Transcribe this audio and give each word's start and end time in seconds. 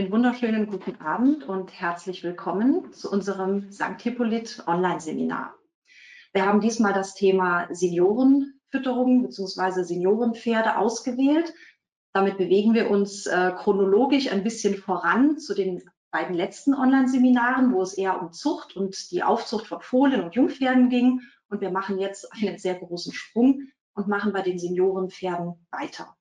Einen 0.00 0.12
wunderschönen 0.12 0.66
guten 0.66 0.98
Abend 1.02 1.46
und 1.46 1.78
herzlich 1.78 2.24
willkommen 2.24 2.90
zu 2.94 3.10
unserem 3.10 3.70
St. 3.70 4.00
Hippolyt 4.00 4.64
Online-Seminar. 4.66 5.54
Wir 6.32 6.46
haben 6.46 6.62
diesmal 6.62 6.94
das 6.94 7.12
Thema 7.12 7.68
Seniorenfütterung 7.70 9.24
bzw. 9.24 9.82
Seniorenpferde 9.82 10.78
ausgewählt. 10.78 11.52
Damit 12.14 12.38
bewegen 12.38 12.72
wir 12.72 12.90
uns 12.90 13.26
äh, 13.26 13.52
chronologisch 13.54 14.32
ein 14.32 14.42
bisschen 14.42 14.78
voran 14.78 15.36
zu 15.36 15.52
den 15.52 15.82
beiden 16.10 16.34
letzten 16.34 16.72
Online-Seminaren, 16.72 17.74
wo 17.74 17.82
es 17.82 17.92
eher 17.92 18.22
um 18.22 18.32
Zucht 18.32 18.74
und 18.76 19.10
die 19.10 19.22
Aufzucht 19.22 19.66
von 19.66 19.82
Fohlen 19.82 20.22
und 20.22 20.34
Jungpferden 20.34 20.88
ging. 20.88 21.20
Und 21.50 21.60
wir 21.60 21.70
machen 21.70 21.98
jetzt 21.98 22.26
einen 22.32 22.56
sehr 22.56 22.76
großen 22.76 23.12
Sprung 23.12 23.68
und 23.92 24.08
machen 24.08 24.32
bei 24.32 24.40
den 24.40 24.58
Seniorenpferden 24.58 25.66
weiter. 25.70 26.16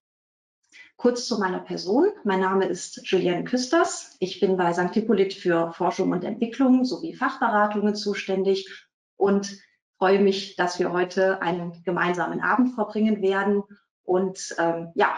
Kurz 1.00 1.28
zu 1.28 1.40
meiner 1.40 1.60
Person. 1.60 2.10
Mein 2.26 2.42
Name 2.42 2.66
ist 2.66 3.10
Juliane 3.10 3.46
Küsters. 3.46 4.18
Ich 4.20 4.42
bin 4.42 4.58
bei 4.58 4.74
St. 4.74 4.94
Hippolyt 4.94 5.34
für 5.34 5.72
Forschung 5.72 6.12
und 6.12 6.26
Entwicklung 6.26 6.84
sowie 6.84 7.14
Fachberatungen 7.14 7.96
zuständig 7.96 8.86
und 9.16 9.62
freue 9.98 10.20
mich, 10.20 10.58
dass 10.58 10.78
wir 10.78 10.92
heute 10.92 11.42
einen 11.42 11.84
gemeinsamen 11.86 12.42
Abend 12.42 12.76
verbringen 12.76 13.22
werden. 13.22 13.64
Und 14.04 14.54
ähm, 14.58 14.92
ja, 14.94 15.18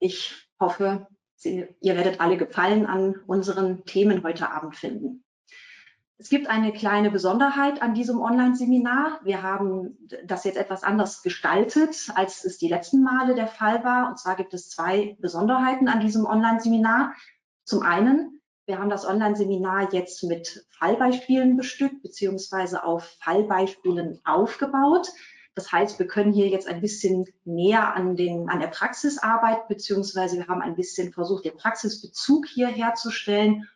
ich 0.00 0.50
hoffe, 0.58 1.06
Sie, 1.36 1.68
ihr 1.80 1.94
werdet 1.94 2.20
alle 2.20 2.36
Gefallen 2.36 2.84
an 2.84 3.14
unseren 3.28 3.84
Themen 3.84 4.24
heute 4.24 4.50
Abend 4.50 4.74
finden. 4.74 5.22
Es 6.18 6.30
gibt 6.30 6.48
eine 6.48 6.72
kleine 6.72 7.10
Besonderheit 7.10 7.82
an 7.82 7.92
diesem 7.92 8.20
Online-Seminar. 8.20 9.20
Wir 9.22 9.42
haben 9.42 9.98
das 10.24 10.44
jetzt 10.44 10.56
etwas 10.56 10.82
anders 10.82 11.22
gestaltet, 11.22 12.10
als 12.14 12.44
es 12.44 12.56
die 12.56 12.68
letzten 12.68 13.02
Male 13.02 13.34
der 13.34 13.48
Fall 13.48 13.84
war. 13.84 14.08
Und 14.08 14.18
zwar 14.18 14.34
gibt 14.36 14.54
es 14.54 14.70
zwei 14.70 15.14
Besonderheiten 15.20 15.88
an 15.88 16.00
diesem 16.00 16.24
Online-Seminar. 16.24 17.12
Zum 17.64 17.82
einen, 17.82 18.40
wir 18.64 18.78
haben 18.78 18.88
das 18.88 19.06
Online-Seminar 19.06 19.92
jetzt 19.92 20.24
mit 20.24 20.66
Fallbeispielen 20.70 21.58
bestückt, 21.58 22.02
beziehungsweise 22.02 22.82
auf 22.82 23.04
Fallbeispielen 23.20 24.18
aufgebaut. 24.24 25.08
Das 25.54 25.70
heißt, 25.70 25.98
wir 25.98 26.06
können 26.06 26.32
hier 26.32 26.48
jetzt 26.48 26.66
ein 26.66 26.80
bisschen 26.80 27.26
näher 27.44 27.94
an, 27.94 28.16
den, 28.16 28.48
an 28.48 28.60
der 28.60 28.68
Praxis 28.68 29.18
arbeiten, 29.18 29.68
beziehungsweise 29.68 30.36
wir 30.38 30.48
haben 30.48 30.62
ein 30.62 30.76
bisschen 30.76 31.12
versucht, 31.12 31.44
den 31.44 31.56
Praxisbezug 31.56 32.46
hier 32.46 32.68
herzustellen 32.68 33.68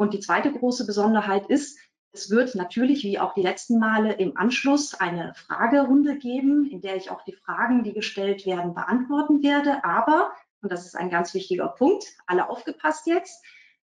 und 0.00 0.14
die 0.14 0.20
zweite 0.20 0.50
große 0.50 0.86
Besonderheit 0.86 1.50
ist, 1.50 1.78
es 2.12 2.30
wird 2.30 2.54
natürlich, 2.54 3.04
wie 3.04 3.18
auch 3.18 3.34
die 3.34 3.42
letzten 3.42 3.78
Male, 3.78 4.14
im 4.14 4.34
Anschluss 4.34 4.94
eine 4.94 5.34
Fragerunde 5.34 6.16
geben, 6.16 6.64
in 6.64 6.80
der 6.80 6.96
ich 6.96 7.10
auch 7.10 7.22
die 7.22 7.34
Fragen, 7.34 7.84
die 7.84 7.92
gestellt 7.92 8.46
werden, 8.46 8.72
beantworten 8.72 9.42
werde. 9.42 9.84
Aber, 9.84 10.32
und 10.62 10.72
das 10.72 10.86
ist 10.86 10.96
ein 10.96 11.10
ganz 11.10 11.34
wichtiger 11.34 11.68
Punkt, 11.68 12.06
alle 12.26 12.48
aufgepasst 12.48 13.06
jetzt, 13.06 13.44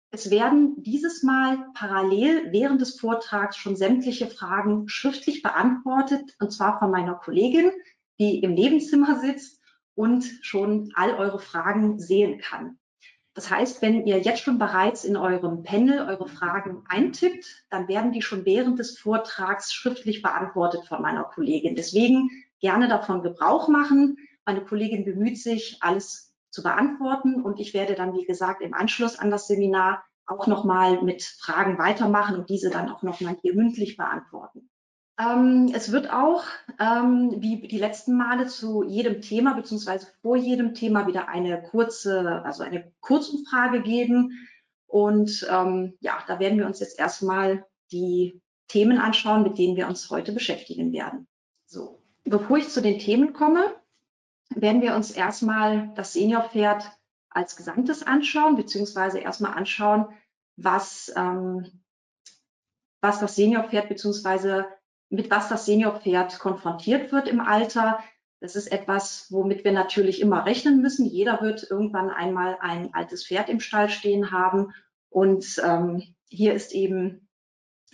es 0.09 0.31
werden 0.31 0.81
dieses 0.81 1.22
Mal 1.22 1.57
parallel 1.73 2.50
während 2.53 2.79
des 2.79 2.97
Vortrags 2.97 3.57
schon 3.57 3.75
sämtliche 3.75 4.27
Fragen 4.27 4.88
schriftlich 4.88 5.41
beantwortet, 5.41 6.33
und 6.39 6.52
zwar 6.52 6.79
von 6.79 6.91
meiner 6.91 7.16
Kollegin, 7.16 7.72
die 8.22 8.39
im 8.39 8.53
Nebenzimmer 8.53 9.19
sitzt 9.19 9.59
und 9.95 10.23
schon 10.41 10.94
all 10.95 11.13
eure 11.16 11.39
Fragen 11.39 12.00
sehen 12.00 12.39
kann. 12.39 12.79
Das 13.36 13.52
heißt, 13.52 13.81
wenn 13.81 14.08
ihr 14.08 14.19
jetzt 14.22 14.39
schon 14.39 14.58
bereits 14.58 15.03
in 15.03 15.17
eurem 15.17 15.64
Panel 15.64 16.08
eure 16.08 16.28
Fragen 16.28 16.83
eintippt, 16.88 17.66
dann 17.69 17.89
werden 17.89 18.14
die 18.14 18.22
schon 18.22 18.45
während 18.45 18.80
des 18.80 18.97
Vortrags 18.97 19.73
schriftlich 19.73 20.22
beantwortet 20.22 20.86
von 20.88 21.02
meiner 21.02 21.25
Kollegin. 21.25 21.75
Deswegen 21.75 22.30
gerne 22.61 22.88
davon 22.88 23.23
Gebrauch 23.23 23.67
machen. 23.67 24.17
Meine 24.45 24.63
Kollegin 24.63 25.03
bemüht 25.03 25.38
sich, 25.38 25.78
alles 25.81 26.34
zu 26.50 26.63
beantworten 26.63 27.41
und 27.41 27.59
ich 27.59 27.74
werde 27.74 27.95
dann, 27.95 28.13
wie 28.13 28.25
gesagt, 28.25 28.62
im 28.62 28.74
Anschluss 28.74 29.19
an 29.19 29.29
das 29.29 29.47
Seminar 29.47 30.06
auch 30.25 30.47
nochmal 30.47 31.01
mit 31.03 31.22
Fragen 31.22 31.78
weitermachen 31.78 32.38
und 32.38 32.50
diese 32.50 32.69
dann 32.69 32.90
auch 32.90 33.03
nochmal 33.03 33.35
hier 33.41 33.53
mündlich 33.53 33.97
beantworten. 33.97 34.69
Ähm, 35.17 35.71
es 35.73 35.91
wird 35.91 36.11
auch, 36.11 36.43
ähm, 36.79 37.35
wie 37.37 37.67
die 37.67 37.77
letzten 37.77 38.17
Male, 38.17 38.47
zu 38.47 38.83
jedem 38.83 39.21
Thema 39.21 39.53
beziehungsweise 39.53 40.07
vor 40.21 40.35
jedem 40.35 40.73
Thema 40.73 41.07
wieder 41.07 41.29
eine 41.29 41.61
kurze, 41.63 42.41
also 42.43 42.63
eine 42.63 42.91
Kurzumfrage 42.99 43.81
geben. 43.81 44.47
Und 44.87 45.47
ähm, 45.49 45.93
ja, 46.01 46.17
da 46.27 46.39
werden 46.39 46.57
wir 46.57 46.65
uns 46.65 46.79
jetzt 46.79 46.99
erstmal 46.99 47.65
die 47.91 48.41
Themen 48.67 48.97
anschauen, 48.97 49.43
mit 49.43 49.57
denen 49.57 49.77
wir 49.77 49.87
uns 49.87 50.09
heute 50.09 50.31
beschäftigen 50.31 50.91
werden. 50.91 51.27
So, 51.65 52.01
bevor 52.23 52.57
ich 52.57 52.69
zu 52.69 52.81
den 52.81 52.99
Themen 52.99 53.33
komme, 53.33 53.73
werden 54.49 54.81
wir 54.81 54.95
uns 54.95 55.11
erstmal 55.11 55.91
das 55.95 56.13
Seniorpferd 56.13 56.91
als 57.29 57.55
Gesamtes 57.55 58.03
anschauen, 58.03 58.55
beziehungsweise 58.55 59.19
erstmal 59.19 59.53
anschauen, 59.53 60.07
was, 60.57 61.11
ähm, 61.15 61.83
was 63.01 63.19
das 63.19 63.35
Seniorpferd 63.35 63.89
beziehungsweise 63.89 64.65
mit 65.09 65.31
was 65.31 65.49
das 65.49 65.66
Seniorpferd 65.66 66.39
konfrontiert 66.39 67.11
wird 67.11 67.27
im 67.27 67.39
Alter. 67.39 67.99
Das 68.39 68.55
ist 68.55 68.71
etwas, 68.71 69.27
womit 69.31 69.63
wir 69.63 69.71
natürlich 69.71 70.21
immer 70.21 70.45
rechnen 70.45 70.81
müssen. 70.81 71.05
Jeder 71.05 71.41
wird 71.41 71.67
irgendwann 71.69 72.09
einmal 72.09 72.57
ein 72.59 72.93
altes 72.93 73.25
Pferd 73.25 73.49
im 73.49 73.59
Stall 73.59 73.89
stehen 73.89 74.31
haben. 74.31 74.73
Und 75.09 75.61
ähm, 75.63 76.03
hier 76.29 76.53
ist 76.53 76.73
eben 76.73 77.29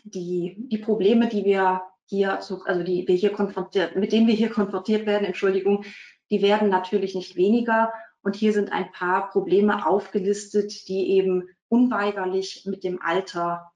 die, 0.04 0.56
die 0.58 0.80
Probleme, 0.80 1.28
die 1.28 1.46
wir 1.46 1.84
hier, 2.06 2.40
also 2.40 2.84
die 2.84 3.08
wir 3.08 3.16
hier 3.16 3.32
konfrontiert, 3.32 3.96
mit 3.96 4.12
denen 4.12 4.28
wir 4.28 4.34
hier 4.34 4.50
konfrontiert 4.50 5.06
werden, 5.06 5.26
Entschuldigung, 5.26 5.86
die 6.30 6.42
werden 6.42 6.70
natürlich 6.70 7.16
nicht 7.16 7.36
weniger. 7.36 7.94
Und 8.24 8.36
hier 8.36 8.54
sind 8.54 8.72
ein 8.72 8.92
paar 8.92 9.30
Probleme 9.30 9.88
aufgelistet, 9.88 10.88
die 10.88 11.12
eben 11.12 11.48
unweigerlich 11.70 12.64
mit 12.66 12.84
dem 12.84 13.02
Alter 13.02 13.72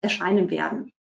erscheinen 0.00 0.50
werden. 0.50 0.92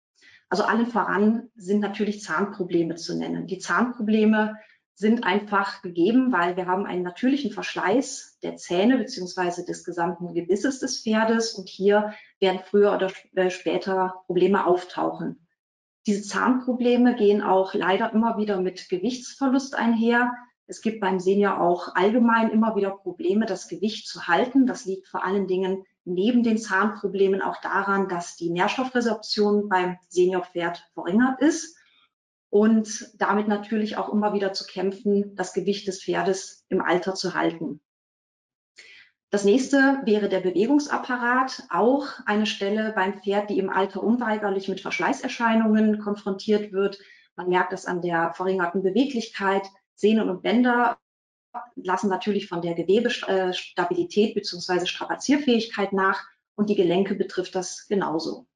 Also 0.49 0.63
allen 0.63 0.87
voran 0.87 1.49
sind 1.55 1.79
natürlich 1.79 2.21
Zahnprobleme 2.21 2.95
zu 2.95 3.17
nennen. 3.17 3.47
Die 3.47 3.59
Zahnprobleme 3.59 4.55
sind 4.95 5.25
einfach 5.25 5.83
gegeben, 5.83 6.31
weil 6.31 6.57
wir 6.57 6.65
haben 6.65 6.87
einen 6.87 7.03
natürlichen 7.03 7.51
Verschleiß 7.51 8.39
der 8.41 8.55
Zähne 8.55 8.97
beziehungsweise 8.97 9.63
des 9.63 9.83
gesamten 9.83 10.33
Gebisses 10.33 10.79
des 10.79 11.03
Pferdes 11.03 11.53
und 11.53 11.69
hier 11.69 12.13
werden 12.39 12.61
früher 12.65 12.95
oder 12.95 13.11
äh, 13.35 13.51
später 13.51 14.23
Probleme 14.25 14.65
auftauchen. 14.65 15.47
Diese 16.07 16.23
Zahnprobleme 16.23 17.15
gehen 17.15 17.43
auch 17.43 17.73
leider 17.73 18.11
immer 18.13 18.37
wieder 18.37 18.59
mit 18.59 18.89
Gewichtsverlust 18.89 19.75
einher. 19.75 20.33
Es 20.65 20.81
gibt 20.81 20.99
beim 20.99 21.19
Senior 21.19 21.61
auch 21.61 21.93
allgemein 21.93 22.49
immer 22.49 22.75
wieder 22.75 22.91
Probleme, 22.91 23.45
das 23.45 23.67
Gewicht 23.67 24.07
zu 24.07 24.27
halten. 24.27 24.65
Das 24.65 24.85
liegt 24.85 25.07
vor 25.07 25.23
allen 25.23 25.47
Dingen 25.47 25.83
neben 26.07 26.41
den 26.41 26.57
Zahnproblemen 26.57 27.41
auch 27.41 27.59
daran, 27.61 28.07
dass 28.07 28.37
die 28.37 28.49
Nährstoffresorption 28.49 29.67
beim 29.67 29.97
Seniorpferd 30.07 30.89
verringert 30.93 31.41
ist 31.41 31.77
und 32.49 33.11
damit 33.17 33.47
natürlich 33.47 33.97
auch 33.97 34.09
immer 34.09 34.33
wieder 34.33 34.53
zu 34.53 34.65
kämpfen, 34.65 35.35
das 35.35 35.53
Gewicht 35.53 35.87
des 35.87 36.01
Pferdes 36.03 36.65
im 36.69 36.81
Alter 36.81 37.13
zu 37.13 37.33
halten. 37.33 37.81
Das 39.29 39.43
nächste 39.43 40.01
wäre 40.05 40.29
der 40.29 40.39
Bewegungsapparat, 40.39 41.63
auch 41.69 42.07
eine 42.25 42.45
Stelle 42.45 42.93
beim 42.95 43.21
Pferd, 43.21 43.49
die 43.49 43.59
im 43.59 43.69
Alter 43.69 44.01
unweigerlich 44.01 44.69
mit 44.69 44.79
Verschleißerscheinungen 44.79 45.99
konfrontiert 45.99 46.71
wird. 46.71 46.97
Man 47.35 47.49
merkt 47.49 47.73
es 47.73 47.85
an 47.85 48.01
der 48.01 48.33
verringerten 48.33 48.81
Beweglichkeit. 48.81 49.67
Sehnen 49.95 50.29
und 50.29 50.43
Bänder 50.43 50.97
lassen 51.75 52.09
natürlich 52.09 52.47
von 52.47 52.61
der 52.61 52.73
Gewebestabilität 52.73 54.35
bzw. 54.35 54.85
Strapazierfähigkeit 54.85 55.93
nach 55.93 56.25
und 56.55 56.69
die 56.69 56.75
Gelenke 56.75 57.15
betrifft 57.15 57.55
das 57.55 57.87
genauso. 57.87 58.47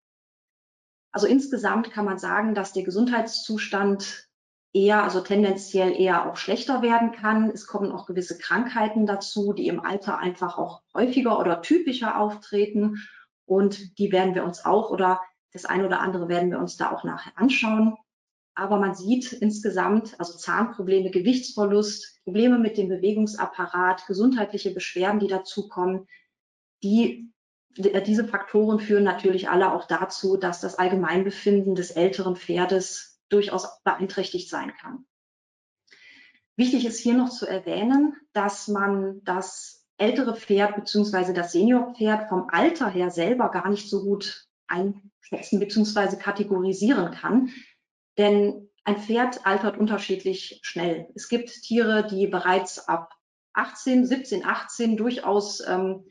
Also 1.11 1.27
insgesamt 1.27 1.91
kann 1.91 2.05
man 2.05 2.17
sagen, 2.17 2.55
dass 2.55 2.73
der 2.73 2.83
Gesundheitszustand 2.83 4.29
eher, 4.73 5.03
also 5.03 5.19
tendenziell 5.21 5.99
eher 5.99 6.29
auch 6.29 6.37
schlechter 6.37 6.81
werden 6.81 7.11
kann. 7.11 7.49
Es 7.49 7.67
kommen 7.67 7.91
auch 7.91 8.05
gewisse 8.05 8.37
Krankheiten 8.37 9.05
dazu, 9.05 9.53
die 9.53 9.67
im 9.67 9.81
Alter 9.81 10.17
einfach 10.17 10.57
auch 10.57 10.81
häufiger 10.93 11.39
oder 11.39 11.61
typischer 11.61 12.17
auftreten. 12.19 13.01
Und 13.45 13.97
die 13.99 14.11
werden 14.11 14.35
wir 14.35 14.45
uns 14.45 14.63
auch 14.63 14.91
oder 14.91 15.21
das 15.51 15.65
eine 15.65 15.85
oder 15.85 15.99
andere 15.99 16.29
werden 16.29 16.51
wir 16.51 16.59
uns 16.59 16.77
da 16.77 16.91
auch 16.91 17.03
nachher 17.03 17.33
anschauen. 17.35 17.97
Aber 18.61 18.77
man 18.77 18.93
sieht 18.93 19.33
insgesamt, 19.33 20.19
also 20.19 20.37
Zahnprobleme, 20.37 21.09
Gewichtsverlust, 21.09 22.21
Probleme 22.25 22.59
mit 22.59 22.77
dem 22.77 22.89
Bewegungsapparat, 22.89 24.05
gesundheitliche 24.05 24.71
Beschwerden, 24.71 25.19
die 25.19 25.27
dazukommen, 25.27 26.07
die, 26.83 27.31
diese 27.75 28.27
Faktoren 28.27 28.79
führen 28.79 29.03
natürlich 29.03 29.49
alle 29.49 29.73
auch 29.73 29.87
dazu, 29.87 30.37
dass 30.37 30.61
das 30.61 30.75
Allgemeinbefinden 30.75 31.73
des 31.73 31.89
älteren 31.89 32.35
Pferdes 32.35 33.19
durchaus 33.29 33.81
beeinträchtigt 33.83 34.47
sein 34.47 34.71
kann. 34.79 35.07
Wichtig 36.55 36.85
ist 36.85 36.99
hier 36.99 37.15
noch 37.15 37.31
zu 37.31 37.47
erwähnen, 37.47 38.15
dass 38.31 38.67
man 38.67 39.23
das 39.23 39.87
ältere 39.97 40.35
Pferd 40.35 40.75
bzw. 40.75 41.33
das 41.33 41.51
Seniorpferd 41.51 42.29
vom 42.29 42.47
Alter 42.51 42.89
her 42.89 43.09
selber 43.09 43.49
gar 43.49 43.71
nicht 43.71 43.89
so 43.89 44.03
gut 44.03 44.47
einschätzen 44.67 45.59
bzw. 45.59 46.17
kategorisieren 46.17 47.11
kann. 47.11 47.49
Denn 48.21 48.69
ein 48.83 48.97
Pferd 48.97 49.47
altert 49.47 49.79
unterschiedlich 49.79 50.59
schnell. 50.61 51.07
Es 51.15 51.27
gibt 51.27 51.49
Tiere, 51.63 52.05
die 52.05 52.27
bereits 52.27 52.87
ab 52.87 53.13
18, 53.53 54.05
17, 54.05 54.45
18 54.45 54.95
durchaus 54.95 55.59
ähm, 55.67 56.05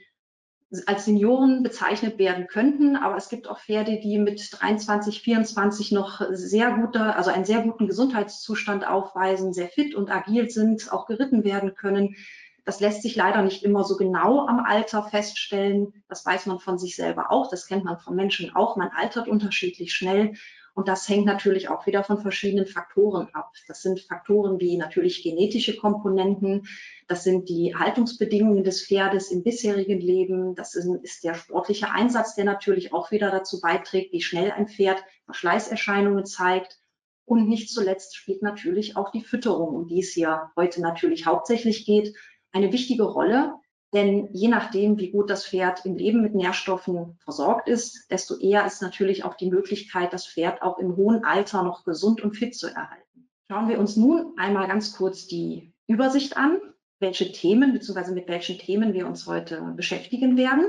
als 0.86 1.04
Senioren 1.04 1.62
bezeichnet 1.62 2.18
werden 2.18 2.48
könnten, 2.48 2.96
aber 2.96 3.16
es 3.16 3.28
gibt 3.28 3.46
auch 3.46 3.60
Pferde, 3.60 4.00
die 4.00 4.18
mit 4.18 4.50
23, 4.60 5.22
24 5.22 5.92
noch 5.92 6.20
sehr 6.30 6.72
guter, 6.72 7.14
also 7.16 7.30
einen 7.30 7.44
sehr 7.44 7.62
guten 7.62 7.86
Gesundheitszustand 7.86 8.84
aufweisen, 8.84 9.52
sehr 9.52 9.68
fit 9.68 9.94
und 9.94 10.10
agil 10.10 10.50
sind, 10.50 10.92
auch 10.92 11.06
geritten 11.06 11.44
werden 11.44 11.76
können. 11.76 12.16
Das 12.64 12.80
lässt 12.80 13.02
sich 13.02 13.14
leider 13.14 13.42
nicht 13.42 13.62
immer 13.62 13.84
so 13.84 13.96
genau 13.96 14.48
am 14.48 14.64
Alter 14.64 15.04
feststellen. 15.04 16.02
Das 16.08 16.26
weiß 16.26 16.46
man 16.46 16.58
von 16.58 16.76
sich 16.76 16.96
selber 16.96 17.30
auch. 17.30 17.48
Das 17.48 17.68
kennt 17.68 17.84
man 17.84 18.00
von 18.00 18.16
Menschen 18.16 18.54
auch. 18.56 18.76
Man 18.76 18.90
altert 18.90 19.28
unterschiedlich 19.28 19.92
schnell. 19.94 20.34
Und 20.80 20.88
das 20.88 21.06
hängt 21.10 21.26
natürlich 21.26 21.68
auch 21.68 21.86
wieder 21.86 22.02
von 22.02 22.22
verschiedenen 22.22 22.64
Faktoren 22.64 23.28
ab. 23.34 23.52
Das 23.68 23.82
sind 23.82 24.00
Faktoren 24.00 24.58
wie 24.60 24.78
natürlich 24.78 25.22
genetische 25.22 25.76
Komponenten, 25.76 26.66
das 27.06 27.22
sind 27.22 27.50
die 27.50 27.76
Haltungsbedingungen 27.76 28.64
des 28.64 28.86
Pferdes 28.86 29.30
im 29.30 29.42
bisherigen 29.42 30.00
Leben, 30.00 30.54
das 30.54 30.74
ist 30.74 31.22
der 31.22 31.34
sportliche 31.34 31.90
Einsatz, 31.90 32.34
der 32.34 32.46
natürlich 32.46 32.94
auch 32.94 33.10
wieder 33.10 33.30
dazu 33.30 33.60
beiträgt, 33.60 34.14
wie 34.14 34.22
schnell 34.22 34.52
ein 34.52 34.68
Pferd 34.68 35.04
Verschleißerscheinungen 35.26 36.24
zeigt. 36.24 36.78
Und 37.26 37.46
nicht 37.46 37.68
zuletzt 37.68 38.16
spielt 38.16 38.40
natürlich 38.40 38.96
auch 38.96 39.10
die 39.10 39.20
Fütterung, 39.20 39.74
um 39.74 39.86
die 39.86 40.00
es 40.00 40.12
hier 40.12 40.50
heute 40.56 40.80
natürlich 40.80 41.26
hauptsächlich 41.26 41.84
geht, 41.84 42.16
eine 42.52 42.72
wichtige 42.72 43.02
Rolle. 43.02 43.52
Denn 43.92 44.28
je 44.32 44.48
nachdem, 44.48 44.98
wie 44.98 45.10
gut 45.10 45.30
das 45.30 45.46
Pferd 45.46 45.84
im 45.84 45.96
Leben 45.96 46.22
mit 46.22 46.34
Nährstoffen 46.34 47.18
versorgt 47.24 47.68
ist, 47.68 48.08
desto 48.10 48.38
eher 48.38 48.64
ist 48.64 48.82
natürlich 48.82 49.24
auch 49.24 49.34
die 49.34 49.50
Möglichkeit, 49.50 50.12
das 50.12 50.26
Pferd 50.26 50.62
auch 50.62 50.78
im 50.78 50.96
hohen 50.96 51.24
Alter 51.24 51.64
noch 51.64 51.84
gesund 51.84 52.20
und 52.20 52.34
fit 52.34 52.54
zu 52.54 52.68
erhalten. 52.68 53.28
Schauen 53.48 53.68
wir 53.68 53.80
uns 53.80 53.96
nun 53.96 54.34
einmal 54.36 54.68
ganz 54.68 54.96
kurz 54.96 55.26
die 55.26 55.72
Übersicht 55.88 56.36
an, 56.36 56.60
welche 57.00 57.32
Themen 57.32 57.72
bzw. 57.72 58.12
mit 58.12 58.28
welchen 58.28 58.58
Themen 58.58 58.92
wir 58.92 59.08
uns 59.08 59.26
heute 59.26 59.60
beschäftigen 59.74 60.36
werden. 60.36 60.66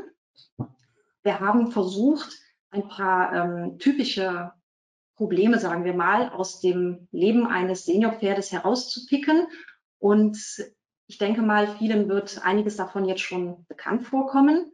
Wir 1.21 1.39
haben 1.39 1.71
versucht, 1.71 2.39
ein 2.71 2.88
paar 2.88 3.33
ähm, 3.33 3.77
typische 3.77 4.51
Probleme, 5.15 5.59
sagen 5.59 5.83
wir 5.83 5.94
mal, 5.94 6.29
aus 6.29 6.62
dem 6.62 7.07
Leben 7.12 7.45
eines 7.45 7.85
Seniorpferdes 7.85 8.51
herauszupicken 8.51 9.45
und 10.00 10.38
ich 11.11 11.17
denke 11.17 11.41
mal, 11.41 11.67
vielen 11.67 12.07
wird 12.07 12.39
einiges 12.45 12.77
davon 12.77 13.03
jetzt 13.03 13.19
schon 13.19 13.65
bekannt 13.67 14.03
vorkommen. 14.07 14.71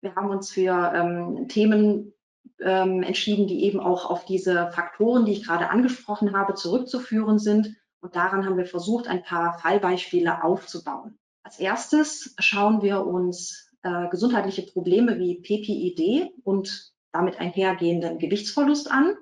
Wir 0.00 0.16
haben 0.16 0.28
uns 0.28 0.50
für 0.50 0.92
ähm, 0.92 1.46
Themen 1.46 2.12
ähm, 2.60 3.04
entschieden, 3.04 3.46
die 3.46 3.62
eben 3.62 3.78
auch 3.78 4.10
auf 4.10 4.24
diese 4.24 4.72
Faktoren, 4.72 5.24
die 5.24 5.30
ich 5.30 5.46
gerade 5.46 5.70
angesprochen 5.70 6.36
habe, 6.36 6.54
zurückzuführen 6.54 7.38
sind. 7.38 7.76
Und 8.00 8.16
daran 8.16 8.44
haben 8.44 8.56
wir 8.56 8.66
versucht, 8.66 9.06
ein 9.06 9.22
paar 9.22 9.60
Fallbeispiele 9.60 10.42
aufzubauen. 10.42 11.16
Als 11.44 11.60
erstes 11.60 12.34
schauen 12.40 12.82
wir 12.82 13.06
uns 13.06 13.70
äh, 13.84 14.08
gesundheitliche 14.08 14.62
Probleme 14.62 15.20
wie 15.20 15.36
PPID 15.36 16.32
und 16.42 16.92
damit 17.12 17.38
einhergehenden 17.38 18.18
Gewichtsverlust 18.18 18.90
an. 18.90 19.14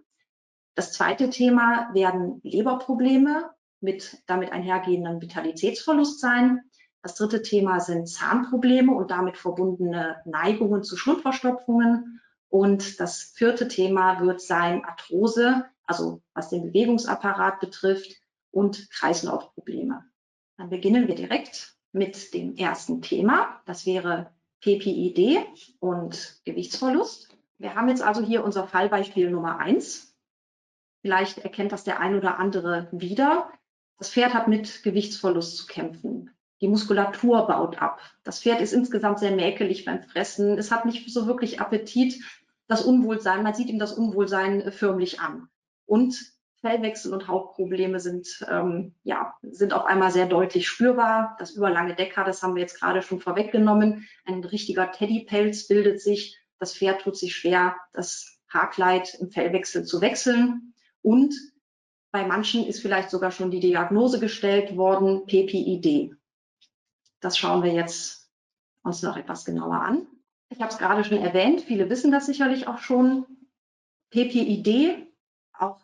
Das 0.75 0.95
zweite 0.95 1.29
Thema 1.29 1.91
werden 1.93 2.41
Leberprobleme 2.43 3.51
mit 3.81 4.23
damit 4.27 4.53
einhergehenden 4.53 5.21
Vitalitätsverlust 5.21 6.21
sein. 6.21 6.63
Das 7.03 7.15
dritte 7.15 7.43
Thema 7.43 7.81
sind 7.81 8.09
Zahnprobleme 8.09 8.93
und 8.93 9.11
damit 9.11 9.37
verbundene 9.37 10.17
Neigungen 10.25 10.83
zu 10.83 10.97
Schlundverstopfungen. 10.97 12.21
Und 12.49 13.01
das 13.01 13.33
vierte 13.35 13.69
Thema 13.69 14.21
wird 14.21 14.41
sein 14.41 14.85
Arthrose, 14.85 15.67
also 15.85 16.23
was 16.35 16.49
den 16.49 16.65
Bewegungsapparat 16.65 17.61
betrifft 17.61 18.17
und 18.51 18.91
Kreislaufprobleme. 18.91 20.05
Dann 20.57 20.71
beginnen 20.71 21.07
wir 21.07 21.15
direkt 21.15 21.77
mit 21.93 22.35
dem 22.35 22.57
ersten 22.57 23.03
Thema. 23.03 23.61
Das 23.67 23.87
wäre 23.87 24.33
PPID 24.61 25.47
und 25.81 26.41
Gewichtsverlust. 26.45 27.29
Wir 27.59 27.75
haben 27.75 27.89
jetzt 27.89 28.03
also 28.03 28.23
hier 28.23 28.45
unser 28.45 28.67
Fallbeispiel 28.67 29.31
Nummer 29.31 29.59
eins. 29.59 30.15
Vielleicht 31.03 31.39
erkennt 31.39 31.73
das 31.73 31.85
der 31.85 32.01
ein 32.01 32.17
oder 32.17 32.39
andere 32.39 32.89
wieder. 32.91 33.51
Das 33.99 34.11
Pferd 34.11 34.35
hat 34.35 34.49
mit 34.49 34.83
Gewichtsverlust 34.83 35.57
zu 35.57 35.67
kämpfen. 35.67 36.31
Die 36.61 36.69
Muskulatur 36.69 37.47
baut 37.47 37.81
ab. 37.81 38.01
Das 38.25 38.41
Pferd 38.41 38.61
ist 38.61 38.73
insgesamt 38.73 39.19
sehr 39.19 39.33
mäkelig 39.33 39.85
beim 39.85 40.03
Fressen. 40.03 40.59
Es 40.59 40.71
hat 40.71 40.87
nicht 40.87 41.11
so 41.13 41.27
wirklich 41.27 41.61
Appetit. 41.61 42.23
Das 42.67 42.83
Unwohlsein, 42.83 43.43
man 43.43 43.55
sieht 43.55 43.69
ihm 43.69 43.79
das 43.79 43.93
Unwohlsein 43.93 44.61
äh, 44.63 44.73
förmlich 44.73 45.21
an. 45.21 45.49
Und 45.85 46.17
Fellwechsel 46.61 47.13
und 47.13 47.29
Hautprobleme 47.29 48.01
sind, 48.01 48.45
ähm, 48.51 48.95
ja, 49.05 49.35
sind 49.43 49.73
auf 49.73 49.85
einmal 49.85 50.11
sehr 50.11 50.27
deutlich 50.27 50.67
spürbar. 50.67 51.37
Das 51.39 51.53
überlange 51.53 51.95
Decker, 51.95 52.25
das 52.25 52.43
haben 52.43 52.55
wir 52.55 52.63
jetzt 52.63 52.81
gerade 52.81 53.03
schon 53.03 53.21
vorweggenommen. 53.21 54.09
Ein 54.25 54.43
richtiger 54.43 54.91
Teddypelz 54.91 55.69
bildet 55.69 56.01
sich. 56.01 56.39
Das 56.59 56.75
Pferd 56.75 57.03
tut 57.03 57.17
sich 57.17 57.37
schwer, 57.37 57.77
das 57.93 58.39
Haarkleid 58.49 59.15
im 59.21 59.31
Fellwechsel 59.31 59.85
zu 59.85 60.01
wechseln. 60.01 60.75
Und 61.03 61.35
bei 62.17 62.27
manchen 62.27 62.65
ist 62.65 62.81
vielleicht 62.81 63.11
sogar 63.11 63.31
schon 63.31 63.51
die 63.51 63.61
Diagnose 63.61 64.19
gestellt 64.19 64.79
worden, 64.79 65.27
PPID. 65.27 66.17
Das 67.21 67.37
schauen 67.37 67.63
wir 67.63 67.75
jetzt 67.75 68.31
uns 68.83 69.03
noch 69.03 69.19
etwas 69.19 69.45
genauer 69.45 69.83
an. 69.83 70.07
Ich 70.49 70.59
habe 70.63 70.73
es 70.73 70.79
gerade 70.79 71.05
schon 71.05 71.19
erwähnt, 71.19 71.61
viele 71.61 71.91
wissen 71.91 72.11
das 72.11 72.25
sicherlich 72.25 72.69
auch 72.69 72.79
schon. 72.79 73.27
PPID, 74.13 75.13
auch 75.59 75.79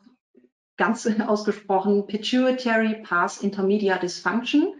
ganz 0.79 1.07
ausgesprochen 1.27 2.07
Pituitary 2.07 3.03
Path 3.03 3.43
Intermediate 3.43 4.01
Dysfunction, 4.01 4.73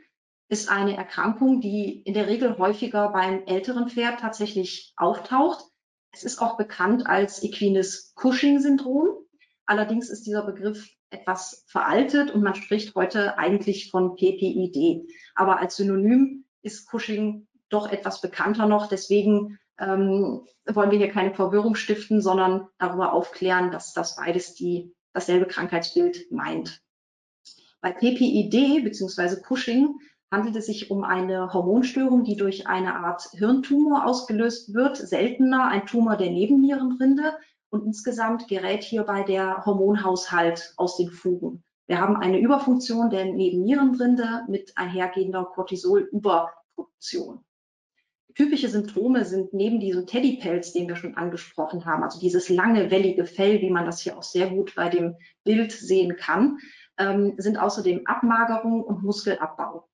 ist 0.49 0.71
eine 0.71 0.97
Erkrankung, 0.97 1.61
die 1.61 2.01
in 2.01 2.15
der 2.15 2.29
Regel 2.29 2.57
häufiger 2.57 3.11
beim 3.11 3.45
älteren 3.45 3.91
Pferd 3.91 4.21
tatsächlich 4.21 4.95
auftaucht. 4.97 5.67
Es 6.13 6.25
ist 6.25 6.41
auch 6.41 6.57
bekannt 6.57 7.07
als 7.07 7.43
Equines 7.43 8.15
Cushing-Syndrom. 8.15 9.09
Allerdings 9.67 10.09
ist 10.09 10.23
dieser 10.23 10.47
Begriff 10.47 10.89
etwas 11.13 11.65
veraltet 11.67 12.31
und 12.31 12.43
man 12.43 12.55
spricht 12.55 12.95
heute 12.95 13.39
eigentlich 13.39 13.91
von 13.91 14.17
PPID. 14.17 15.09
Aber 15.35 15.59
als 15.61 15.77
Synonym 15.77 16.45
ist 16.63 16.91
Cushing 16.91 17.47
doch 17.69 17.91
etwas 17.91 18.21
bekannter 18.21 18.67
noch. 18.67 18.89
Deswegen 18.89 19.59
ähm, 19.79 20.47
wollen 20.67 20.91
wir 20.91 20.99
hier 20.99 21.11
keine 21.11 21.35
Verwirrung 21.35 21.75
stiften, 21.75 22.21
sondern 22.21 22.69
darüber 22.79 23.13
aufklären, 23.13 23.71
dass 23.71 23.93
das 23.93 24.17
beides 24.17 24.55
die, 24.55 24.95
dasselbe 25.13 25.47
Krankheitsbild 25.47 26.31
meint. 26.31 26.83
Bei 27.81 27.93
PPID 27.93 28.85
bzw. 28.85 29.41
Cushing 29.43 29.99
handelt 30.31 30.57
es 30.57 30.67
sich 30.67 30.91
um 30.91 31.05
eine 31.05 31.53
Hormonstörung, 31.53 32.25
die 32.25 32.37
durch 32.37 32.67
eine 32.67 32.95
Art 32.95 33.29
Hirntumor 33.33 34.07
ausgelöst 34.07 34.73
wird, 34.73 34.97
seltener 34.97 35.69
ein 35.69 35.85
Tumor 35.87 36.17
der 36.17 36.31
Nebennierenrinde, 36.31 37.35
und 37.73 37.87
insgesamt 37.87 38.49
gerät 38.49 38.85
hierbei 38.85 39.23
der 39.23 39.65
Hormonhaushalt 39.65 40.75
aus 40.77 40.99
den 40.99 41.11
Fugen. 41.11 41.65
Wir 41.87 42.01
haben 42.01 42.17
eine 42.17 42.39
Überfunktion 42.39 43.11
der 43.11 43.25
Nebennierenrinde 43.25 44.43
mit 44.47 44.77
einhergehender 44.77 45.45
Cortisolüberproduktion. 45.45 47.41
Typische 48.35 48.69
Symptome 48.69 49.25
sind 49.25 49.53
neben 49.53 49.81
diesem 49.81 50.07
Teddypelz, 50.07 50.73
den 50.73 50.87
wir 50.87 50.97
schon 50.97 51.17
angesprochen 51.17 51.85
haben, 51.85 52.03
also 52.03 52.21
dieses 52.21 52.49
lange, 52.49 52.91
wellige 52.91 53.25
Fell, 53.25 53.61
wie 53.61 53.71
man 53.71 53.87
das 53.87 54.01
hier 54.01 54.17
auch 54.17 54.23
sehr 54.23 54.51
gut 54.51 54.75
bei 54.75 54.89
dem 54.89 55.17
Bild 55.45 55.73
sehen 55.73 56.17
kann, 56.17 56.59
ähm, 56.99 57.35
sind 57.39 57.59
außerdem 57.59 58.07
Abmagerung 58.07 58.83
und 58.85 59.03
Muskelabbau. 59.03 59.89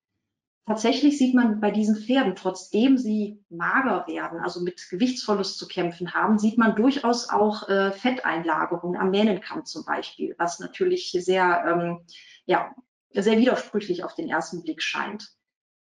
Tatsächlich 0.69 1.17
sieht 1.17 1.35
man 1.35 1.61
bei 1.61 1.71
diesen 1.71 1.97
Pferden, 1.97 2.37
trotzdem 2.37 2.99
sie 2.99 3.43
mager 3.49 4.07
werden, 4.07 4.39
also 4.39 4.61
mit 4.61 4.87
Gewichtsverlust 4.91 5.57
zu 5.57 5.67
kämpfen 5.67 6.13
haben, 6.13 6.39
sieht 6.39 6.59
man 6.59 6.77
durchaus 6.77 7.31
auch 7.31 7.67
äh, 7.71 7.91
Fetteinlagerungen 7.91 9.01
am 9.01 9.11
Mähnenkamm 9.11 9.65
zum 9.65 9.87
Beispiel, 9.87 10.35
was 10.37 10.61
natürlich 10.61 11.11
sehr, 11.13 11.65
ähm, 11.67 12.01
ja, 12.45 12.75
sehr 13.15 13.39
widersprüchlich 13.39 14.05
auf 14.05 14.15
den 14.15 14.29
ersten 14.29 14.63
Blick 14.63 14.83
scheint. 14.83 15.33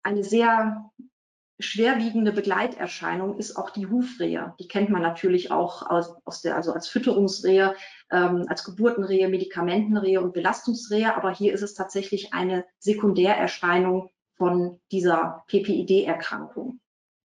Eine 0.04 0.22
sehr 0.22 0.88
schwerwiegende 1.58 2.30
Begleiterscheinung 2.30 3.36
ist 3.36 3.56
auch 3.56 3.70
die 3.70 3.88
Hufrehe. 3.88 4.54
Die 4.60 4.68
kennt 4.68 4.90
man 4.90 5.02
natürlich 5.02 5.50
auch 5.50 5.90
aus, 5.90 6.14
aus 6.24 6.40
der, 6.40 6.54
also 6.54 6.72
als 6.72 6.86
Fütterungsrehe, 6.86 7.74
ähm, 8.12 8.44
als 8.46 8.62
Geburtenrehe, 8.62 9.28
Medikamentenrehe 9.28 10.20
und 10.20 10.34
Belastungsrehe. 10.34 11.16
Aber 11.16 11.34
hier 11.34 11.52
ist 11.52 11.62
es 11.62 11.74
tatsächlich 11.74 12.32
eine 12.32 12.64
Sekundärerscheinung 12.78 14.10
von 14.38 14.80
dieser 14.90 15.44
PPID-Erkrankung. 15.48 16.80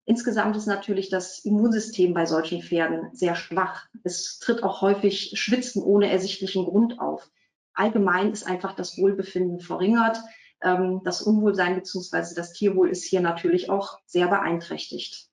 Insgesamt 0.05 0.57
ist 0.57 0.65
natürlich 0.65 1.09
das 1.09 1.39
Immunsystem 1.45 2.13
bei 2.13 2.25
solchen 2.25 2.61
Pferden 2.61 3.15
sehr 3.15 3.35
schwach. 3.35 3.85
Es 4.03 4.39
tritt 4.39 4.63
auch 4.63 4.81
häufig 4.81 5.31
Schwitzen 5.35 5.81
ohne 5.81 6.09
ersichtlichen 6.09 6.65
Grund 6.65 6.99
auf. 6.99 7.29
Allgemein 7.73 8.31
ist 8.31 8.45
einfach 8.45 8.75
das 8.75 8.97
Wohlbefinden 8.97 9.59
verringert. 9.61 10.19
Ähm, 10.61 11.01
das 11.05 11.21
Unwohlsein 11.21 11.75
bzw. 11.75 12.35
das 12.35 12.51
Tierwohl 12.51 12.89
ist 12.89 13.05
hier 13.05 13.21
natürlich 13.21 13.69
auch 13.69 13.99
sehr 14.05 14.27
beeinträchtigt. 14.27 15.29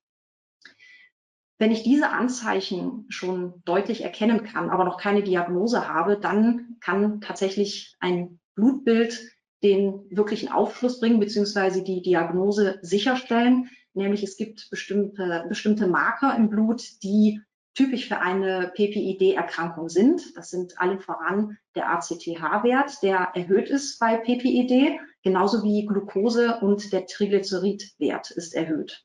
Wenn 1.59 1.73
ich 1.73 1.83
diese 1.83 2.11
Anzeichen 2.11 3.07
schon 3.09 3.63
deutlich 3.65 4.03
erkennen 4.03 4.45
kann, 4.45 4.71
aber 4.71 4.85
noch 4.85 4.99
keine 4.99 5.23
Diagnose 5.23 5.89
habe, 5.89 6.19
dann 6.19 6.77
kann 6.81 7.21
tatsächlich 7.21 7.97
ein 8.01 8.41
Blutbild 8.55 9.21
den 9.63 10.05
wirklichen 10.11 10.51
Aufschluss 10.51 11.01
bringen, 11.01 11.21
beziehungsweise 11.21 11.83
die 11.83 12.03
Diagnose 12.03 12.79
sicherstellen. 12.83 13.69
nämlich 13.93 14.23
es 14.23 14.37
gibt 14.37 14.71
bestimmte, 14.71 15.45
bestimmte 15.49 15.87
Marker 15.87 16.37
im 16.37 16.49
Blut, 16.49 17.03
die 17.03 17.41
typisch 17.75 18.09
für 18.09 18.19
eine 18.19 18.73
PPID-Erkrankung 18.75 19.89
sind. 19.89 20.37
Das 20.37 20.51
sind 20.51 20.81
allen 20.81 21.01
voran 21.01 21.59
der 21.75 21.91
ACTH-Wert, 21.91 23.03
der 23.03 23.33
erhöht 23.35 23.69
ist 23.69 23.99
bei 23.99 24.17
PPID, 24.17 24.99
genauso 25.23 25.63
wie 25.63 25.87
Glucose 25.87 26.59
und 26.61 26.93
der 26.93 27.07
Triglycerid-Wert 27.07 28.31
ist 28.31 28.55
erhöht. 28.55 29.05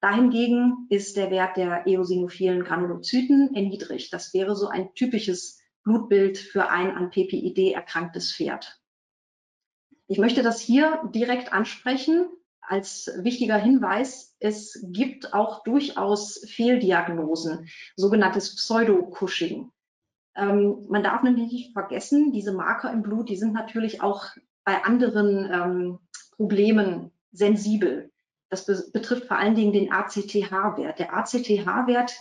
Dahingegen 0.00 0.86
ist 0.90 1.16
der 1.16 1.30
Wert 1.30 1.56
der 1.56 1.86
eosinophilen 1.86 2.62
Granulozyten 2.62 3.54
erniedrigt. 3.54 4.12
Das 4.12 4.34
wäre 4.34 4.54
so 4.54 4.68
ein 4.68 4.92
typisches 4.94 5.58
Blutbild 5.82 6.36
für 6.36 6.68
ein 6.68 6.90
an 6.90 7.10
PPID 7.10 7.72
erkranktes 7.72 8.34
Pferd. 8.34 8.80
Ich 10.06 10.18
möchte 10.18 10.42
das 10.42 10.60
hier 10.60 11.00
direkt 11.14 11.52
ansprechen 11.52 12.28
als 12.60 13.10
wichtiger 13.18 13.56
Hinweis. 13.56 14.36
Es 14.38 14.84
gibt 14.88 15.32
auch 15.32 15.64
durchaus 15.64 16.44
Fehldiagnosen, 16.48 17.68
sogenanntes 17.96 18.56
Pseudo-Cushing. 18.56 19.70
Ähm, 20.36 20.86
man 20.88 21.02
darf 21.02 21.22
nämlich 21.22 21.52
nicht 21.52 21.72
vergessen, 21.72 22.32
diese 22.32 22.52
Marker 22.52 22.92
im 22.92 23.02
Blut, 23.02 23.28
die 23.28 23.36
sind 23.36 23.52
natürlich 23.52 24.02
auch 24.02 24.26
bei 24.64 24.82
anderen 24.82 25.50
ähm, 25.52 25.98
Problemen 26.36 27.12
sensibel. 27.32 28.10
Das 28.50 28.66
be 28.66 28.82
betrifft 28.92 29.26
vor 29.26 29.38
allen 29.38 29.54
Dingen 29.54 29.72
den 29.72 29.92
ACTH-Wert. 29.92 30.98
Der 30.98 31.14
ACTH-Wert, 31.14 32.14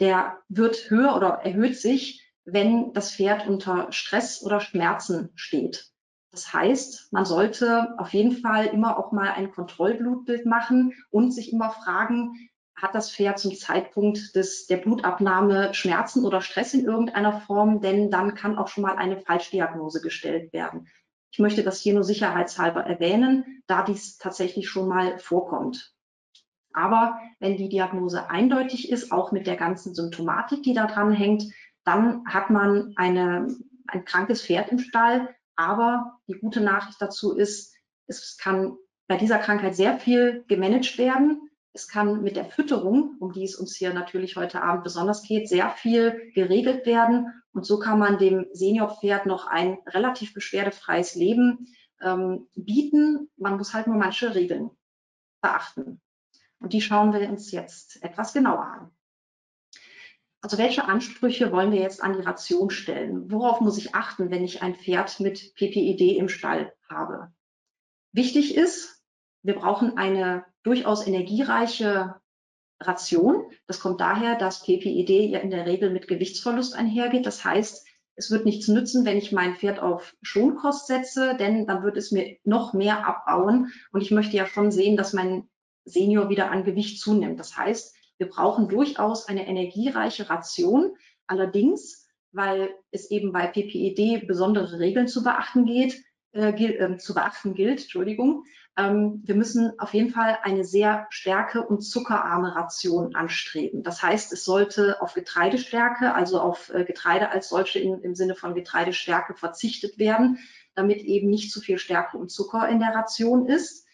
der 0.00 0.38
wird 0.48 0.90
höher 0.90 1.16
oder 1.16 1.40
erhöht 1.44 1.76
sich, 1.76 2.22
wenn 2.44 2.92
das 2.92 3.14
Pferd 3.14 3.46
unter 3.46 3.90
Stress 3.92 4.42
oder 4.42 4.60
Schmerzen 4.60 5.30
steht. 5.34 5.90
Das 6.36 6.52
heißt, 6.52 7.14
man 7.14 7.24
sollte 7.24 7.94
auf 7.96 8.12
jeden 8.12 8.32
Fall 8.32 8.66
immer 8.66 8.98
auch 8.98 9.10
mal 9.10 9.30
ein 9.30 9.52
Kontrollblutbild 9.52 10.44
machen 10.44 10.92
und 11.08 11.32
sich 11.32 11.50
immer 11.50 11.70
fragen, 11.70 12.50
hat 12.74 12.94
das 12.94 13.10
Pferd 13.10 13.38
zum 13.38 13.54
Zeitpunkt 13.54 14.36
des, 14.36 14.66
der 14.66 14.76
Blutabnahme 14.76 15.72
Schmerzen 15.72 16.26
oder 16.26 16.42
Stress 16.42 16.74
in 16.74 16.84
irgendeiner 16.84 17.40
Form, 17.40 17.80
denn 17.80 18.10
dann 18.10 18.34
kann 18.34 18.58
auch 18.58 18.68
schon 18.68 18.82
mal 18.82 18.96
eine 18.96 19.18
Falschdiagnose 19.18 20.02
gestellt 20.02 20.52
werden. 20.52 20.88
Ich 21.30 21.38
möchte 21.38 21.62
das 21.62 21.80
hier 21.80 21.94
nur 21.94 22.04
sicherheitshalber 22.04 22.84
erwähnen, 22.84 23.62
da 23.66 23.82
dies 23.82 24.18
tatsächlich 24.18 24.68
schon 24.68 24.88
mal 24.88 25.18
vorkommt. 25.18 25.94
Aber 26.74 27.18
wenn 27.38 27.56
die 27.56 27.70
Diagnose 27.70 28.28
eindeutig 28.28 28.90
ist, 28.92 29.10
auch 29.10 29.32
mit 29.32 29.46
der 29.46 29.56
ganzen 29.56 29.94
Symptomatik, 29.94 30.62
die 30.64 30.74
da 30.74 30.86
dran 30.86 31.12
hängt, 31.12 31.44
dann 31.84 32.26
hat 32.26 32.50
man 32.50 32.92
eine, 32.96 33.56
ein 33.86 34.04
krankes 34.04 34.42
Pferd 34.42 34.70
im 34.70 34.80
Stall. 34.80 35.34
Aber 35.56 36.18
die 36.28 36.34
gute 36.34 36.60
Nachricht 36.60 37.00
dazu 37.00 37.34
ist, 37.34 37.74
es 38.06 38.36
kann 38.38 38.76
bei 39.08 39.16
dieser 39.16 39.38
Krankheit 39.38 39.74
sehr 39.74 39.98
viel 39.98 40.44
gemanagt 40.48 40.98
werden. 40.98 41.50
Es 41.72 41.88
kann 41.88 42.22
mit 42.22 42.36
der 42.36 42.46
Fütterung, 42.46 43.16
um 43.20 43.32
die 43.32 43.44
es 43.44 43.56
uns 43.56 43.76
hier 43.76 43.92
natürlich 43.92 44.36
heute 44.36 44.62
Abend 44.62 44.84
besonders 44.84 45.22
geht, 45.22 45.48
sehr 45.48 45.70
viel 45.70 46.30
geregelt 46.34 46.86
werden. 46.86 47.42
Und 47.52 47.66
so 47.66 47.78
kann 47.78 47.98
man 47.98 48.18
dem 48.18 48.46
Seniorpferd 48.52 49.26
noch 49.26 49.46
ein 49.46 49.78
relativ 49.86 50.34
beschwerdefreies 50.34 51.14
Leben 51.14 51.68
ähm, 52.02 52.48
bieten. 52.54 53.30
Man 53.36 53.56
muss 53.56 53.74
halt 53.74 53.86
nur 53.86 53.96
manche 53.96 54.34
Regeln 54.34 54.70
beachten. 55.40 56.00
Und 56.58 56.72
die 56.72 56.80
schauen 56.80 57.12
wir 57.12 57.28
uns 57.28 57.50
jetzt 57.52 58.02
etwas 58.02 58.32
genauer 58.32 58.64
an. 58.64 58.95
Also 60.46 60.58
welche 60.58 60.84
Ansprüche 60.84 61.50
wollen 61.50 61.72
wir 61.72 61.80
jetzt 61.80 62.00
an 62.00 62.12
die 62.12 62.24
Ration 62.24 62.70
stellen? 62.70 63.32
Worauf 63.32 63.60
muss 63.60 63.78
ich 63.78 63.96
achten, 63.96 64.30
wenn 64.30 64.44
ich 64.44 64.62
ein 64.62 64.76
Pferd 64.76 65.18
mit 65.18 65.56
PPID 65.56 66.16
im 66.18 66.28
Stall 66.28 66.72
habe? 66.88 67.32
Wichtig 68.12 68.56
ist, 68.56 69.02
wir 69.42 69.56
brauchen 69.56 69.98
eine 69.98 70.44
durchaus 70.62 71.04
energiereiche 71.04 72.14
Ration. 72.80 73.50
Das 73.66 73.80
kommt 73.80 74.00
daher, 74.00 74.36
dass 74.36 74.62
PPID 74.62 75.32
ja 75.32 75.40
in 75.40 75.50
der 75.50 75.66
Regel 75.66 75.90
mit 75.90 76.06
Gewichtsverlust 76.06 76.76
einhergeht. 76.76 77.26
Das 77.26 77.44
heißt, 77.44 77.84
es 78.14 78.30
wird 78.30 78.44
nichts 78.44 78.68
nützen, 78.68 79.04
wenn 79.04 79.18
ich 79.18 79.32
mein 79.32 79.56
Pferd 79.56 79.80
auf 79.80 80.14
Schonkost 80.22 80.86
setze, 80.86 81.36
denn 81.36 81.66
dann 81.66 81.82
wird 81.82 81.96
es 81.96 82.12
mir 82.12 82.36
noch 82.44 82.72
mehr 82.72 83.04
abbauen. 83.04 83.72
Und 83.90 84.00
ich 84.00 84.12
möchte 84.12 84.36
ja 84.36 84.46
schon 84.46 84.70
sehen, 84.70 84.96
dass 84.96 85.12
mein 85.12 85.48
Senior 85.84 86.28
wieder 86.28 86.52
an 86.52 86.62
Gewicht 86.62 87.00
zunimmt. 87.00 87.40
Das 87.40 87.56
heißt, 87.56 87.95
wir 88.18 88.28
brauchen 88.28 88.68
durchaus 88.68 89.28
eine 89.28 89.46
energiereiche 89.46 90.28
Ration. 90.30 90.96
Allerdings, 91.26 92.08
weil 92.32 92.70
es 92.90 93.10
eben 93.10 93.32
bei 93.32 93.46
PPID 93.46 94.26
besondere 94.26 94.78
Regeln 94.78 95.08
zu 95.08 95.22
beachten 95.22 95.64
geht, 95.64 96.02
äh, 96.32 96.50
äh, 96.50 96.98
zu 96.98 97.14
beachten 97.14 97.54
gilt, 97.54 97.80
Entschuldigung, 97.82 98.44
ähm, 98.76 99.22
wir 99.24 99.34
müssen 99.34 99.78
auf 99.78 99.94
jeden 99.94 100.10
Fall 100.10 100.38
eine 100.42 100.64
sehr 100.64 101.06
stärke- 101.08 101.66
und 101.66 101.80
zuckerarme 101.80 102.54
Ration 102.54 103.14
anstreben. 103.14 103.82
Das 103.82 104.02
heißt, 104.02 104.32
es 104.32 104.44
sollte 104.44 105.00
auf 105.00 105.14
Getreidestärke, 105.14 106.14
also 106.14 106.40
auf 106.40 106.68
äh, 106.74 106.84
Getreide 106.84 107.30
als 107.30 107.48
solche 107.48 107.78
in, 107.78 108.02
im 108.02 108.14
Sinne 108.14 108.34
von 108.34 108.54
Getreidestärke 108.54 109.34
verzichtet 109.34 109.98
werden, 109.98 110.38
damit 110.74 110.98
eben 110.98 111.30
nicht 111.30 111.50
zu 111.50 111.60
viel 111.60 111.78
Stärke 111.78 112.18
und 112.18 112.30
Zucker 112.30 112.68
in 112.68 112.80
der 112.80 112.94
Ration 112.94 113.46
ist. 113.46 113.86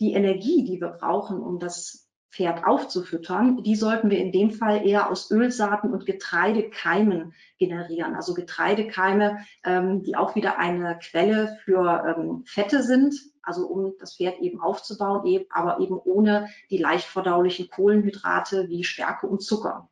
Die 0.00 0.14
Energie, 0.14 0.64
die 0.64 0.80
wir 0.80 0.88
brauchen, 0.88 1.38
um 1.40 1.58
das 1.58 2.09
Pferd 2.30 2.64
aufzufüttern, 2.64 3.62
die 3.64 3.74
sollten 3.74 4.08
wir 4.08 4.18
in 4.18 4.30
dem 4.30 4.52
Fall 4.52 4.86
eher 4.86 5.10
aus 5.10 5.30
Ölsaaten 5.30 5.92
und 5.92 6.06
Getreidekeimen 6.06 7.34
generieren. 7.58 8.14
Also 8.14 8.34
Getreidekeime, 8.34 9.44
ähm, 9.64 10.04
die 10.04 10.16
auch 10.16 10.36
wieder 10.36 10.58
eine 10.58 10.98
Quelle 10.98 11.58
für 11.64 12.16
ähm, 12.16 12.44
Fette 12.46 12.84
sind, 12.84 13.14
also 13.42 13.66
um 13.66 13.94
das 13.98 14.16
Pferd 14.16 14.38
eben 14.40 14.60
aufzubauen, 14.60 15.26
eben, 15.26 15.46
aber 15.50 15.80
eben 15.80 15.98
ohne 15.98 16.48
die 16.70 16.78
leicht 16.78 17.06
verdaulichen 17.06 17.68
Kohlenhydrate 17.68 18.68
wie 18.68 18.84
Stärke 18.84 19.26
und 19.26 19.42
Zucker. 19.42 19.88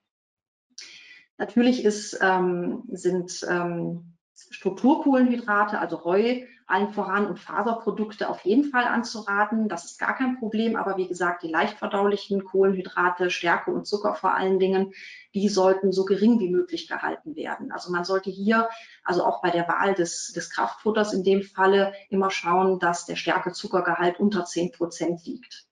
Natürlich 1.38 1.84
ist, 1.84 2.18
ähm, 2.20 2.84
sind 2.88 3.44
ähm, 3.48 4.14
Strukturkohlenhydrate, 4.50 5.80
also 5.80 6.04
Heu, 6.04 6.42
allen 6.68 6.92
voran 6.92 7.26
und 7.26 7.38
Faserprodukte 7.38 8.28
auf 8.28 8.44
jeden 8.44 8.64
Fall 8.64 8.84
anzuraten. 8.84 9.68
Das 9.68 9.86
ist 9.86 9.98
gar 9.98 10.14
kein 10.14 10.38
Problem. 10.38 10.76
Aber 10.76 10.96
wie 10.96 11.08
gesagt, 11.08 11.42
die 11.42 11.48
leicht 11.48 11.78
verdaulichen 11.78 12.44
Kohlenhydrate, 12.44 13.30
Stärke 13.30 13.70
und 13.70 13.86
Zucker 13.86 14.14
vor 14.14 14.34
allen 14.34 14.58
Dingen, 14.58 14.92
die 15.34 15.48
sollten 15.48 15.92
so 15.92 16.04
gering 16.04 16.38
wie 16.40 16.50
möglich 16.50 16.86
gehalten 16.86 17.36
werden. 17.36 17.72
Also 17.72 17.90
man 17.90 18.04
sollte 18.04 18.30
hier, 18.30 18.68
also 19.02 19.24
auch 19.24 19.40
bei 19.40 19.50
der 19.50 19.66
Wahl 19.66 19.94
des, 19.94 20.32
des 20.34 20.50
Kraftfutters 20.50 21.14
in 21.14 21.24
dem 21.24 21.42
Falle 21.42 21.92
immer 22.10 22.30
schauen, 22.30 22.78
dass 22.78 23.06
der 23.06 23.16
Stärke-Zuckergehalt 23.16 24.20
unter 24.20 24.44
10 24.44 24.72
Prozent 24.72 25.24
liegt. 25.24 25.66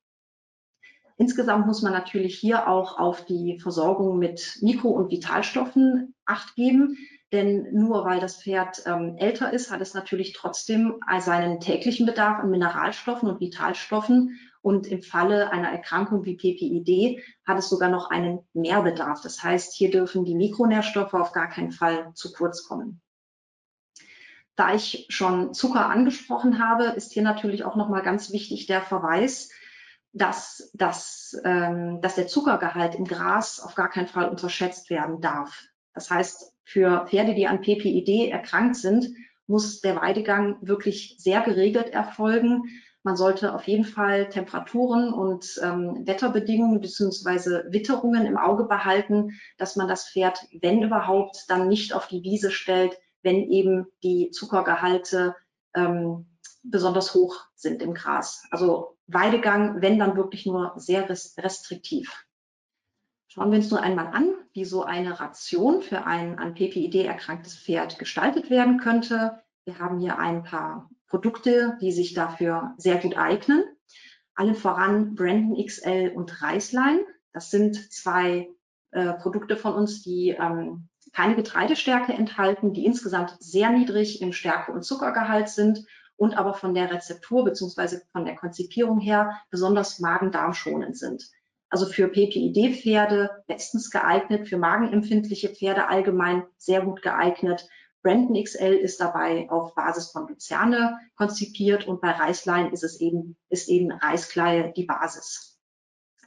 Insgesamt 1.19 1.67
muss 1.67 1.83
man 1.83 1.93
natürlich 1.93 2.39
hier 2.39 2.69
auch 2.69 2.99
auf 2.99 3.25
die 3.25 3.59
Versorgung 3.59 4.19
mit 4.19 4.59
Mikro- 4.61 4.91
und 4.91 5.11
Vitalstoffen 5.11 6.15
Acht 6.27 6.57
geben. 6.57 6.99
Denn 7.33 7.67
nur 7.73 8.05
weil 8.05 8.21
das 8.21 8.41
Pferd 8.41 8.83
ähm, 8.87 9.17
älter 9.19 9.53
ist, 9.53 9.71
hat 9.71 9.81
es 9.81 9.95
natürlich 9.95 10.33
trotzdem 10.33 11.01
seinen 11.19 11.59
täglichen 11.59 12.07
Bedarf 12.07 12.39
an 12.39 12.51
Mineralstoffen 12.51 13.29
und 13.29 13.41
Vitalstoffen. 13.41 14.39
Und 14.63 14.87
im 14.87 15.03
Falle 15.03 15.51
einer 15.51 15.71
Erkrankung 15.71 16.25
wie 16.25 16.37
PPID 16.37 17.23
hat 17.47 17.59
es 17.59 17.69
sogar 17.69 17.89
noch 17.89 18.11
einen 18.11 18.41
Mehrbedarf. 18.53 19.21
Das 19.23 19.43
heißt, 19.43 19.75
hier 19.75 19.91
dürfen 19.91 20.25
die 20.25 20.35
Mikronährstoffe 20.35 21.15
auf 21.15 21.33
gar 21.33 21.49
keinen 21.49 21.73
Fall 21.73 22.13
zu 22.15 22.33
kurz 22.33 22.67
kommen. 22.67 23.01
Da 24.57 24.75
ich 24.75 25.07
schon 25.11 25.53
Zucker 25.53 25.87
angesprochen 25.87 26.59
habe, 26.59 26.85
ist 26.85 27.13
hier 27.13 27.23
natürlich 27.23 27.65
auch 27.65 27.77
nochmal 27.77 28.03
ganz 28.03 28.33
wichtig 28.33 28.67
der 28.67 28.81
Verweis, 28.81 29.51
dass, 30.13 30.71
dass, 30.73 31.37
ähm, 31.45 32.01
dass 32.01 32.15
der 32.15 32.27
Zuckergehalt 32.27 32.95
im 32.95 33.05
Gras 33.05 33.61
auf 33.61 33.75
gar 33.75 33.91
keinen 33.91 34.09
Fall 34.09 34.29
unterschätzt 34.29 34.89
werden 34.89 35.21
darf. 35.21 35.67
Das 35.97 36.11
heißt, 36.11 36.53
für 36.63 37.07
Pferde, 37.09 37.35
die 37.35 37.47
an 37.49 37.63
PPID 37.63 38.31
erkrankt 38.31 38.77
sind, 38.77 39.09
muss 39.47 39.81
der 39.81 39.97
Weidegang 39.97 40.59
wirklich 40.61 41.17
sehr 41.19 41.41
geregelt 41.41 41.89
erfolgen. 41.89 42.65
Man 43.03 43.17
sollte 43.17 43.55
auf 43.55 43.67
jeden 43.67 43.85
Fall 43.85 44.29
Temperaturen 44.29 45.13
und 45.13 45.59
ähm, 45.63 46.07
Wetterbedingungen 46.07 46.81
bzw. 46.81 47.73
Witterungen 47.73 48.27
im 48.27 48.37
Auge 48.37 48.65
behalten, 48.65 49.41
dass 49.57 49.77
man 49.77 49.89
das 49.89 50.11
Pferd, 50.11 50.39
wenn 50.61 50.83
überhaupt, 50.83 51.45
dann 51.49 51.69
nicht 51.69 51.95
auf 51.95 52.09
die 52.09 52.23
Wiese 52.23 52.51
stellt, 52.51 52.99
wenn 53.23 53.51
eben 53.51 53.87
die 54.03 54.31
Zuckergehalte 54.31 55.35
ähm, 55.75 56.27
besonders 56.63 57.15
hoch 57.15 57.41
sind 57.55 57.81
im 57.81 57.95
Gras. 57.95 58.43
Also 58.51 58.99
Weidegang, 59.07 59.81
wenn 59.81 59.99
dann 59.99 60.17
wirklich 60.17 60.45
nur 60.45 60.73
sehr 60.77 61.09
restriktiv. 61.09 62.26
Schauen 63.37 63.51
wir 63.51 63.59
uns 63.59 63.71
nur 63.71 63.83
einmal 63.83 64.07
an, 64.07 64.33
wie 64.55 64.65
so 64.65 64.85
eine 64.85 65.21
Ration 65.21 65.83
für 65.83 66.07
ein 66.07 66.39
an 66.39 66.55
PPID 66.55 67.05
erkranktes 67.05 67.55
Pferd 67.55 67.99
gestaltet 67.99 68.49
werden 68.49 68.79
könnte. 68.79 69.43
Wir 69.67 69.79
haben 69.79 70.01
hier 70.01 70.19
ein 70.19 70.43
paar 70.43 70.89
Produkte, 71.07 71.77
die 71.83 71.93
sich 71.93 72.15
dafür 72.15 72.73
sehr 72.79 72.97
gut 72.97 73.19
eignen. 73.19 73.63
Alle 74.35 74.55
voran 74.55 75.15
Brandon 75.17 75.63
XL 75.63 76.13
und 76.15 76.41
Reislein. 76.41 77.01
Das 77.35 77.51
sind 77.51 77.77
zwei 77.93 78.49
äh, 78.93 79.13
Produkte 79.13 79.59
von 79.59 79.75
uns, 79.75 80.01
die 80.03 80.31
ähm, 80.31 80.89
keine 81.13 81.37
Getreidestärke 81.37 82.15
enthalten, 82.15 82.73
die 82.73 82.87
insgesamt 82.87 83.37
sehr 83.41 83.69
niedrig 83.69 84.23
im 84.23 84.33
Stärke- 84.33 84.73
und 84.73 84.83
Zuckergehalt 84.83 85.51
sind 85.51 85.85
und 86.17 86.39
aber 86.39 86.55
von 86.55 86.73
der 86.73 86.91
Rezeptur 86.91 87.45
bzw. 87.45 87.99
von 88.13 88.25
der 88.25 88.37
Konzipierung 88.37 88.99
her 88.99 89.43
besonders 89.51 89.99
magen-darm 89.99 90.55
schonend 90.55 90.97
sind. 90.97 91.31
Also 91.77 91.93
für 91.93 92.09
PPID-Pferde 92.09 93.45
bestens 93.47 93.91
geeignet, 93.91 94.49
für 94.49 94.57
magenempfindliche 94.57 95.51
Pferde 95.51 95.89
allgemein 95.89 96.45
sehr 96.57 96.81
gut 96.81 97.03
geeignet. 97.03 97.69
Brandon 98.03 98.43
XL 98.43 98.73
ist 98.73 98.99
dabei 98.99 99.47
auf 99.51 99.75
Basis 99.75 100.11
von 100.11 100.27
Luzerne 100.27 100.99
konzipiert 101.17 101.87
und 101.87 102.01
bei 102.01 102.13
Reislein 102.13 102.73
ist 102.73 102.83
es 102.83 102.99
eben, 102.99 103.37
ist 103.51 103.69
eben 103.69 103.93
Reiskleie 103.93 104.73
die 104.75 104.85
Basis. 104.85 105.59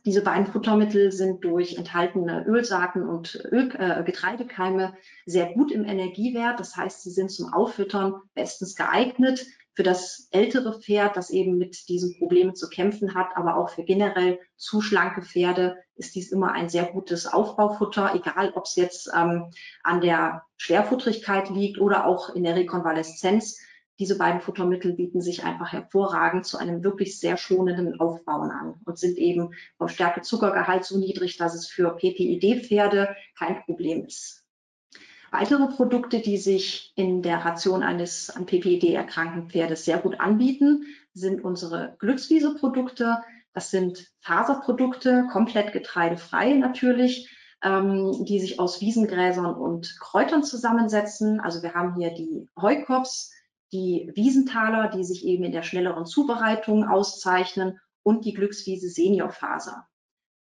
Diese 0.06 0.22
beiden 0.22 0.46
Futtermittel 0.46 1.12
sind 1.12 1.44
durch 1.44 1.78
enthaltene 1.78 2.46
Ölsaaten 2.46 3.10
und 3.10 3.44
Öl, 3.52 3.72
äh, 3.76 4.04
Getreidekeime 4.04 4.94
sehr 5.26 5.52
gut 5.54 5.72
im 5.72 5.84
Energiewert. 5.84 6.60
Das 6.60 6.76
heißt, 6.76 7.02
sie 7.02 7.10
sind 7.10 7.32
zum 7.32 7.52
Auffüttern 7.52 8.22
bestens 8.36 8.76
geeignet 8.76 9.48
für 9.80 9.84
das 9.84 10.28
ältere 10.32 10.78
Pferd, 10.78 11.16
das 11.16 11.30
eben 11.30 11.58
mit 11.58 11.88
diesen 11.88 12.18
Problemen 12.18 12.54
zu 12.54 12.68
kämpfen 12.68 13.16
hat, 13.16 13.30
aber 13.36 13.56
auch 13.56 13.70
für 13.70 13.86
generell 13.86 14.38
zu 14.58 14.82
schlanke 14.82 15.22
Pferde 15.22 15.78
ist 15.96 16.16
dies 16.16 16.34
immer 16.34 16.52
ein 16.52 16.68
sehr 16.68 16.84
gutes 16.84 17.26
Aufbaufutter, 17.28 18.14
egal 18.14 18.52
ob 18.56 18.66
es 18.66 18.76
jetzt 18.76 19.10
ähm, 19.16 19.46
an 19.84 20.02
der 20.02 20.44
Schwerfutterigkeit 20.58 21.50
liegt 21.50 21.80
oder 21.80 22.06
auch 22.08 22.36
in 22.36 22.44
der 22.44 22.58
Rekonvaleszenz. 22.58 23.58
Diese 24.00 24.18
beiden 24.18 24.42
Futtermittel 24.42 24.96
bieten 24.96 25.22
sich 25.22 25.46
einfach 25.46 25.72
hervorragend 25.72 26.46
zu 26.46 26.58
einem 26.58 26.84
wirklich 26.84 27.18
sehr 27.18 27.38
schonenden 27.38 28.02
Aufbauen 28.02 28.52
an 28.52 28.82
und 28.84 29.00
sind 29.00 29.18
eben 29.18 29.54
vom 29.78 29.88
Stärke-Zuckergehalt 29.88 30.84
so 30.84 30.98
niedrig, 30.98 31.38
dass 31.38 31.56
es 31.56 31.68
für 31.68 31.96
PPID-Pferde 31.96 33.16
kein 33.38 33.64
Problem 33.64 34.04
ist. 34.04 34.39
Weitere 35.32 35.68
Produkte, 35.68 36.22
die 36.22 36.38
sich 36.38 36.92
in 36.96 37.22
der 37.22 37.46
Ration 37.46 37.84
eines 37.84 38.30
an 38.30 38.46
PPID 38.46 38.94
erkrankten 38.94 39.50
Pferdes 39.50 39.86
sehr 39.86 40.00
gut 40.00 40.20
anbieten, 40.20 40.86
sind 41.14 41.44
unsere 41.44 41.96
Glückswiese-Produkte. 42.00 43.20
Das 43.54 43.70
sind 43.70 44.12
Faserprodukte, 44.22 45.28
komplett 45.32 45.74
getreidefrei 45.74 46.54
natürlich, 46.54 47.30
ähm, 47.64 48.26
die 48.26 48.40
sich 48.40 48.60
aus 48.60 48.82
Wiesengräsern 48.82 49.54
und 49.54 50.00
Kräutern 50.00 50.44
zusammensetzen. 50.44 51.40
Also 51.40 51.62
wir 51.62 51.74
haben 51.74 51.96
hier 51.96 52.12
die 52.12 52.48
Heukops, 52.60 53.32
die 53.72 54.12
Wiesentaler, 54.16 54.90
die 54.90 55.04
sich 55.04 55.26
eben 55.26 55.44
in 55.44 55.52
der 55.52 55.64
schnelleren 55.64 56.06
Zubereitung 56.06 56.88
auszeichnen 56.88 57.80
und 58.02 58.26
die 58.26 58.34
Glückswiese 58.34 58.90
Seniorfaser. 58.90 59.89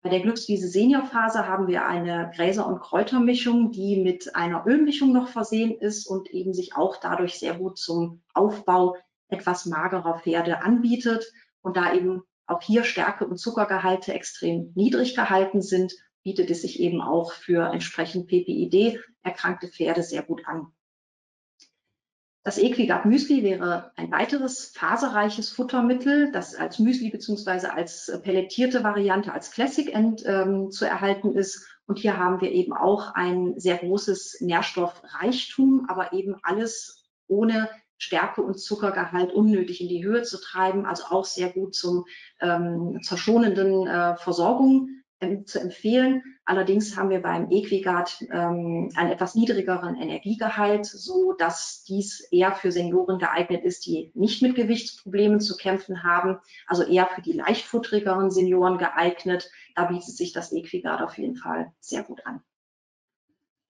Bei 0.07 0.11
der 0.11 0.21
Glückswiese 0.21 0.69
Seniorphase 0.69 1.49
haben 1.49 1.67
wir 1.67 1.85
eine 1.85 2.31
Gräser- 2.33 2.69
und 2.69 2.79
Kräutermischung, 2.79 3.73
die 3.73 4.01
mit 4.01 4.37
einer 4.37 4.65
Ölmischung 4.65 5.13
noch 5.13 5.27
versehen 5.27 5.77
ist 5.81 6.07
und 6.07 6.31
eben 6.31 6.55
sich 6.55 6.77
auch 6.77 6.99
dadurch 6.99 7.41
sehr 7.41 7.55
gut 7.55 7.77
zum 7.77 8.23
Aufbau 8.33 8.95
etwas 9.27 9.67
magerer 9.67 10.21
Pferde 10.21 10.63
anbietet. 10.63 11.33
Und 11.61 11.77
da 11.77 11.93
eben 11.93 12.23
auch 12.47 12.63
hier 12.63 12.85
Stärke 12.85 13.27
und 13.27 13.39
Zuckergehalte 13.39 14.15
extrem 14.15 14.71
niedrig 14.77 15.17
gehalten 15.17 15.61
sind, 15.61 15.93
bietet 16.23 16.51
es 16.51 16.63
sich 16.63 16.79
eben 16.79 17.01
auch 17.01 17.33
für 17.33 17.73
entsprechend 17.73 18.29
PPID 18.29 19.01
erkrankte 19.25 19.67
Pferde 19.67 20.05
sehr 20.05 20.23
gut 20.23 20.47
an. 20.47 20.69
Das 22.47 22.59
Equigard 22.59 23.07
Müsli 23.07 23.43
wäre 23.43 23.91
ein 23.97 24.13
weiteres 24.13 24.67
faserreiches 24.67 25.51
Futtermittel, 25.51 26.31
das 26.31 26.55
als 26.55 26.79
Müsli 26.79 27.11
beziehungsweise 27.11 27.73
als 27.73 28.21
pellettierte 28.23 28.85
Variante, 28.85 29.33
als 29.33 29.51
Classic 29.51 29.93
End 29.93 30.23
ähm, 30.25 30.71
zu 30.71 30.85
erhalten 30.85 31.35
ist. 31.35 31.67
Und 31.89 31.99
hier 31.99 32.19
haben 32.19 32.41
wir 32.41 32.53
eben 32.53 32.73
auch 32.73 33.15
ein 33.17 33.59
sehr 33.59 33.79
großes 33.79 34.43
Nährstoffreichtum, 34.43 35.87
aber 35.89 36.13
eben 36.13 36.37
alles 36.45 37.05
ohne 37.27 37.69
Stärke 37.99 38.43
und 38.43 38.61
Zuckergehalt 38.61 39.33
unnötig 39.33 39.81
in 39.81 39.89
die 39.89 40.05
Höhe 40.05 40.23
zu 40.23 40.41
treiben, 40.41 40.87
also 40.87 41.07
auch 41.07 41.25
sehr 41.25 41.51
gut 41.51 41.75
zum 41.75 42.05
ähm, 42.41 43.01
zur 43.03 43.19
schonenden 43.19 43.89
äh, 43.89 44.15
Versorgung 44.19 44.96
zu 45.45 45.61
empfehlen. 45.61 46.23
Allerdings 46.45 46.97
haben 46.97 47.11
wir 47.11 47.23
beim 47.23 47.51
Equigard 47.51 48.23
ähm, 48.31 48.91
einen 48.95 49.11
etwas 49.11 49.35
niedrigeren 49.35 49.97
Energiegehalt, 49.97 50.85
so 50.87 51.33
dass 51.33 51.85
dies 51.85 52.21
eher 52.31 52.53
für 52.53 52.71
Senioren 52.71 53.19
geeignet 53.19 53.65
ist, 53.65 53.87
die 53.87 54.11
nicht 54.15 54.43
mit 54.43 54.55
Gewichtsproblemen 54.55 55.41
zu 55.41 55.57
kämpfen 55.57 56.03
haben, 56.03 56.39
also 56.67 56.83
eher 56.83 57.07
für 57.07 57.23
die 57.23 57.33
leichtfutterigeren 57.33 58.31
Senioren 58.31 58.79
geeignet. 58.79 59.51
Da 59.75 59.87
bietet 59.87 60.17
sich 60.17 60.33
das 60.33 60.53
Equigard 60.53 61.03
auf 61.03 61.17
jeden 61.19 61.37
Fall 61.37 61.73
sehr 61.81 62.03
gut 62.03 62.25
an. 62.27 62.43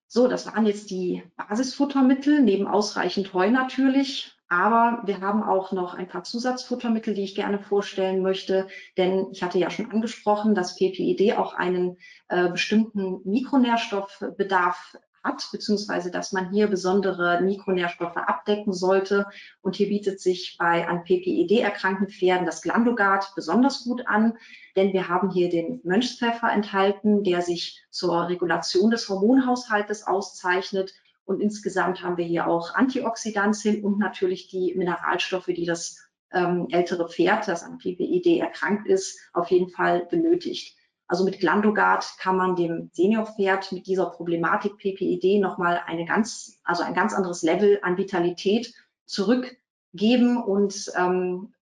So, 0.09 0.29
das 0.29 0.47
waren 0.47 0.67
jetzt 0.67 0.91
die 0.91 1.23
Basisfuttermittel, 1.37 2.41
neben 2.41 2.67
ausreichend 2.67 3.33
Heu 3.33 3.51
natürlich. 3.51 4.36
Aber 4.49 5.03
wir 5.05 5.21
haben 5.21 5.43
auch 5.43 5.73
noch 5.73 5.95
ein 5.95 6.07
paar 6.07 6.23
Zusatzfuttermittel, 6.23 7.15
die 7.15 7.25
ich 7.25 7.35
gerne 7.35 7.59
vorstellen 7.59 8.23
möchte, 8.23 8.69
denn 8.97 9.27
ich 9.33 9.43
hatte 9.43 9.59
ja 9.59 9.71
schon 9.71 9.91
angesprochen, 9.91 10.55
dass 10.55 10.77
PPID 10.77 11.37
auch 11.37 11.55
einen 11.55 11.99
äh, 12.29 12.49
bestimmten 12.49 13.21
Mikronährstoffbedarf 13.25 14.97
hat, 15.27 15.49
beziehungsweise 15.51 16.11
dass 16.11 16.33
man 16.33 16.51
hier 16.51 16.69
besondere 16.69 17.41
Mikronährstoffe 17.41 18.17
abdecken 18.17 18.73
sollte. 18.73 19.27
Und 19.61 19.77
hier 19.77 19.89
bietet 19.89 20.21
sich 20.21 20.57
bei 20.59 20.87
an 20.87 21.03
PPID 21.03 21.61
erkrankten 21.61 22.09
Pferden 22.09 22.47
das 22.47 22.63
Glandogard 22.63 23.33
besonders 23.35 23.85
gut 23.85 24.07
an, 24.07 24.39
denn 24.77 24.93
wir 24.93 25.09
haben 25.09 25.31
hier 25.31 25.51
den 25.51 25.81
Mönchspfeffer 25.83 26.51
enthalten, 26.53 27.25
der 27.25 27.43
sich 27.43 27.85
zur 27.91 28.29
Regulation 28.29 28.91
des 28.91 29.09
Hormonhaushaltes 29.09 30.07
auszeichnet 30.07 30.95
und 31.27 31.41
insgesamt 31.41 32.03
haben 32.03 32.17
wir 32.17 32.25
hier 32.25 32.47
auch 32.47 32.75
Antioxidantien 32.75 33.85
und 33.85 33.99
natürlich 33.99 34.49
die 34.49 34.75
Mineralstoffe, 34.77 35.47
die 35.47 35.67
das 35.67 35.99
ähm, 36.33 36.69
ältere 36.71 37.09
Pferd, 37.09 37.49
das 37.49 37.63
an 37.63 37.79
PPID 37.79 38.39
erkrankt 38.39 38.87
ist, 38.87 39.19
auf 39.33 39.51
jeden 39.51 39.69
Fall 39.69 40.07
benötigt. 40.07 40.77
Also 41.09 41.25
mit 41.25 41.41
Glandogard 41.41 42.05
kann 42.19 42.37
man 42.37 42.57
dem 42.57 42.91
Seniorpferd 42.93 43.73
mit 43.73 43.87
dieser 43.87 44.07
Problematik 44.07 44.77
PPID 44.79 45.41
nochmal 45.41 45.83
eine 45.87 46.05
ganz, 46.05 46.59
also 46.65 46.83
ein 46.83 46.95
ganz 46.95 47.13
anderes 47.13 47.43
Level 47.43 47.81
an 47.83 47.99
Vitalität 47.99 48.73
zurückgeben 49.05 50.43
und 50.43 50.93
ähm, 50.97 51.55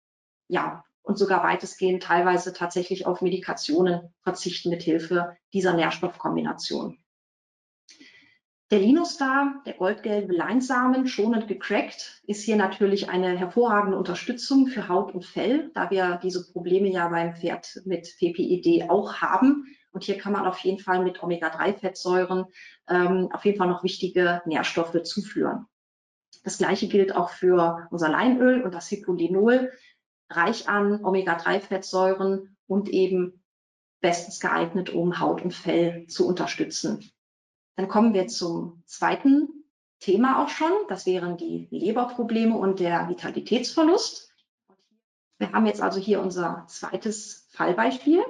ja, 0.49 0.85
und 1.03 1.19
sogar 1.19 1.43
weitestgehend 1.43 2.03
teilweise 2.03 2.53
tatsächlich 2.53 3.07
auf 3.07 3.21
Medikationen 3.21 4.15
verzichten 4.23 4.71
mit 4.71 4.83
Hilfe 4.83 5.37
dieser 5.53 5.75
Nährstoffkombination. 5.75 6.99
Der 8.75 8.83
Linustar, 8.83 9.63
der 9.67 9.75
goldgelbe 9.75 10.33
Leinsamen, 10.33 11.07
schonend 11.07 11.47
gecrackt, 11.47 12.21
ist 12.27 12.43
hier 12.43 12.57
natürlich 12.57 13.09
eine 13.09 13.39
hervorragende 13.39 13.97
Unterstützung 13.97 14.67
für 14.67 14.89
Haut 14.89 15.15
und 15.15 15.25
Fell, 15.25 15.71
da 15.75 15.93
wir 15.93 16.19
diese 16.21 16.51
Probleme 16.51 16.89
ja 16.89 17.07
beim 17.07 17.37
Pferd 17.37 17.83
mit 17.85 18.13
PPID 18.19 18.91
auch 18.91 19.19
haben. 19.23 19.65
Und 19.93 20.03
hier 20.03 20.19
kann 20.19 20.33
man 20.33 20.45
auf 20.45 20.59
jeden 20.59 20.81
Fall 20.81 21.05
mit 21.05 21.23
Omega-3-Fettsäuren 21.23 22.47
ähm, 22.89 23.29
auf 23.33 23.45
jeden 23.45 23.59
Fall 23.59 23.69
noch 23.69 23.85
wichtige 23.85 24.43
Nährstoffe 24.45 25.01
zuführen. 25.05 25.67
Das 26.43 26.59
gleiche 26.59 26.89
gilt 26.89 27.15
auch 27.15 27.31
für 27.31 27.87
unser 27.93 28.09
Leinöl 28.09 28.61
und 28.63 28.75
das 28.75 28.89
Hippolinol, 28.89 29.71
reich 30.31 30.69
an 30.69 31.05
Omega-3-Fettsäuren 31.05 32.57
und 32.67 32.89
eben 32.89 33.41
bestens 34.01 34.41
geeignet, 34.41 34.91
um 34.91 35.21
Haut 35.21 35.43
und 35.43 35.55
Fell 35.55 36.09
zu 36.09 36.27
unterstützen. 36.27 37.09
Dann 37.77 37.89
kommen 37.89 38.15
wir 38.15 38.27
zum 38.29 38.83
zweiten 38.87 39.65
Thema 39.99 40.43
auch 40.43 40.49
schon. 40.49 40.73
Das 40.89 41.07
wären 41.07 41.37
die 41.37 41.67
Leberprobleme 41.71 42.57
und 42.57 42.81
der 42.81 43.09
Vitalitätsverlust. 43.09 44.33
Wir 45.39 45.53
haben 45.53 45.67
jetzt 45.67 45.81
also 45.81 45.99
hier 45.99 46.21
unser 46.21 46.67
zweites 46.69 47.49
Fallbeispiel. 47.51 48.25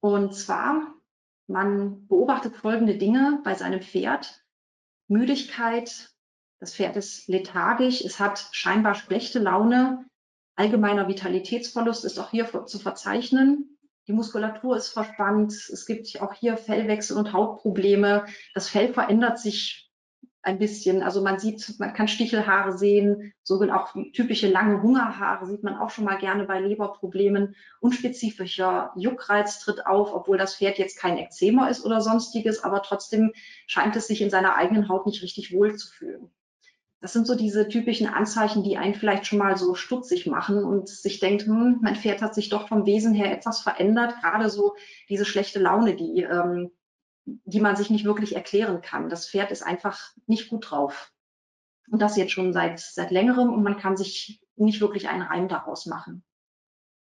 Und 0.00 0.34
zwar, 0.34 0.94
man 1.46 2.06
beobachtet 2.08 2.56
folgende 2.56 2.96
Dinge 2.98 3.40
bei 3.44 3.54
seinem 3.54 3.80
Pferd. 3.80 4.44
Müdigkeit, 5.08 6.10
das 6.60 6.74
Pferd 6.74 6.96
ist 6.96 7.28
lethargisch, 7.28 8.00
es 8.02 8.18
hat 8.18 8.48
scheinbar 8.52 8.94
schlechte 8.94 9.38
Laune, 9.38 10.06
allgemeiner 10.56 11.08
Vitalitätsverlust 11.08 12.04
ist 12.04 12.18
auch 12.18 12.30
hier 12.30 12.66
zu 12.66 12.78
verzeichnen. 12.78 13.73
Die 14.06 14.12
Muskulatur 14.12 14.76
ist 14.76 14.88
verspannt. 14.88 15.52
Es 15.52 15.86
gibt 15.86 16.20
auch 16.20 16.34
hier 16.34 16.56
Fellwechsel 16.56 17.16
und 17.16 17.32
Hautprobleme. 17.32 18.26
Das 18.54 18.68
Fell 18.68 18.92
verändert 18.92 19.38
sich 19.38 19.90
ein 20.44 20.58
bisschen. 20.58 21.02
Also 21.02 21.22
man 21.22 21.38
sieht, 21.38 21.78
man 21.78 21.94
kann 21.94 22.06
Stichelhaare 22.06 22.76
sehen, 22.76 23.32
so 23.42 23.62
auch 23.72 23.94
typische 24.12 24.48
lange 24.48 24.82
Hungerhaare 24.82 25.46
sieht 25.46 25.62
man 25.62 25.76
auch 25.76 25.90
schon 25.90 26.04
mal 26.04 26.18
gerne 26.18 26.44
bei 26.44 26.60
Leberproblemen. 26.60 27.56
Unspezifischer 27.80 28.92
Juckreiz 28.96 29.58
tritt 29.60 29.86
auf, 29.86 30.12
obwohl 30.12 30.36
das 30.36 30.56
Pferd 30.56 30.78
jetzt 30.78 30.98
kein 30.98 31.16
Ekzema 31.16 31.68
ist 31.68 31.84
oder 31.84 32.00
sonstiges, 32.00 32.62
aber 32.62 32.82
trotzdem 32.82 33.32
scheint 33.66 33.96
es 33.96 34.06
sich 34.06 34.20
in 34.20 34.30
seiner 34.30 34.56
eigenen 34.56 34.88
Haut 34.88 35.06
nicht 35.06 35.22
richtig 35.22 35.52
wohl 35.52 35.76
zu 35.76 35.90
fühlen. 35.90 36.30
Das 37.04 37.12
sind 37.12 37.26
so 37.26 37.34
diese 37.34 37.68
typischen 37.68 38.06
Anzeichen, 38.06 38.62
die 38.62 38.78
einen 38.78 38.94
vielleicht 38.94 39.26
schon 39.26 39.38
mal 39.38 39.58
so 39.58 39.74
stutzig 39.74 40.26
machen 40.26 40.64
und 40.64 40.88
sich 40.88 41.20
denkt, 41.20 41.42
hm, 41.42 41.80
mein 41.82 41.96
Pferd 41.96 42.22
hat 42.22 42.34
sich 42.34 42.48
doch 42.48 42.66
vom 42.66 42.86
Wesen 42.86 43.12
her 43.12 43.30
etwas 43.30 43.60
verändert. 43.60 44.14
Gerade 44.22 44.48
so 44.48 44.74
diese 45.10 45.26
schlechte 45.26 45.58
Laune, 45.58 45.96
die, 45.96 46.22
ähm, 46.22 46.70
die 47.26 47.60
man 47.60 47.76
sich 47.76 47.90
nicht 47.90 48.06
wirklich 48.06 48.34
erklären 48.36 48.80
kann. 48.80 49.10
Das 49.10 49.28
Pferd 49.28 49.50
ist 49.50 49.60
einfach 49.60 50.14
nicht 50.26 50.48
gut 50.48 50.70
drauf. 50.70 51.12
Und 51.90 52.00
das 52.00 52.16
jetzt 52.16 52.32
schon 52.32 52.54
seit, 52.54 52.80
seit 52.80 53.10
längerem 53.10 53.52
und 53.52 53.62
man 53.62 53.76
kann 53.76 53.98
sich 53.98 54.40
nicht 54.56 54.80
wirklich 54.80 55.10
einen 55.10 55.20
Reim 55.20 55.46
daraus 55.46 55.84
machen. 55.84 56.24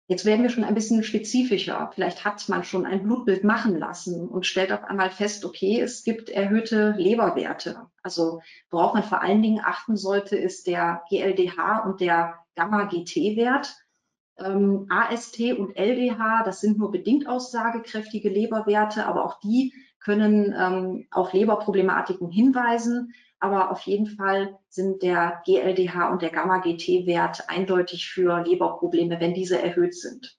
Jetzt 0.07 0.27
werden 0.27 0.43
wir 0.43 0.51
schon 0.51 0.65
ein 0.65 0.75
bisschen 0.75 1.03
spezifischer. 1.03 1.91
Vielleicht 1.95 2.27
hat 2.27 2.47
man 2.51 2.63
schon 2.63 2.85
ein 2.85 3.03
Blutbild 3.03 3.43
machen 3.43 3.79
lassen 3.79 4.29
und 4.29 4.45
stellt 4.45 4.71
auf 4.71 4.85
einmal 4.85 5.11
fest, 5.11 5.47
okay, 5.47 5.81
es 5.81 6.05
gibt 6.05 6.29
erhöhte 6.29 6.95
Leberwerte. 6.99 7.87
Also 8.03 8.43
worauf 8.71 8.93
man 8.93 9.03
vor 9.03 9.23
allen 9.23 9.41
Dingen 9.41 9.63
achten 9.65 9.97
sollte, 9.97 10.37
ist 10.37 10.67
der 10.67 11.03
GLDH 11.09 11.85
und 11.87 12.01
der 12.01 12.35
Gamma-GT-Wert. 12.55 13.75
Ähm, 14.37 14.87
AST 14.91 15.41
und 15.57 15.77
LDH, 15.77 16.43
das 16.45 16.61
sind 16.61 16.77
nur 16.77 16.91
bedingt 16.91 17.27
aussagekräftige 17.27 18.29
Leberwerte, 18.29 19.07
aber 19.07 19.25
auch 19.25 19.41
die 19.41 19.73
können 20.01 20.55
ähm, 20.59 21.07
auf 21.13 21.33
Leberproblematiken 21.33 22.31
hinweisen. 22.31 23.15
Aber 23.45 23.71
auf 23.71 23.83
jeden 23.83 24.07
Fall 24.07 24.59
sind 24.71 25.03
der 25.03 25.43
GLDH 25.45 26.09
und 26.09 26.23
der 26.23 26.31
Gamma-GT-Wert 26.31 27.51
eindeutig 27.51 28.09
für 28.09 28.43
Leberprobleme, 28.43 29.21
wenn 29.21 29.35
diese 29.35 29.61
erhöht 29.61 29.95
sind. 29.95 30.39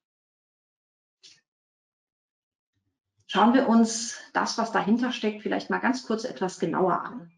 Schauen 3.27 3.53
wir 3.53 3.69
uns 3.69 4.17
das, 4.33 4.57
was 4.57 4.71
dahinter 4.71 5.11
steckt, 5.11 5.43
vielleicht 5.43 5.69
mal 5.69 5.77
ganz 5.77 6.07
kurz 6.07 6.23
etwas 6.23 6.57
genauer 6.57 6.99
an. 6.99 7.31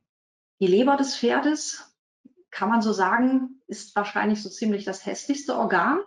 Die 0.61 0.67
Leber 0.67 0.95
des 0.95 1.17
Pferdes, 1.17 1.93
kann 2.49 2.69
man 2.69 2.81
so 2.81 2.93
sagen, 2.93 3.61
ist 3.67 3.93
wahrscheinlich 3.93 4.41
so 4.41 4.49
ziemlich 4.49 4.85
das 4.85 5.05
hässlichste 5.05 5.57
Organ, 5.57 5.99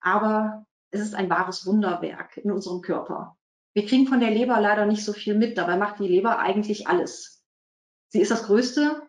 aber 0.00 0.66
es 0.90 1.00
ist 1.00 1.14
ein 1.14 1.30
wahres 1.30 1.64
Wunderwerk 1.64 2.36
in 2.36 2.52
unserem 2.52 2.82
Körper. 2.82 3.38
Wir 3.72 3.86
kriegen 3.86 4.06
von 4.06 4.20
der 4.20 4.32
Leber 4.32 4.60
leider 4.60 4.84
nicht 4.84 5.02
so 5.02 5.14
viel 5.14 5.34
mit, 5.34 5.56
dabei 5.56 5.78
macht 5.78 5.98
die 5.98 6.08
Leber 6.08 6.40
eigentlich 6.40 6.88
alles. 6.88 7.37
Sie 8.08 8.20
ist 8.20 8.30
das 8.30 8.44
größte 8.44 9.02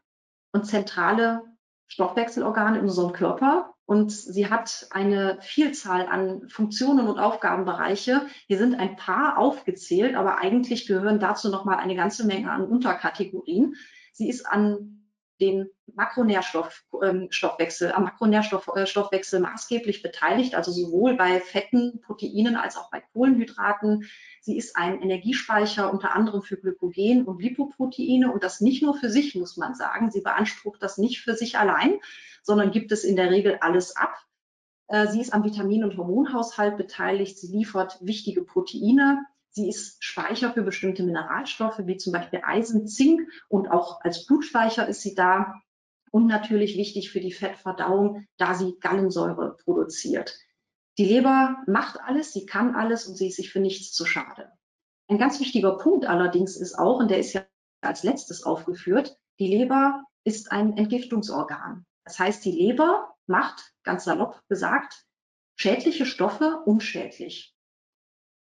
und 0.51 0.65
zentrale 0.65 1.41
Stoffwechselorgan 1.87 2.75
in 2.75 2.81
unserem 2.81 3.13
Körper 3.13 3.73
und 3.85 4.11
sie 4.11 4.49
hat 4.49 4.87
eine 4.91 5.39
Vielzahl 5.41 6.05
an 6.05 6.47
Funktionen 6.49 7.07
und 7.07 7.17
Aufgabenbereiche. 7.17 8.27
Hier 8.45 8.59
sind 8.59 8.75
ein 8.75 8.95
paar 8.95 9.39
aufgezählt, 9.39 10.15
aber 10.15 10.37
eigentlich 10.37 10.85
gehören 10.85 11.19
dazu 11.19 11.49
noch 11.49 11.65
mal 11.65 11.77
eine 11.77 11.95
ganze 11.95 12.27
Menge 12.27 12.51
an 12.51 12.67
Unterkategorien. 12.67 13.75
Sie 14.13 14.29
ist 14.29 14.45
an 14.45 14.98
den 15.39 15.69
Makronährstoffwechsel, 15.95 17.89
ähm, 17.89 17.95
am 17.95 18.03
Makronährstoffwechsel 18.03 19.39
maßgeblich 19.39 20.01
beteiligt, 20.01 20.55
also 20.55 20.71
sowohl 20.71 21.15
bei 21.15 21.39
Fetten, 21.39 22.01
Proteinen 22.01 22.55
als 22.55 22.77
auch 22.77 22.89
bei 22.91 23.01
Kohlenhydraten. 23.13 24.05
Sie 24.41 24.57
ist 24.57 24.75
ein 24.75 25.01
Energiespeicher 25.01 25.91
unter 25.91 26.15
anderem 26.15 26.41
für 26.41 26.57
Glykogen 26.57 27.25
und 27.25 27.41
Lipoproteine 27.41 28.31
und 28.31 28.43
das 28.43 28.61
nicht 28.61 28.83
nur 28.83 28.95
für 28.95 29.09
sich, 29.09 29.35
muss 29.35 29.57
man 29.57 29.75
sagen. 29.75 30.11
Sie 30.11 30.21
beansprucht 30.21 30.81
das 30.83 30.97
nicht 30.97 31.21
für 31.21 31.35
sich 31.35 31.57
allein, 31.57 31.99
sondern 32.43 32.71
gibt 32.71 32.91
es 32.91 33.03
in 33.03 33.15
der 33.15 33.31
Regel 33.31 33.57
alles 33.61 33.95
ab. 33.95 34.15
Äh, 34.87 35.07
sie 35.07 35.21
ist 35.21 35.33
am 35.33 35.43
Vitamin- 35.43 35.83
und 35.83 35.97
Hormonhaushalt 35.97 36.77
beteiligt. 36.77 37.37
Sie 37.37 37.55
liefert 37.55 37.97
wichtige 38.01 38.43
Proteine. 38.43 39.25
Sie 39.51 39.67
ist 39.67 40.03
Speicher 40.03 40.53
für 40.53 40.63
bestimmte 40.63 41.03
Mineralstoffe, 41.03 41.81
wie 41.85 41.97
zum 41.97 42.13
Beispiel 42.13 42.41
Eisen, 42.43 42.87
Zink 42.87 43.21
und 43.47 43.69
auch 43.69 44.01
als 44.01 44.25
Blutspeicher 44.25 44.87
ist 44.87 45.01
sie 45.01 45.15
da. 45.15 45.55
Und 46.11 46.27
natürlich 46.27 46.75
wichtig 46.75 47.11
für 47.11 47.19
die 47.19 47.31
Fettverdauung, 47.31 48.25
da 48.37 48.55
sie 48.55 48.75
Gallensäure 48.79 49.57
produziert. 49.63 50.35
Die 50.97 51.05
Leber 51.05 51.57
macht 51.67 52.01
alles, 52.01 52.33
sie 52.33 52.45
kann 52.45 52.75
alles 52.75 53.07
und 53.07 53.15
sie 53.15 53.27
ist 53.27 53.35
sich 53.35 53.51
für 53.51 53.59
nichts 53.59 53.93
zu 53.93 54.05
schade. 54.05 54.51
Ein 55.07 55.17
ganz 55.17 55.39
wichtiger 55.39 55.77
Punkt 55.77 56.05
allerdings 56.05 56.57
ist 56.57 56.77
auch, 56.77 56.99
und 56.99 57.09
der 57.09 57.19
ist 57.19 57.33
ja 57.33 57.45
als 57.81 58.03
letztes 58.03 58.43
aufgeführt, 58.43 59.17
die 59.39 59.47
Leber 59.47 60.03
ist 60.23 60.51
ein 60.51 60.77
Entgiftungsorgan. 60.77 61.85
Das 62.03 62.19
heißt, 62.19 62.43
die 62.43 62.51
Leber 62.51 63.15
macht, 63.27 63.73
ganz 63.83 64.03
salopp 64.03 64.41
gesagt, 64.49 65.05
schädliche 65.55 66.05
Stoffe 66.05 66.61
unschädlich. 66.65 67.55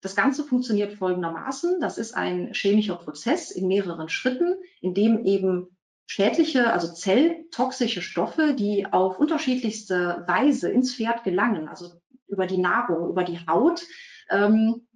Das 0.03 0.17
Ganze 0.17 0.43
funktioniert 0.43 0.95
folgendermaßen. 0.95 1.81
Das 1.81 1.97
ist 1.97 2.15
ein 2.15 2.53
chemischer 2.53 2.97
Prozess 2.97 3.53
in 3.53 3.69
mehreren 3.69 4.09
Schritten, 4.09 4.57
in 4.81 4.95
dem 4.95 5.25
eben 5.25 5.69
schädliche, 6.07 6.73
also 6.73 6.93
zelltoxische 6.93 8.03
Stoffe, 8.03 8.55
die 8.55 8.85
auf 8.85 9.19
unterschiedlichste 9.19 10.25
Weise 10.27 10.71
ins 10.71 10.95
Pferd 10.95 11.23
gelangen, 11.23 11.69
also 11.69 11.93
über 12.27 12.47
die 12.47 12.59
Nahrung, 12.59 13.09
über 13.09 13.23
die 13.23 13.39
Haut 13.47 13.87
ähm, 14.29 14.89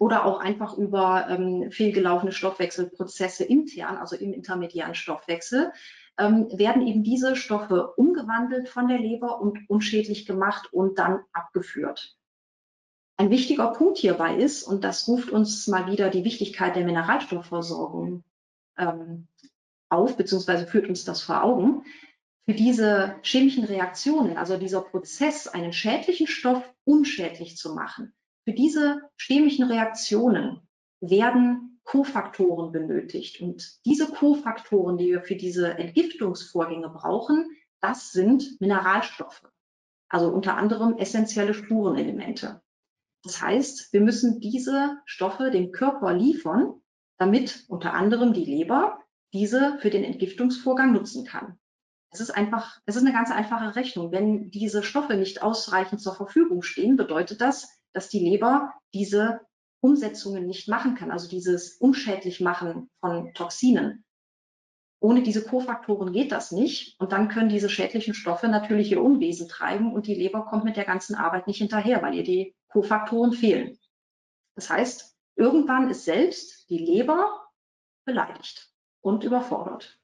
oder 0.00 0.24
auch 0.24 0.40
einfach 0.40 0.76
über 0.76 1.28
ähm, 1.30 1.70
fehlgelaufene 1.70 2.32
Stoffwechselprozesse 2.32 3.44
intern, 3.44 3.96
also 3.96 4.16
im 4.16 4.32
intermediären 4.32 4.96
Stoffwechsel, 4.96 5.72
ähm, 6.18 6.48
werden 6.52 6.84
eben 6.84 7.04
diese 7.04 7.36
Stoffe 7.36 7.92
umgewandelt 7.94 8.68
von 8.68 8.88
der 8.88 8.98
Leber 8.98 9.40
und 9.40 9.70
unschädlich 9.70 10.26
gemacht 10.26 10.72
und 10.72 10.98
dann 10.98 11.20
abgeführt. 11.32 12.17
Ein 13.20 13.30
wichtiger 13.30 13.72
Punkt 13.72 13.98
hierbei 13.98 14.36
ist, 14.36 14.62
und 14.62 14.84
das 14.84 15.08
ruft 15.08 15.30
uns 15.30 15.66
mal 15.66 15.90
wieder 15.90 16.08
die 16.08 16.24
Wichtigkeit 16.24 16.76
der 16.76 16.84
Mineralstoffversorgung 16.84 18.22
ähm, 18.78 19.26
auf, 19.88 20.16
beziehungsweise 20.16 20.68
führt 20.68 20.88
uns 20.88 21.04
das 21.04 21.22
vor 21.22 21.42
Augen, 21.42 21.82
für 22.46 22.54
diese 22.54 23.16
chemischen 23.22 23.64
Reaktionen, 23.64 24.36
also 24.36 24.56
dieser 24.56 24.82
Prozess, 24.82 25.48
einen 25.48 25.72
schädlichen 25.72 26.28
Stoff 26.28 26.62
unschädlich 26.84 27.56
zu 27.56 27.74
machen, 27.74 28.14
für 28.44 28.52
diese 28.52 29.02
chemischen 29.16 29.64
Reaktionen 29.64 30.60
werden 31.00 31.80
Kofaktoren 31.82 32.70
benötigt. 32.70 33.40
Und 33.40 33.84
diese 33.84 34.06
Kofaktoren, 34.06 34.96
die 34.96 35.08
wir 35.08 35.22
für 35.22 35.36
diese 35.36 35.76
Entgiftungsvorgänge 35.76 36.88
brauchen, 36.88 37.50
das 37.80 38.12
sind 38.12 38.60
Mineralstoffe, 38.60 39.42
also 40.08 40.28
unter 40.28 40.56
anderem 40.56 40.96
essentielle 40.98 41.54
Spurenelemente. 41.54 42.62
Das 43.24 43.42
heißt, 43.42 43.92
wir 43.92 44.00
müssen 44.00 44.40
diese 44.40 44.98
Stoffe 45.04 45.50
dem 45.50 45.72
Körper 45.72 46.14
liefern, 46.14 46.80
damit 47.18 47.64
unter 47.68 47.94
anderem 47.94 48.32
die 48.32 48.44
Leber 48.44 48.98
diese 49.32 49.78
für 49.80 49.90
den 49.90 50.04
Entgiftungsvorgang 50.04 50.92
nutzen 50.92 51.26
kann. 51.26 51.58
Es 52.10 52.20
ist 52.20 52.30
einfach, 52.30 52.80
es 52.86 52.96
ist 52.96 53.02
eine 53.02 53.12
ganz 53.12 53.30
einfache 53.30 53.76
Rechnung. 53.76 54.12
Wenn 54.12 54.50
diese 54.50 54.82
Stoffe 54.82 55.14
nicht 55.14 55.42
ausreichend 55.42 56.00
zur 56.00 56.14
Verfügung 56.14 56.62
stehen, 56.62 56.96
bedeutet 56.96 57.40
das, 57.40 57.68
dass 57.92 58.08
die 58.08 58.20
Leber 58.20 58.72
diese 58.94 59.40
Umsetzungen 59.80 60.46
nicht 60.46 60.68
machen 60.68 60.94
kann, 60.94 61.10
also 61.10 61.28
dieses 61.28 61.76
unschädlich 61.76 62.40
machen 62.40 62.88
von 63.00 63.32
Toxinen. 63.34 64.04
Ohne 65.00 65.22
diese 65.22 65.44
Kofaktoren 65.44 66.12
geht 66.12 66.32
das 66.32 66.50
nicht. 66.50 66.98
Und 67.00 67.12
dann 67.12 67.28
können 67.28 67.48
diese 67.48 67.68
schädlichen 67.68 68.14
Stoffe 68.14 68.48
natürlich 68.48 68.90
ihr 68.90 69.02
Unwesen 69.02 69.48
treiben 69.48 69.92
und 69.92 70.06
die 70.06 70.14
Leber 70.14 70.44
kommt 70.46 70.64
mit 70.64 70.76
der 70.76 70.84
ganzen 70.84 71.14
Arbeit 71.14 71.46
nicht 71.46 71.58
hinterher, 71.58 72.02
weil 72.02 72.14
ihr 72.14 72.24
die 72.24 72.54
Kofaktoren 72.68 73.32
fehlen. 73.32 73.78
Das 74.54 74.70
heißt, 74.70 75.16
irgendwann 75.36 75.88
ist 75.88 76.04
selbst 76.04 76.68
die 76.68 76.78
Leber 76.78 77.48
beleidigt 78.04 78.72
und 79.00 79.22
überfordert. 79.22 79.97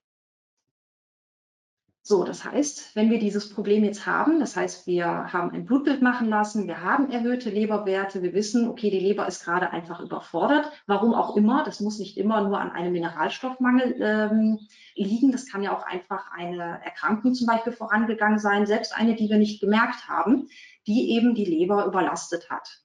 So, 2.06 2.22
das 2.22 2.44
heißt, 2.44 2.94
wenn 2.96 3.10
wir 3.10 3.18
dieses 3.18 3.48
Problem 3.48 3.82
jetzt 3.82 4.04
haben, 4.04 4.38
das 4.38 4.56
heißt, 4.56 4.86
wir 4.86 5.06
haben 5.32 5.52
ein 5.52 5.64
Blutbild 5.64 6.02
machen 6.02 6.28
lassen, 6.28 6.66
wir 6.66 6.82
haben 6.82 7.10
erhöhte 7.10 7.48
Leberwerte, 7.48 8.22
wir 8.22 8.34
wissen, 8.34 8.68
okay, 8.68 8.90
die 8.90 9.00
Leber 9.00 9.26
ist 9.26 9.42
gerade 9.42 9.70
einfach 9.70 10.00
überfordert, 10.00 10.70
warum 10.86 11.14
auch 11.14 11.34
immer, 11.34 11.64
das 11.64 11.80
muss 11.80 11.98
nicht 11.98 12.18
immer 12.18 12.42
nur 12.42 12.60
an 12.60 12.72
einem 12.72 12.92
Mineralstoffmangel 12.92 13.96
ähm, 14.02 14.58
liegen, 14.94 15.32
das 15.32 15.50
kann 15.50 15.62
ja 15.62 15.74
auch 15.74 15.82
einfach 15.86 16.30
eine 16.30 16.84
Erkrankung 16.84 17.32
zum 17.32 17.46
Beispiel 17.46 17.72
vorangegangen 17.72 18.38
sein, 18.38 18.66
selbst 18.66 18.94
eine, 18.94 19.14
die 19.14 19.30
wir 19.30 19.38
nicht 19.38 19.62
gemerkt 19.62 20.06
haben, 20.06 20.48
die 20.86 21.12
eben 21.12 21.34
die 21.34 21.46
Leber 21.46 21.86
überlastet 21.86 22.50
hat. 22.50 22.82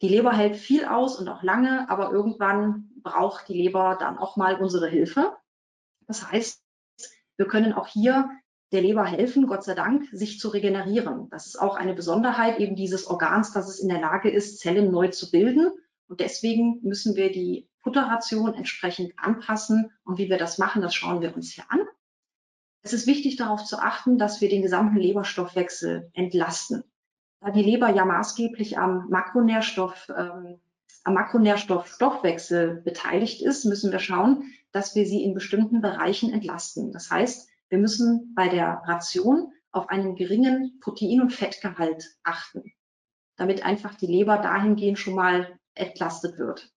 Die 0.00 0.08
Leber 0.08 0.32
hält 0.32 0.56
viel 0.56 0.86
aus 0.86 1.18
und 1.18 1.28
auch 1.28 1.42
lange, 1.42 1.90
aber 1.90 2.10
irgendwann 2.10 2.88
braucht 3.02 3.48
die 3.48 3.60
Leber 3.62 3.98
dann 4.00 4.16
auch 4.16 4.38
mal 4.38 4.54
unsere 4.54 4.88
Hilfe. 4.88 5.36
Das 6.06 6.32
heißt, 6.32 6.64
wir 7.40 7.46
können 7.46 7.72
auch 7.72 7.86
hier 7.86 8.28
der 8.70 8.82
Leber 8.82 9.06
helfen, 9.06 9.46
Gott 9.46 9.64
sei 9.64 9.74
Dank, 9.74 10.06
sich 10.12 10.38
zu 10.38 10.50
regenerieren. 10.50 11.28
Das 11.30 11.46
ist 11.46 11.56
auch 11.58 11.74
eine 11.74 11.94
Besonderheit 11.94 12.60
eben 12.60 12.76
dieses 12.76 13.06
Organs, 13.06 13.54
dass 13.54 13.66
es 13.66 13.80
in 13.80 13.88
der 13.88 13.98
Lage 13.98 14.28
ist, 14.30 14.60
Zellen 14.60 14.90
neu 14.90 15.08
zu 15.08 15.30
bilden. 15.30 15.72
Und 16.06 16.20
deswegen 16.20 16.80
müssen 16.82 17.16
wir 17.16 17.32
die 17.32 17.66
Futterration 17.78 18.52
entsprechend 18.52 19.14
anpassen. 19.16 19.90
Und 20.04 20.18
wie 20.18 20.28
wir 20.28 20.36
das 20.36 20.58
machen, 20.58 20.82
das 20.82 20.94
schauen 20.94 21.22
wir 21.22 21.34
uns 21.34 21.54
hier 21.54 21.64
an. 21.70 21.80
Es 22.82 22.92
ist 22.92 23.06
wichtig 23.06 23.36
darauf 23.36 23.64
zu 23.64 23.78
achten, 23.78 24.18
dass 24.18 24.42
wir 24.42 24.50
den 24.50 24.60
gesamten 24.60 24.98
Leberstoffwechsel 24.98 26.10
entlasten. 26.12 26.84
Da 27.40 27.50
die 27.52 27.62
Leber 27.62 27.88
ja 27.88 28.04
maßgeblich 28.04 28.76
am 28.76 29.08
Makronährstoff, 29.08 30.12
ähm, 30.14 30.60
am 31.04 31.14
Makronährstoffstoffwechsel 31.14 32.82
beteiligt 32.82 33.40
ist, 33.40 33.64
müssen 33.64 33.92
wir 33.92 33.98
schauen, 33.98 34.52
dass 34.72 34.94
wir 34.94 35.06
sie 35.06 35.22
in 35.22 35.34
bestimmten 35.34 35.80
Bereichen 35.80 36.32
entlasten. 36.32 36.92
Das 36.92 37.10
heißt, 37.10 37.48
wir 37.68 37.78
müssen 37.78 38.34
bei 38.34 38.48
der 38.48 38.82
Ration 38.86 39.52
auf 39.72 39.88
einen 39.88 40.16
geringen 40.16 40.78
Protein- 40.80 41.20
und 41.20 41.32
Fettgehalt 41.32 42.04
achten, 42.24 42.72
damit 43.36 43.64
einfach 43.64 43.94
die 43.94 44.06
Leber 44.06 44.38
dahingehend 44.38 44.98
schon 44.98 45.14
mal 45.14 45.58
entlastet 45.74 46.38
wird. 46.38 46.72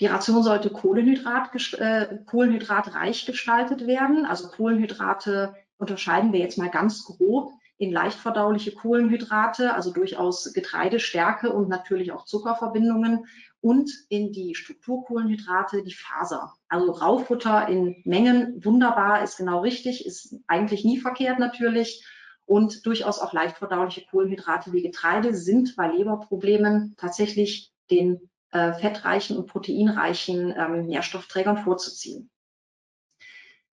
Die 0.00 0.06
Ration 0.06 0.42
sollte 0.42 0.70
Kohlenhydrat, 0.70 1.50
äh, 1.78 2.18
kohlenhydratreich 2.26 3.24
gestaltet 3.24 3.86
werden. 3.86 4.26
Also 4.26 4.48
Kohlenhydrate 4.48 5.54
unterscheiden 5.78 6.32
wir 6.32 6.40
jetzt 6.40 6.58
mal 6.58 6.70
ganz 6.70 7.04
grob 7.04 7.52
in 7.78 7.92
leicht 7.92 8.18
verdauliche 8.18 8.72
Kohlenhydrate, 8.72 9.74
also 9.74 9.92
durchaus 9.92 10.52
Getreidestärke 10.52 11.52
und 11.52 11.68
natürlich 11.68 12.12
auch 12.12 12.24
Zuckerverbindungen 12.24 13.26
und 13.66 13.90
in 14.10 14.30
die 14.30 14.54
Strukturkohlenhydrate, 14.54 15.82
die 15.82 15.92
Faser. 15.92 16.54
Also 16.68 16.92
Raufutter 16.92 17.66
in 17.66 18.00
Mengen, 18.04 18.64
wunderbar, 18.64 19.24
ist 19.24 19.38
genau 19.38 19.58
richtig, 19.58 20.06
ist 20.06 20.36
eigentlich 20.46 20.84
nie 20.84 21.00
verkehrt 21.00 21.40
natürlich. 21.40 22.06
Und 22.44 22.86
durchaus 22.86 23.18
auch 23.18 23.32
leicht 23.32 23.58
verdauliche 23.58 24.04
Kohlenhydrate 24.08 24.72
wie 24.72 24.82
Getreide 24.82 25.34
sind 25.34 25.74
bei 25.74 25.88
Leberproblemen 25.88 26.94
tatsächlich 26.96 27.72
den 27.90 28.30
äh, 28.52 28.72
fettreichen 28.74 29.36
und 29.36 29.48
proteinreichen 29.48 30.54
ähm, 30.56 30.86
Nährstoffträgern 30.86 31.58
vorzuziehen. 31.58 32.30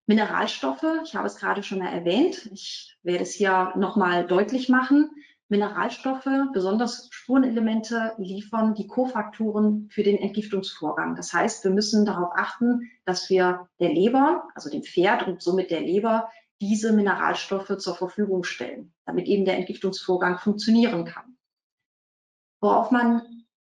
Mineralstoffe, 0.08 0.88
ich 1.04 1.16
habe 1.16 1.28
es 1.28 1.36
gerade 1.36 1.62
schon 1.62 1.78
mal 1.78 1.94
erwähnt, 1.94 2.50
ich 2.52 2.98
werde 3.04 3.22
es 3.22 3.36
hier 3.36 3.74
nochmal 3.76 4.26
deutlich 4.26 4.70
machen. 4.70 5.12
Mineralstoffe, 5.54 6.28
besonders 6.52 7.10
Spurenelemente, 7.12 8.14
liefern 8.18 8.74
die 8.74 8.88
Kofaktoren 8.88 9.88
für 9.92 10.02
den 10.02 10.18
Entgiftungsvorgang. 10.18 11.16
Das 11.16 11.32
heißt, 11.32 11.64
wir 11.64 11.70
müssen 11.70 12.06
darauf 12.06 12.32
achten, 12.36 12.90
dass 13.06 13.30
wir 13.30 13.70
der 13.80 13.94
Leber, 13.94 14.48
also 14.56 14.72
dem 14.72 14.82
Pferd 14.82 15.28
und 15.28 15.44
somit 15.44 15.70
der 15.70 15.82
Leber, 15.82 16.28
diese 16.60 16.92
Mineralstoffe 16.92 17.78
zur 17.78 17.96
Verfügung 17.96 18.44
stellen, 18.44 18.94
damit 19.06 19.28
eben 19.28 19.46
der 19.46 19.58
Entgiftungsvorgang 19.58 20.40
funktionieren 20.40 21.06
kann. 21.06 21.38
Worauf 22.60 22.90
man 22.90 23.22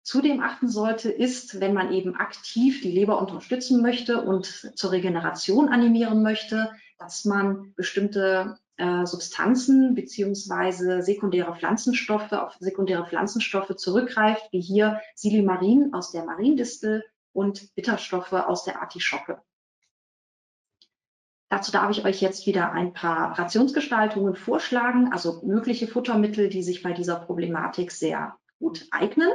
zudem 0.02 0.42
achten 0.42 0.68
sollte, 0.68 1.10
ist, 1.10 1.60
wenn 1.60 1.72
man 1.72 1.92
eben 1.92 2.14
aktiv 2.14 2.82
die 2.82 2.92
Leber 2.92 3.18
unterstützen 3.18 3.80
möchte 3.80 4.20
und 4.20 4.44
zur 4.76 4.92
Regeneration 4.92 5.70
animieren 5.70 6.22
möchte, 6.22 6.72
dass 6.98 7.24
man 7.24 7.72
bestimmte 7.74 8.58
äh, 8.80 9.06
Substanzen 9.06 9.94
beziehungsweise 9.94 11.02
sekundäre 11.02 11.54
Pflanzenstoffe 11.54 12.32
auf 12.32 12.54
sekundäre 12.58 13.06
Pflanzenstoffe 13.06 13.76
zurückgreift, 13.76 14.48
wie 14.52 14.60
hier 14.60 15.00
Silimarin 15.14 15.92
aus 15.92 16.12
der 16.12 16.24
Mariendistel 16.24 17.04
und 17.32 17.74
Bitterstoffe 17.74 18.32
aus 18.32 18.64
der 18.64 18.80
Artischocke. 18.80 19.42
Dazu 21.50 21.72
darf 21.72 21.90
ich 21.90 22.04
euch 22.04 22.22
jetzt 22.22 22.46
wieder 22.46 22.72
ein 22.72 22.92
paar 22.92 23.38
Rationsgestaltungen 23.38 24.34
vorschlagen, 24.34 25.12
also 25.12 25.42
mögliche 25.44 25.86
Futtermittel, 25.86 26.48
die 26.48 26.62
sich 26.62 26.82
bei 26.82 26.92
dieser 26.92 27.16
Problematik 27.16 27.90
sehr 27.90 28.38
gut 28.60 28.86
eignen. 28.92 29.28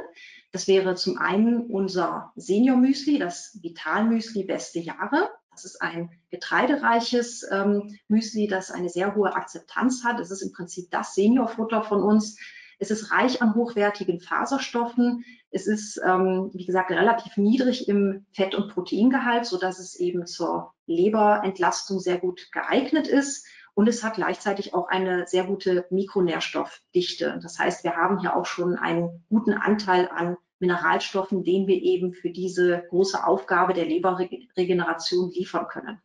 Das 0.52 0.68
wäre 0.68 0.96
zum 0.96 1.18
einen 1.18 1.68
unser 1.68 2.32
Senior 2.36 2.78
Müsli, 2.78 3.20
das 3.20 3.60
Vital 3.62 4.06
Müsli 4.06 4.44
Beste 4.44 4.80
Jahre. 4.80 5.30
Das 5.56 5.64
ist 5.64 5.82
ein 5.82 6.10
getreidereiches 6.32 7.48
ähm, 7.50 7.98
Müsli, 8.10 8.48
das 8.48 8.72
eine 8.72 8.90
sehr 8.90 9.16
hohe 9.16 9.34
Akzeptanz 9.34 10.04
hat. 10.04 10.20
Es 10.20 10.30
ist 10.30 10.42
im 10.42 10.52
Prinzip 10.52 10.92
das 10.92 11.16
Seniorfutter 11.16 11.82
von 11.82 12.04
uns. 12.04 12.38
Es 12.78 12.92
ist 12.92 13.10
reich 13.10 13.42
an 13.42 13.56
hochwertigen 13.56 14.20
Faserstoffen. 14.20 15.24
Es 15.50 15.66
ist, 15.66 15.98
ähm, 16.06 16.50
wie 16.54 16.66
gesagt, 16.66 16.92
relativ 16.92 17.38
niedrig 17.38 17.88
im 17.88 18.26
Fett- 18.34 18.54
und 18.54 18.74
Proteingehalt, 18.74 19.46
so 19.46 19.58
dass 19.58 19.80
es 19.80 19.96
eben 19.96 20.28
zur 20.28 20.74
Leberentlastung 20.88 22.02
sehr 22.02 22.18
gut 22.18 22.50
geeignet 22.52 23.08
ist. 23.08 23.48
Und 23.76 23.88
es 23.88 24.04
hat 24.04 24.16
gleichzeitig 24.16 24.74
auch 24.74 24.90
eine 24.90 25.26
sehr 25.26 25.46
gute 25.46 25.86
Mikronährstoffdichte. 25.90 27.40
Das 27.42 27.60
heißt, 27.60 27.86
wir 27.86 27.96
haben 27.96 28.20
hier 28.20 28.36
auch 28.36 28.46
schon 28.46 28.76
einen 28.76 29.24
guten 29.30 29.54
Anteil 29.54 30.10
an 30.14 30.36
Mineralstoffen, 30.60 31.44
den 31.44 31.68
wir 31.68 31.82
eben 31.82 32.14
für 32.14 32.30
diese 32.30 32.84
große 32.90 33.26
Aufgabe 33.26 33.74
der 33.74 33.86
Leberregeneration 33.86 35.32
liefern 35.32 35.68
können. 35.68 36.02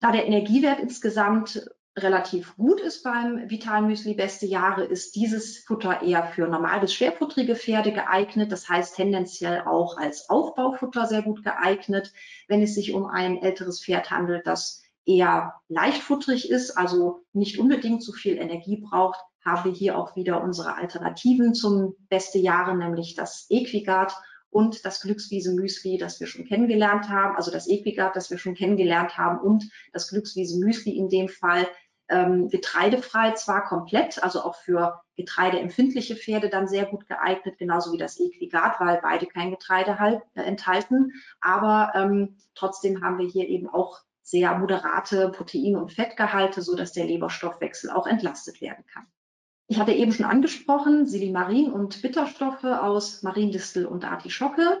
Da 0.00 0.12
der 0.12 0.26
Energiewert 0.26 0.80
insgesamt 0.80 1.70
relativ 1.96 2.56
gut 2.56 2.80
ist 2.80 3.04
beim 3.04 3.48
Vitalmüsli 3.48 4.14
Beste 4.14 4.46
Jahre, 4.46 4.84
ist 4.84 5.14
dieses 5.14 5.58
Futter 5.58 6.02
eher 6.02 6.24
für 6.24 6.48
normal 6.48 6.80
bis 6.80 6.92
schwerfutterige 6.92 7.54
Pferde 7.54 7.92
geeignet. 7.92 8.50
Das 8.50 8.68
heißt 8.68 8.96
tendenziell 8.96 9.62
auch 9.62 9.96
als 9.96 10.28
Aufbaufutter 10.28 11.06
sehr 11.06 11.22
gut 11.22 11.44
geeignet, 11.44 12.12
wenn 12.48 12.62
es 12.62 12.74
sich 12.74 12.92
um 12.92 13.06
ein 13.06 13.40
älteres 13.40 13.82
Pferd 13.82 14.10
handelt, 14.10 14.46
das 14.46 14.82
eher 15.06 15.54
leichtfutterig 15.68 16.50
ist, 16.50 16.72
also 16.72 17.24
nicht 17.32 17.58
unbedingt 17.58 18.02
so 18.02 18.12
viel 18.12 18.38
Energie 18.38 18.78
braucht, 18.78 19.20
haben 19.44 19.64
wir 19.64 19.72
hier 19.72 19.98
auch 19.98 20.16
wieder 20.16 20.42
unsere 20.42 20.76
Alternativen 20.76 21.54
zum 21.54 21.94
Beste 22.08 22.38
Jahre, 22.38 22.76
nämlich 22.76 23.14
das 23.14 23.46
Equigard 23.50 24.14
und 24.50 24.84
das 24.84 25.00
Glückswiese 25.02 25.52
Müsli, 25.52 25.98
das 25.98 26.20
wir 26.20 26.26
schon 26.26 26.46
kennengelernt 26.46 27.08
haben, 27.08 27.36
also 27.36 27.50
das 27.50 27.68
Equigard, 27.68 28.14
das 28.14 28.30
wir 28.30 28.38
schon 28.38 28.54
kennengelernt 28.54 29.18
haben 29.18 29.40
und 29.40 29.68
das 29.92 30.08
Glückswiese 30.08 30.58
Müsli 30.58 30.96
in 30.96 31.08
dem 31.08 31.28
Fall 31.28 31.66
ähm, 32.08 32.48
getreidefrei 32.48 33.32
zwar 33.32 33.64
komplett, 33.64 34.22
also 34.22 34.42
auch 34.42 34.56
für 34.56 35.00
getreideempfindliche 35.16 36.16
Pferde 36.16 36.48
dann 36.48 36.68
sehr 36.68 36.86
gut 36.86 37.06
geeignet, 37.06 37.58
genauso 37.58 37.92
wie 37.92 37.98
das 37.98 38.20
Equigard, 38.20 38.78
weil 38.80 39.00
beide 39.02 39.26
kein 39.26 39.50
Getreide 39.50 39.98
halt, 39.98 40.22
äh, 40.34 40.42
enthalten. 40.42 41.12
Aber 41.40 41.92
ähm, 41.94 42.36
trotzdem 42.54 43.02
haben 43.02 43.18
wir 43.18 43.26
hier 43.26 43.48
eben 43.48 43.68
auch 43.68 44.00
sehr 44.22 44.56
moderate 44.56 45.30
Protein- 45.30 45.76
und 45.76 45.92
Fettgehalte, 45.92 46.62
so 46.62 46.76
dass 46.76 46.92
der 46.92 47.06
Leberstoffwechsel 47.06 47.90
auch 47.90 48.06
entlastet 48.06 48.60
werden 48.60 48.84
kann. 48.86 49.06
Ich 49.66 49.78
hatte 49.78 49.92
eben 49.92 50.12
schon 50.12 50.26
angesprochen, 50.26 51.06
Silimarin 51.06 51.72
und 51.72 52.02
Bitterstoffe 52.02 52.64
aus 52.64 53.22
Mariendistel 53.22 53.86
und 53.86 54.04
Artischocke. 54.04 54.80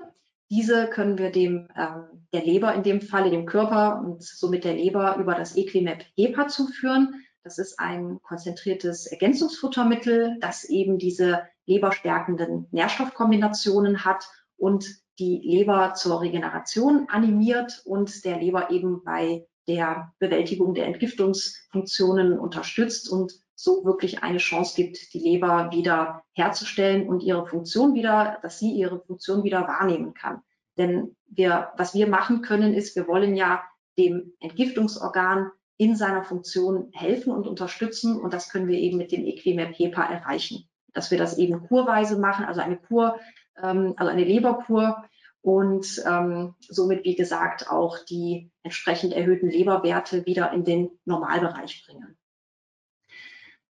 Diese 0.50 0.88
können 0.88 1.16
wir 1.16 1.30
dem, 1.30 1.68
ähm, 1.76 2.26
der 2.32 2.44
Leber 2.44 2.74
in 2.74 2.82
dem 2.82 3.00
Falle, 3.00 3.30
dem 3.30 3.46
Körper 3.46 4.02
und 4.04 4.22
somit 4.22 4.64
der 4.64 4.74
Leber 4.74 5.16
über 5.16 5.34
das 5.34 5.56
Equimap 5.56 6.04
HEPA 6.16 6.48
zuführen. 6.48 7.24
Das 7.42 7.58
ist 7.58 7.78
ein 7.78 8.20
konzentriertes 8.22 9.06
Ergänzungsfuttermittel, 9.06 10.36
das 10.40 10.64
eben 10.64 10.98
diese 10.98 11.42
leberstärkenden 11.66 12.68
Nährstoffkombinationen 12.70 14.04
hat 14.04 14.26
und 14.56 14.86
die 15.18 15.40
Leber 15.44 15.94
zur 15.94 16.20
Regeneration 16.20 17.06
animiert 17.08 17.82
und 17.84 18.24
der 18.24 18.38
Leber 18.38 18.70
eben 18.70 19.02
bei 19.02 19.46
der 19.66 20.12
Bewältigung 20.18 20.74
der 20.74 20.86
Entgiftungsfunktionen 20.86 22.38
unterstützt 22.38 23.10
und 23.10 23.32
so 23.54 23.84
wirklich 23.84 24.22
eine 24.22 24.38
Chance 24.38 24.74
gibt, 24.76 25.12
die 25.14 25.20
Leber 25.20 25.70
wieder 25.72 26.22
herzustellen 26.32 27.08
und 27.08 27.22
ihre 27.22 27.46
Funktion 27.46 27.94
wieder, 27.94 28.38
dass 28.42 28.58
sie 28.58 28.72
ihre 28.72 29.00
Funktion 29.00 29.44
wieder 29.44 29.66
wahrnehmen 29.68 30.14
kann. 30.14 30.42
Denn 30.76 31.16
wir, 31.26 31.70
was 31.76 31.94
wir 31.94 32.08
machen 32.08 32.42
können, 32.42 32.74
ist, 32.74 32.96
wir 32.96 33.06
wollen 33.06 33.36
ja 33.36 33.62
dem 33.96 34.32
Entgiftungsorgan 34.40 35.50
in 35.76 35.94
seiner 35.96 36.24
Funktion 36.24 36.90
helfen 36.92 37.32
und 37.32 37.46
unterstützen. 37.46 38.20
Und 38.20 38.34
das 38.34 38.48
können 38.48 38.68
wir 38.68 38.78
eben 38.78 38.98
mit 38.98 39.12
dem 39.12 39.24
Equimap 39.24 39.72
HEPA 39.76 40.02
erreichen. 40.02 40.68
Dass 40.92 41.10
wir 41.10 41.18
das 41.18 41.38
eben 41.38 41.66
kurweise 41.68 42.18
machen, 42.18 42.44
also 42.44 42.60
eine 42.60 42.76
Kur, 42.76 43.18
ähm, 43.62 43.94
also 43.96 44.10
eine 44.10 44.24
Leberkur 44.24 45.04
und 45.42 46.02
ähm, 46.06 46.54
somit, 46.60 47.04
wie 47.04 47.16
gesagt, 47.16 47.70
auch 47.70 47.98
die 47.98 48.50
entsprechend 48.62 49.12
erhöhten 49.12 49.50
Leberwerte 49.50 50.26
wieder 50.26 50.52
in 50.52 50.64
den 50.64 50.90
Normalbereich 51.04 51.84
bringen 51.86 52.16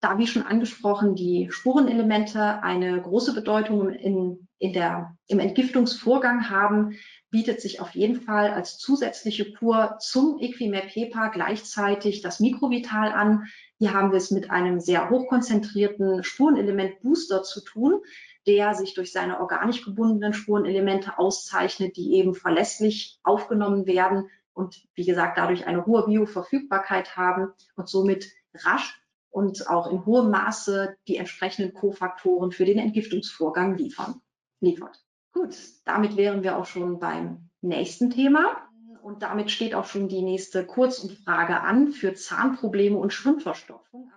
da, 0.04 0.18
wie 0.18 0.26
schon 0.26 0.42
angesprochen, 0.42 1.14
die 1.14 1.48
Spurenelemente 1.50 2.62
eine 2.62 3.00
große 3.00 3.32
Bedeutung 3.32 3.88
in, 3.88 4.48
in 4.58 4.74
der, 4.74 5.16
im 5.28 5.38
Entgiftungsvorgang 5.38 6.50
haben, 6.50 6.98
bietet 7.30 7.62
sich 7.62 7.80
auf 7.80 7.94
jeden 7.94 8.20
Fall 8.20 8.50
als 8.50 8.76
zusätzliche 8.76 9.50
Kur 9.54 9.96
zum 10.00 10.38
Equimap 10.40 10.84
HEPA 10.84 11.28
gleichzeitig 11.28 12.20
das 12.20 12.38
Mikrovital 12.38 13.12
an. 13.12 13.44
Hier 13.78 13.94
haben 13.94 14.10
wir 14.10 14.18
es 14.18 14.30
mit 14.30 14.50
einem 14.50 14.78
sehr 14.78 15.08
hochkonzentrierten 15.08 16.22
Spurenelement 16.22 17.00
Booster 17.00 17.42
zu 17.42 17.64
tun, 17.64 18.02
der 18.46 18.74
sich 18.74 18.92
durch 18.92 19.10
seine 19.10 19.40
organisch 19.40 19.82
gebundenen 19.82 20.34
Spurenelemente 20.34 21.18
auszeichnet, 21.18 21.96
die 21.96 22.12
eben 22.12 22.34
verlässlich 22.34 23.18
aufgenommen 23.22 23.86
werden 23.86 24.28
und 24.52 24.86
wie 24.94 25.06
gesagt 25.06 25.38
dadurch 25.38 25.66
eine 25.66 25.86
hohe 25.86 26.04
Bioverfügbarkeit 26.04 27.16
haben 27.16 27.48
und 27.74 27.88
somit 27.88 28.30
rasch 28.54 29.00
und 29.34 29.68
auch 29.68 29.90
in 29.90 30.06
hohem 30.06 30.30
Maße 30.30 30.96
die 31.08 31.16
entsprechenden 31.16 31.74
Kofaktoren 31.74 32.52
für 32.52 32.64
den 32.64 32.78
Entgiftungsvorgang 32.78 33.76
liefern, 33.76 34.20
liefert. 34.60 35.04
Gut, 35.32 35.56
damit 35.84 36.16
wären 36.16 36.44
wir 36.44 36.56
auch 36.56 36.66
schon 36.66 37.00
beim 37.00 37.50
nächsten 37.60 38.10
Thema. 38.10 38.68
Und 39.02 39.22
damit 39.22 39.50
steht 39.50 39.74
auch 39.74 39.86
schon 39.86 40.08
die 40.08 40.22
nächste 40.22 40.64
Kurzumfrage 40.64 41.60
an 41.60 41.90
für 41.90 42.14
Zahnprobleme 42.14 42.96
und 42.96 43.12
Schwimmverstopfung. 43.12 44.12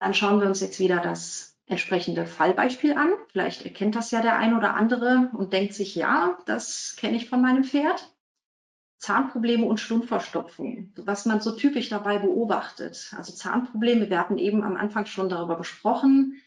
Dann 0.00 0.14
schauen 0.14 0.40
wir 0.40 0.48
uns 0.48 0.62
jetzt 0.62 0.80
wieder 0.80 1.00
das 1.00 1.58
entsprechende 1.66 2.24
Fallbeispiel 2.24 2.94
an. 2.94 3.12
Vielleicht 3.30 3.66
erkennt 3.66 3.96
das 3.96 4.10
ja 4.10 4.22
der 4.22 4.38
ein 4.38 4.56
oder 4.56 4.74
andere 4.74 5.30
und 5.36 5.52
denkt 5.52 5.74
sich, 5.74 5.94
ja, 5.94 6.38
das 6.46 6.96
kenne 6.98 7.18
ich 7.18 7.28
von 7.28 7.42
meinem 7.42 7.64
Pferd. 7.64 8.10
Zahnprobleme 8.98 9.64
und 9.64 9.78
Schlundverstopfung, 9.78 10.92
was 10.96 11.24
man 11.24 11.40
so 11.40 11.52
typisch 11.52 11.88
dabei 11.88 12.18
beobachtet. 12.18 13.12
Also 13.16 13.32
Zahnprobleme, 13.32 14.10
wir 14.10 14.18
hatten 14.18 14.38
eben 14.38 14.64
am 14.64 14.76
Anfang 14.76 15.06
schon 15.06 15.28
darüber 15.28 15.56
gesprochen, 15.56 16.40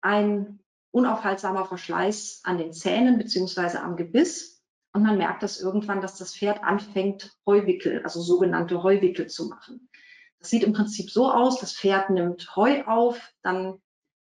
ein 0.00 0.60
unaufhaltsamer 0.90 1.66
Verschleiß 1.66 2.40
an 2.44 2.58
den 2.58 2.72
Zähnen 2.72 3.18
beziehungsweise 3.18 3.82
am 3.82 3.96
Gebiss. 3.96 4.62
Und 4.94 5.02
man 5.02 5.18
merkt 5.18 5.42
das 5.42 5.60
irgendwann, 5.60 6.00
dass 6.00 6.16
das 6.16 6.34
Pferd 6.34 6.64
anfängt, 6.64 7.36
Heuwickel, 7.44 8.02
also 8.02 8.22
sogenannte 8.22 8.82
Heuwickel 8.82 9.26
zu 9.26 9.48
machen. 9.48 9.90
Das 10.38 10.48
sieht 10.48 10.62
im 10.62 10.72
Prinzip 10.72 11.10
so 11.10 11.30
aus, 11.30 11.60
das 11.60 11.74
Pferd 11.74 12.08
nimmt 12.08 12.56
Heu 12.56 12.84
auf, 12.84 13.32
dann 13.42 13.78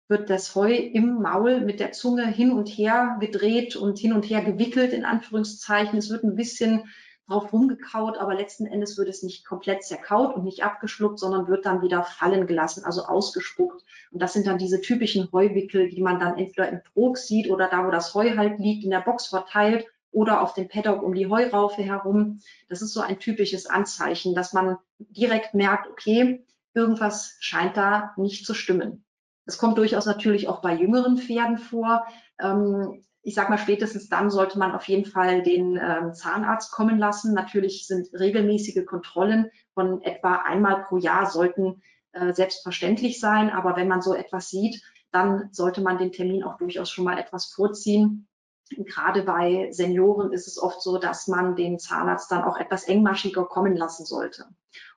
wird 0.08 0.30
das 0.30 0.54
Heu 0.54 0.72
im 0.72 1.20
Maul 1.20 1.60
mit 1.60 1.80
der 1.80 1.92
Zunge 1.92 2.26
hin 2.26 2.52
und 2.52 2.68
her 2.68 3.16
gedreht 3.20 3.76
und 3.76 3.98
hin 3.98 4.14
und 4.14 4.24
her 4.24 4.42
gewickelt, 4.42 4.94
in 4.94 5.04
Anführungszeichen. 5.04 5.98
Es 5.98 6.08
wird 6.08 6.24
ein 6.24 6.36
bisschen 6.36 6.84
drauf 7.26 7.52
rumgekaut, 7.52 8.18
aber 8.18 8.34
letzten 8.34 8.66
Endes 8.66 8.98
wird 8.98 9.08
es 9.08 9.22
nicht 9.22 9.46
komplett 9.46 9.84
zerkaut 9.84 10.34
und 10.34 10.44
nicht 10.44 10.64
abgeschluckt, 10.64 11.18
sondern 11.18 11.48
wird 11.48 11.66
dann 11.66 11.82
wieder 11.82 12.02
fallen 12.02 12.46
gelassen, 12.46 12.84
also 12.84 13.04
ausgespuckt. 13.04 13.84
Und 14.10 14.20
das 14.20 14.32
sind 14.32 14.46
dann 14.46 14.58
diese 14.58 14.80
typischen 14.80 15.30
Heuwickel, 15.32 15.88
die 15.88 16.02
man 16.02 16.18
dann 16.18 16.38
entweder 16.38 16.68
im 16.68 16.82
Trog 16.84 17.18
sieht 17.18 17.50
oder 17.50 17.68
da, 17.68 17.86
wo 17.86 17.90
das 17.90 18.14
Heu 18.14 18.36
halt 18.36 18.58
liegt, 18.58 18.84
in 18.84 18.90
der 18.90 19.00
Box 19.00 19.28
verteilt 19.28 19.86
oder 20.10 20.42
auf 20.42 20.54
dem 20.54 20.68
Paddock 20.68 21.02
um 21.02 21.14
die 21.14 21.28
Heuraufe 21.28 21.82
herum. 21.82 22.40
Das 22.68 22.82
ist 22.82 22.92
so 22.92 23.00
ein 23.00 23.18
typisches 23.18 23.66
Anzeichen, 23.66 24.34
dass 24.34 24.52
man 24.52 24.76
direkt 24.98 25.54
merkt, 25.54 25.88
okay, 25.88 26.44
irgendwas 26.74 27.36
scheint 27.40 27.76
da 27.76 28.12
nicht 28.16 28.46
zu 28.46 28.54
stimmen. 28.54 29.04
Das 29.46 29.58
kommt 29.58 29.78
durchaus 29.78 30.06
natürlich 30.06 30.48
auch 30.48 30.60
bei 30.60 30.74
jüngeren 30.74 31.16
Pferden 31.16 31.58
vor. 31.58 32.06
Ähm, 32.38 33.02
ich 33.22 33.34
sage 33.34 33.50
mal, 33.50 33.58
spätestens 33.58 34.08
dann 34.08 34.30
sollte 34.30 34.58
man 34.58 34.72
auf 34.72 34.84
jeden 34.88 35.04
Fall 35.04 35.42
den 35.42 35.76
ähm, 35.76 36.12
Zahnarzt 36.12 36.72
kommen 36.72 36.98
lassen. 36.98 37.34
Natürlich 37.34 37.86
sind 37.86 38.08
regelmäßige 38.12 38.84
Kontrollen 38.84 39.50
von 39.74 40.02
etwa 40.02 40.36
einmal 40.36 40.84
pro 40.84 40.96
Jahr 40.96 41.26
sollten 41.26 41.82
äh, 42.12 42.32
selbstverständlich 42.32 43.20
sein. 43.20 43.50
Aber 43.50 43.76
wenn 43.76 43.88
man 43.88 44.02
so 44.02 44.14
etwas 44.14 44.48
sieht, 44.48 44.82
dann 45.12 45.48
sollte 45.52 45.82
man 45.82 45.98
den 45.98 46.10
Termin 46.10 46.42
auch 46.42 46.56
durchaus 46.56 46.90
schon 46.90 47.04
mal 47.04 47.18
etwas 47.18 47.46
vorziehen. 47.46 48.26
Gerade 48.70 49.22
bei 49.22 49.68
Senioren 49.70 50.32
ist 50.32 50.48
es 50.48 50.58
oft 50.58 50.82
so, 50.82 50.98
dass 50.98 51.28
man 51.28 51.54
den 51.54 51.78
Zahnarzt 51.78 52.30
dann 52.32 52.42
auch 52.42 52.56
etwas 52.58 52.84
engmaschiger 52.84 53.44
kommen 53.44 53.76
lassen 53.76 54.04
sollte. 54.04 54.46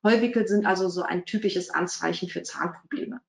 Heuwickel 0.04 0.48
sind 0.48 0.66
also 0.66 0.88
so 0.88 1.04
ein 1.04 1.26
typisches 1.26 1.70
Anzeichen 1.70 2.30
für 2.30 2.42
Zahnprobleme. 2.42 3.20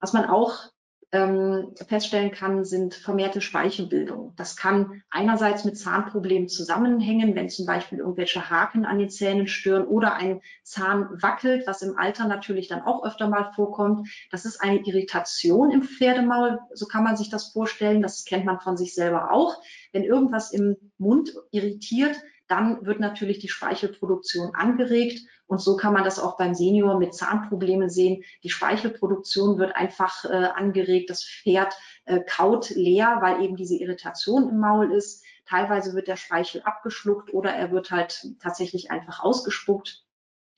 Was 0.00 0.12
man 0.12 0.26
auch 0.26 0.70
ähm, 1.14 1.74
feststellen 1.86 2.32
kann, 2.32 2.64
sind 2.64 2.92
vermehrte 2.92 3.40
Speichelbildung. 3.40 4.32
Das 4.34 4.56
kann 4.56 5.02
einerseits 5.10 5.64
mit 5.64 5.78
Zahnproblemen 5.78 6.48
zusammenhängen, 6.48 7.36
wenn 7.36 7.48
zum 7.48 7.66
Beispiel 7.66 8.00
irgendwelche 8.00 8.50
Haken 8.50 8.84
an 8.84 8.98
den 8.98 9.10
Zähnen 9.10 9.46
stören 9.46 9.86
oder 9.86 10.16
ein 10.16 10.40
Zahn 10.64 11.08
wackelt, 11.22 11.68
was 11.68 11.82
im 11.82 11.96
Alter 11.96 12.26
natürlich 12.26 12.66
dann 12.66 12.82
auch 12.82 13.04
öfter 13.04 13.28
mal 13.28 13.52
vorkommt. 13.54 14.08
Das 14.32 14.44
ist 14.44 14.60
eine 14.60 14.80
Irritation 14.84 15.70
im 15.70 15.84
Pferdemaul, 15.84 16.58
so 16.72 16.86
kann 16.86 17.04
man 17.04 17.16
sich 17.16 17.30
das 17.30 17.52
vorstellen. 17.52 18.02
Das 18.02 18.24
kennt 18.24 18.44
man 18.44 18.58
von 18.58 18.76
sich 18.76 18.92
selber 18.92 19.30
auch. 19.30 19.62
Wenn 19.92 20.02
irgendwas 20.02 20.50
im 20.50 20.76
Mund 20.98 21.32
irritiert, 21.52 22.16
dann 22.48 22.84
wird 22.84 22.98
natürlich 22.98 23.38
die 23.38 23.48
Speichelproduktion 23.48 24.54
angeregt. 24.54 25.20
Und 25.46 25.60
so 25.60 25.76
kann 25.76 25.92
man 25.92 26.04
das 26.04 26.18
auch 26.18 26.36
beim 26.36 26.54
Senior 26.54 26.98
mit 26.98 27.14
Zahnproblemen 27.14 27.90
sehen. 27.90 28.24
Die 28.42 28.50
Speichelproduktion 28.50 29.58
wird 29.58 29.76
einfach 29.76 30.24
äh, 30.24 30.28
angeregt. 30.28 31.10
Das 31.10 31.24
Pferd 31.24 31.74
äh, 32.06 32.20
kaut 32.20 32.70
leer, 32.70 33.18
weil 33.20 33.42
eben 33.42 33.56
diese 33.56 33.76
Irritation 33.76 34.48
im 34.48 34.58
Maul 34.58 34.92
ist. 34.92 35.22
Teilweise 35.46 35.94
wird 35.94 36.08
der 36.08 36.16
Speichel 36.16 36.62
abgeschluckt 36.62 37.34
oder 37.34 37.50
er 37.50 37.70
wird 37.70 37.90
halt 37.90 38.26
tatsächlich 38.40 38.90
einfach 38.90 39.20
ausgespuckt. 39.20 40.04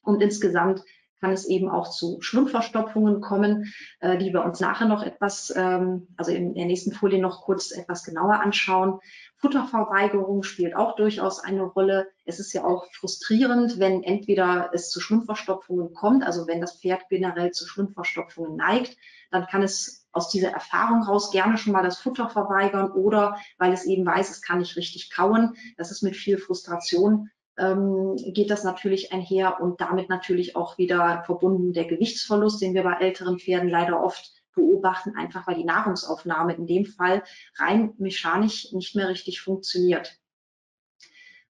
Und 0.02 0.22
insgesamt 0.22 0.84
kann 1.20 1.32
es 1.32 1.46
eben 1.46 1.68
auch 1.68 1.90
zu 1.90 2.18
Schlundverstopfungen 2.20 3.20
kommen, 3.20 3.72
äh, 4.00 4.18
die 4.18 4.32
wir 4.32 4.44
uns 4.44 4.60
nachher 4.60 4.86
noch 4.86 5.02
etwas, 5.02 5.52
ähm, 5.56 6.08
also 6.16 6.32
in 6.32 6.54
der 6.54 6.66
nächsten 6.66 6.92
Folie 6.92 7.20
noch 7.20 7.42
kurz 7.42 7.70
etwas 7.72 8.04
genauer 8.04 8.40
anschauen. 8.40 9.00
Futterverweigerung 9.38 10.42
spielt 10.42 10.74
auch 10.74 10.96
durchaus 10.96 11.42
eine 11.42 11.62
Rolle. 11.62 12.08
Es 12.24 12.40
ist 12.40 12.52
ja 12.52 12.64
auch 12.64 12.86
frustrierend, 12.92 13.78
wenn 13.78 14.02
entweder 14.02 14.70
es 14.72 14.90
zu 14.90 15.00
Schlundverstopfungen 15.00 15.92
kommt, 15.94 16.24
also 16.24 16.46
wenn 16.46 16.60
das 16.60 16.80
Pferd 16.80 17.02
generell 17.08 17.50
zu 17.50 17.66
Schlundverstopfungen 17.66 18.56
neigt, 18.56 18.96
dann 19.30 19.46
kann 19.46 19.62
es 19.62 20.06
aus 20.12 20.30
dieser 20.30 20.50
Erfahrung 20.50 21.02
raus 21.02 21.30
gerne 21.30 21.58
schon 21.58 21.74
mal 21.74 21.82
das 21.82 21.98
Futter 21.98 22.30
verweigern 22.30 22.90
oder 22.90 23.36
weil 23.58 23.72
es 23.72 23.84
eben 23.84 24.06
weiß, 24.06 24.30
es 24.30 24.40
kann 24.40 24.58
nicht 24.58 24.76
richtig 24.76 25.10
kauen. 25.10 25.54
Das 25.76 25.90
ist 25.90 26.02
mit 26.02 26.16
viel 26.16 26.38
Frustration 26.38 27.30
ähm, 27.58 28.16
geht 28.16 28.50
das 28.50 28.64
natürlich 28.64 29.12
einher 29.12 29.60
und 29.60 29.80
damit 29.80 30.08
natürlich 30.08 30.56
auch 30.56 30.78
wieder 30.78 31.22
verbunden 31.24 31.72
der 31.72 31.86
Gewichtsverlust, 31.86 32.60
den 32.60 32.74
wir 32.74 32.82
bei 32.82 32.94
älteren 32.94 33.38
Pferden 33.38 33.68
leider 33.68 34.02
oft 34.02 34.32
beobachten, 34.54 35.14
einfach 35.16 35.46
weil 35.46 35.56
die 35.56 35.64
Nahrungsaufnahme 35.64 36.54
in 36.54 36.66
dem 36.66 36.86
Fall 36.86 37.22
rein 37.56 37.94
mechanisch 37.98 38.72
nicht 38.72 38.96
mehr 38.96 39.08
richtig 39.08 39.40
funktioniert. 39.40 40.18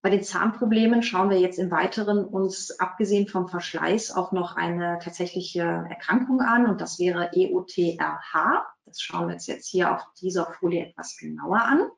Bei 0.02 0.10
den 0.10 0.22
Zahnproblemen 0.22 1.02
schauen 1.02 1.30
wir 1.30 1.40
jetzt 1.40 1.58
im 1.58 1.70
Weiteren 1.72 2.24
uns 2.24 2.78
abgesehen 2.78 3.26
vom 3.26 3.48
Verschleiß 3.48 4.12
auch 4.12 4.30
noch 4.30 4.54
eine 4.54 5.00
tatsächliche 5.02 5.62
Erkrankung 5.62 6.40
an 6.40 6.66
und 6.66 6.80
das 6.80 7.00
wäre 7.00 7.30
EOTRH. 7.34 8.66
Das 8.84 9.00
schauen 9.00 9.26
wir 9.26 9.34
uns 9.34 9.48
jetzt 9.48 9.66
hier 9.66 9.92
auf 9.92 10.02
dieser 10.20 10.46
Folie 10.46 10.86
etwas 10.86 11.16
genauer 11.16 11.60
an. 11.60 11.90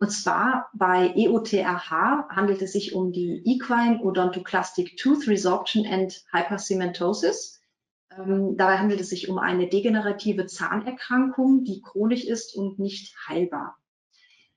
Und 0.00 0.10
zwar 0.10 0.70
bei 0.74 1.12
EOTRH 1.16 2.28
handelt 2.28 2.62
es 2.62 2.72
sich 2.72 2.94
um 2.94 3.10
die 3.12 3.42
Equine 3.44 4.00
Odontoclastic 4.00 4.96
Tooth 4.96 5.26
Resorption 5.26 5.84
and 5.86 6.24
Hypercementosis. 6.32 7.60
Ähm, 8.16 8.56
dabei 8.56 8.78
handelt 8.78 9.00
es 9.00 9.10
sich 9.10 9.28
um 9.28 9.38
eine 9.38 9.68
degenerative 9.68 10.46
Zahnerkrankung, 10.46 11.64
die 11.64 11.82
chronisch 11.82 12.24
ist 12.24 12.54
und 12.54 12.78
nicht 12.78 13.16
heilbar. 13.26 13.76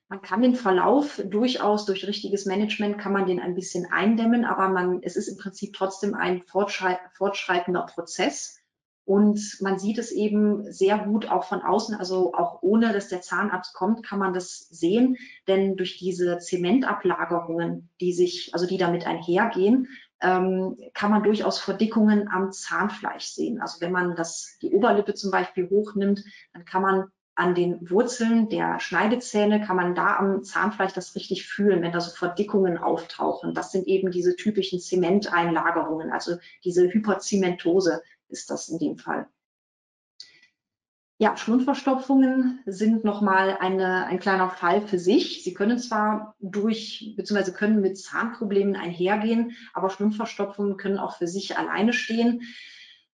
Man 0.10 0.22
kann 0.22 0.42
den 0.42 0.56
Verlauf 0.56 1.22
durchaus 1.26 1.86
durch 1.86 2.06
richtiges 2.06 2.46
Management 2.46 3.00
kann 3.00 3.14
man 3.14 3.26
den 3.26 3.40
ein 3.40 3.56
bisschen 3.56 3.88
eindämmen, 3.92 4.46
aber 4.46 4.68
man, 4.68 5.02
es 5.02 5.16
ist 5.16 5.30
im 5.30 5.38
Prinzip 5.38 5.74
trotzdem 5.74 6.14
ein 6.14 6.44
fortschreitender 6.44 7.86
Prozess. 7.86 8.61
Und 9.04 9.58
man 9.62 9.80
sieht 9.80 9.98
es 9.98 10.12
eben 10.12 10.72
sehr 10.72 10.98
gut 11.00 11.30
auch 11.30 11.46
von 11.46 11.62
außen, 11.62 11.96
also 11.96 12.34
auch 12.34 12.62
ohne, 12.62 12.94
dass 12.94 13.08
der 13.08 13.22
Zahnarzt 13.22 13.74
kommt, 13.74 14.06
kann 14.06 14.20
man 14.20 14.34
das 14.34 14.68
sehen. 14.70 15.18
Denn 15.48 15.76
durch 15.76 15.98
diese 15.98 16.38
Zementablagerungen, 16.38 17.90
die 18.00 18.14
sich, 18.14 18.52
also 18.54 18.68
die 18.68 18.78
damit 18.78 19.08
einhergehen, 19.08 19.88
ähm, 20.22 20.78
kann 20.94 21.12
man 21.12 21.24
durchaus 21.24 21.60
Verdickungen 21.60 22.30
am 22.32 22.52
Zahnfleisch 22.52 23.26
sehen. 23.26 23.60
Also 23.60 23.82
wenn 23.82 23.92
man 23.92 24.16
das, 24.16 24.58
die 24.62 24.72
Oberlippe 24.72 25.16
zum 25.16 25.32
Beispiel 25.32 25.70
hochnimmt, 25.70 26.24
dann 26.54 26.66
kann 26.66 26.84
man 26.84 27.06
an 27.34 27.56
den 27.56 27.90
Wurzeln 27.90 28.50
der 28.50 28.80
Schneidezähne, 28.80 29.62
kann 29.62 29.78
man 29.78 29.96
da 29.96 30.18
am 30.18 30.44
Zahnfleisch 30.44 30.94
das 30.94 31.16
richtig 31.16 31.48
fühlen, 31.48 31.82
wenn 31.82 31.92
da 31.92 32.00
so 32.00 32.12
Verdickungen 32.12 32.78
auftauchen. 32.78 33.56
Das 33.56 33.72
sind 33.72 33.88
eben 33.88 34.12
diese 34.12 34.36
typischen 34.36 34.80
Zementeinlagerungen, 34.80 36.12
also 36.12 36.36
diese 36.64 36.88
Hyperzementose 36.92 38.04
ist 38.32 38.50
das 38.50 38.70
in 38.70 38.80
dem 38.80 38.98
Fall. 38.98 39.28
Ja, 41.22 41.38
Schlundverstopfungen 41.38 42.64
sind 42.66 43.04
nochmal 43.04 43.56
eine, 43.60 44.08
ein 44.08 44.20
kleiner 44.20 44.50
Fall 44.50 44.82
für 44.82 44.98
sich. 44.98 45.44
Sie 45.44 45.54
können 45.54 45.78
zwar 45.78 46.36
durch, 46.40 47.14
beziehungsweise 47.16 47.54
können 47.54 47.80
mit 47.80 48.00
Zahnproblemen 48.00 48.76
einhergehen, 48.76 49.56
aber 49.76 49.92
Schlundverstopfungen 49.92 50.78
können 50.78 50.98
auch 50.98 51.18
für 51.18 51.28
sich 51.28 51.60
alleine 51.60 51.94
stehen. 51.94 52.42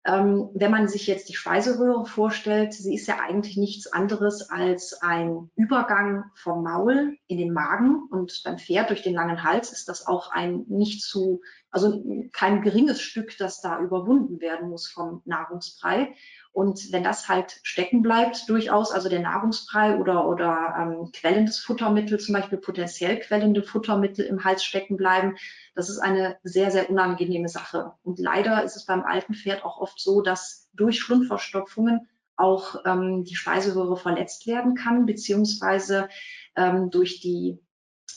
Ähm, 0.05 0.51
wenn 0.53 0.69
man 0.69 0.87
sich 0.87 1.07
jetzt 1.07 1.29
die 1.29 1.35
Speiseröhre 1.35 2.05
vorstellt, 2.05 2.73
sie 2.73 2.93
ist 2.93 3.07
ja 3.07 3.17
eigentlich 3.19 3.57
nichts 3.57 3.91
anderes 3.91 4.51
als 4.51 5.01
ein 5.01 5.49
Übergang 5.55 6.25
vom 6.35 6.61
Maul 6.61 7.17
in 7.25 7.39
den 7.39 7.53
Magen 7.53 8.03
und 8.11 8.43
beim 8.45 8.59
Pferd 8.59 8.91
durch 8.91 9.01
den 9.01 9.15
langen 9.15 9.43
Hals 9.43 9.71
ist 9.71 9.89
das 9.89 10.05
auch 10.05 10.31
ein 10.31 10.65
nicht 10.67 11.01
zu, 11.01 11.41
also 11.75 12.01
kein 12.31 12.61
geringes 12.61 13.01
Stück, 13.01 13.37
das 13.37 13.59
da 13.59 13.79
überwunden 13.81 14.39
werden 14.39 14.69
muss 14.69 14.87
vom 14.87 15.21
Nahrungsbrei. 15.25 16.15
Und 16.53 16.93
wenn 16.93 17.03
das 17.03 17.27
halt 17.27 17.59
stecken 17.63 18.01
bleibt, 18.01 18.47
durchaus, 18.47 18.93
also 18.93 19.09
der 19.09 19.19
Nahrungsbrei 19.19 19.97
oder, 19.97 20.25
oder 20.25 20.73
ähm, 20.79 21.11
quellendes 21.11 21.59
Futtermittel, 21.59 22.17
zum 22.17 22.33
Beispiel 22.33 22.59
potenziell 22.59 23.19
quellende 23.19 23.61
Futtermittel 23.61 24.23
im 24.25 24.45
Hals 24.45 24.63
stecken 24.63 24.95
bleiben, 24.95 25.35
das 25.75 25.89
ist 25.89 25.99
eine 25.99 26.37
sehr, 26.43 26.71
sehr 26.71 26.89
unangenehme 26.89 27.49
Sache. 27.49 27.91
Und 28.03 28.19
leider 28.19 28.63
ist 28.63 28.77
es 28.77 28.85
beim 28.85 29.03
alten 29.03 29.33
Pferd 29.33 29.65
auch 29.65 29.81
oft 29.81 29.99
so, 29.99 30.21
dass 30.21 30.69
durch 30.71 31.01
Schlundverstopfungen 31.01 32.07
auch 32.37 32.77
ähm, 32.85 33.25
die 33.25 33.35
Speiseröhre 33.35 33.97
verletzt 33.97 34.47
werden 34.47 34.75
kann, 34.75 35.05
beziehungsweise 35.05 36.07
ähm, 36.55 36.89
durch 36.89 37.19
die 37.19 37.59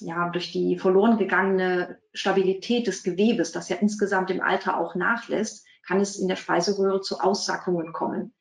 ja, 0.01 0.28
durch 0.30 0.53
die 0.53 0.78
verloren 0.78 1.18
gegangene 1.18 1.99
Stabilität 2.12 2.86
des 2.86 3.03
Gewebes, 3.03 3.53
das 3.53 3.68
ja 3.68 3.76
insgesamt 3.76 4.30
im 4.30 4.41
Alter 4.41 4.78
auch 4.78 4.95
nachlässt, 4.95 5.66
kann 5.86 6.01
es 6.01 6.18
in 6.18 6.28
der 6.28 6.36
Speiseröhre 6.36 7.01
zu 7.01 7.20
Aussackungen 7.20 7.93
kommen. 7.93 8.34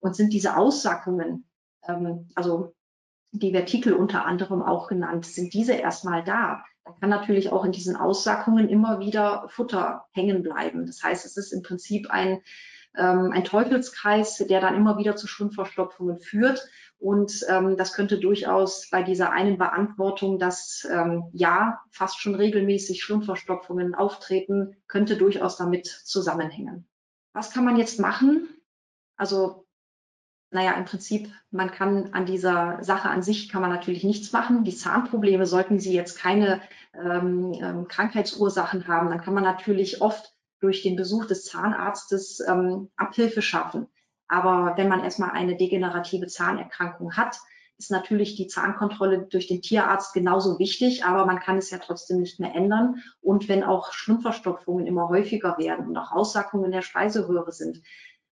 Und 0.00 0.16
sind 0.16 0.32
diese 0.32 0.56
Aussackungen, 0.56 1.48
ähm, 1.86 2.30
also 2.34 2.74
die 3.32 3.52
Vertikel 3.52 3.92
unter 3.92 4.24
anderem 4.24 4.62
auch 4.62 4.88
genannt, 4.88 5.26
sind 5.26 5.54
diese 5.54 5.74
erstmal 5.74 6.24
da, 6.24 6.64
dann 6.84 6.98
kann 7.00 7.10
natürlich 7.10 7.50
auch 7.50 7.64
in 7.64 7.72
diesen 7.72 7.96
Aussackungen 7.96 8.68
immer 8.68 9.00
wieder 9.00 9.48
Futter 9.48 10.06
hängen 10.12 10.42
bleiben. 10.42 10.86
Das 10.86 11.02
heißt, 11.02 11.24
es 11.24 11.36
ist 11.36 11.52
im 11.52 11.62
Prinzip 11.62 12.10
ein, 12.10 12.40
ähm, 12.96 13.30
ein 13.32 13.44
Teufelskreis, 13.44 14.38
der 14.38 14.60
dann 14.60 14.76
immer 14.76 14.98
wieder 14.98 15.16
zu 15.16 15.26
Schundverstopfungen 15.26 16.18
führt. 16.20 16.68
Und 16.98 17.44
ähm, 17.48 17.76
das 17.76 17.94
könnte 17.94 18.18
durchaus 18.18 18.88
bei 18.90 19.02
dieser 19.02 19.30
einen 19.32 19.56
Beantwortung, 19.56 20.38
dass 20.38 20.86
ähm, 20.90 21.24
ja 21.32 21.80
fast 21.90 22.20
schon 22.20 22.34
regelmäßig 22.34 23.02
Schlundverstopfungen 23.02 23.94
auftreten, 23.94 24.76
könnte 24.86 25.16
durchaus 25.16 25.56
damit 25.56 25.86
zusammenhängen. 25.86 26.86
Was 27.32 27.52
kann 27.52 27.64
man 27.64 27.76
jetzt 27.76 28.00
machen? 28.00 28.48
Also, 29.16 29.66
naja, 30.50 30.72
im 30.72 30.84
Prinzip, 30.84 31.30
man 31.50 31.70
kann 31.70 32.12
an 32.12 32.26
dieser 32.26 32.82
Sache 32.82 33.08
an 33.08 33.22
sich 33.22 33.48
kann 33.48 33.62
man 33.62 33.70
natürlich 33.70 34.02
nichts 34.02 34.32
machen. 34.32 34.64
Die 34.64 34.74
Zahnprobleme, 34.74 35.46
sollten 35.46 35.78
sie 35.78 35.94
jetzt 35.94 36.18
keine 36.18 36.60
ähm, 36.92 37.52
ähm, 37.54 37.88
Krankheitsursachen 37.88 38.88
haben, 38.88 39.10
dann 39.10 39.20
kann 39.20 39.34
man 39.34 39.44
natürlich 39.44 40.02
oft 40.02 40.34
durch 40.60 40.82
den 40.82 40.96
Besuch 40.96 41.26
des 41.26 41.44
Zahnarztes 41.44 42.40
ähm, 42.46 42.90
Abhilfe 42.96 43.42
schaffen. 43.42 43.88
Aber 44.28 44.74
wenn 44.76 44.88
man 44.88 45.02
erstmal 45.02 45.30
eine 45.30 45.56
degenerative 45.56 46.26
Zahnerkrankung 46.26 47.16
hat, 47.16 47.36
ist 47.78 47.90
natürlich 47.90 48.36
die 48.36 48.46
Zahnkontrolle 48.46 49.26
durch 49.30 49.46
den 49.46 49.62
Tierarzt 49.62 50.12
genauso 50.12 50.58
wichtig, 50.58 51.04
aber 51.04 51.24
man 51.24 51.40
kann 51.40 51.56
es 51.56 51.70
ja 51.70 51.78
trotzdem 51.78 52.20
nicht 52.20 52.38
mehr 52.38 52.54
ändern. 52.54 53.02
Und 53.22 53.48
wenn 53.48 53.64
auch 53.64 53.92
Schlundverstopfungen 53.92 54.86
immer 54.86 55.08
häufiger 55.08 55.56
werden 55.58 55.88
und 55.88 55.96
auch 55.96 56.12
Aussackungen 56.12 56.70
der 56.70 56.82
Speiseröhre 56.82 57.52
sind, 57.52 57.82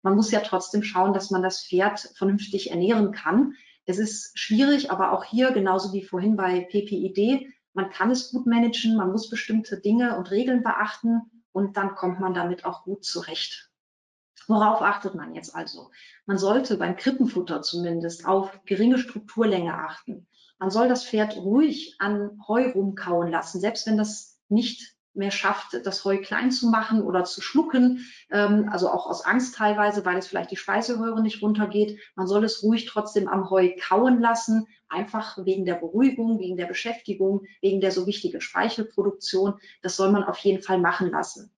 man 0.02 0.14
muss 0.14 0.30
ja 0.30 0.40
trotzdem 0.40 0.82
schauen, 0.82 1.14
dass 1.14 1.30
man 1.30 1.42
das 1.42 1.64
Pferd 1.64 1.98
vernünftig 2.14 2.70
ernähren 2.70 3.10
kann. 3.10 3.54
Es 3.86 3.98
ist 3.98 4.38
schwierig, 4.38 4.92
aber 4.92 5.12
auch 5.12 5.24
hier, 5.24 5.50
genauso 5.50 5.92
wie 5.94 6.04
vorhin 6.04 6.36
bei 6.36 6.60
PPID, 6.60 7.48
man 7.72 7.90
kann 7.90 8.10
es 8.10 8.30
gut 8.30 8.46
managen, 8.46 8.96
man 8.96 9.10
muss 9.10 9.30
bestimmte 9.30 9.80
Dinge 9.80 10.16
und 10.18 10.30
Regeln 10.30 10.62
beachten 10.62 11.22
und 11.58 11.76
dann 11.76 11.96
kommt 11.96 12.20
man 12.20 12.34
damit 12.34 12.64
auch 12.64 12.84
gut 12.84 13.04
zurecht. 13.04 13.68
Worauf 14.46 14.80
achtet 14.80 15.16
man 15.16 15.34
jetzt 15.34 15.56
also? 15.56 15.90
Man 16.24 16.38
sollte 16.38 16.76
beim 16.76 16.94
Krippenfutter 16.94 17.62
zumindest 17.62 18.26
auf 18.26 18.60
geringe 18.64 18.98
Strukturlänge 18.98 19.74
achten. 19.74 20.28
Man 20.60 20.70
soll 20.70 20.88
das 20.88 21.04
Pferd 21.04 21.36
ruhig 21.36 21.96
an 21.98 22.38
Heu 22.46 22.70
rumkauen 22.70 23.28
lassen, 23.32 23.60
selbst 23.60 23.88
wenn 23.88 23.98
das 23.98 24.38
nicht 24.48 24.94
mehr 25.14 25.32
schafft, 25.32 25.74
das 25.84 26.04
Heu 26.04 26.18
klein 26.18 26.52
zu 26.52 26.68
machen 26.68 27.02
oder 27.02 27.24
zu 27.24 27.42
schlucken, 27.42 28.06
ähm, 28.30 28.68
also 28.70 28.88
auch 28.88 29.06
aus 29.08 29.24
Angst 29.24 29.56
teilweise, 29.56 30.04
weil 30.04 30.18
es 30.18 30.28
vielleicht 30.28 30.52
die 30.52 30.56
Speiseröhre 30.56 31.20
nicht 31.22 31.42
runtergeht. 31.42 31.98
Man 32.14 32.28
soll 32.28 32.44
es 32.44 32.62
ruhig 32.62 32.86
trotzdem 32.86 33.26
am 33.26 33.50
Heu 33.50 33.70
kauen 33.80 34.20
lassen, 34.20 34.68
einfach 34.88 35.38
wegen 35.44 35.64
der 35.64 35.74
Beruhigung, 35.74 36.38
wegen 36.38 36.56
der 36.56 36.66
Beschäftigung, 36.66 37.42
wegen 37.60 37.80
der 37.80 37.92
so 37.92 38.06
wichtigen 38.06 38.40
Speichelproduktion. 38.40 39.54
Das 39.82 39.96
soll 39.96 40.10
man 40.10 40.24
auf 40.24 40.38
jeden 40.38 40.62
Fall 40.62 40.78
machen 40.78 41.10
lassen. 41.10 41.50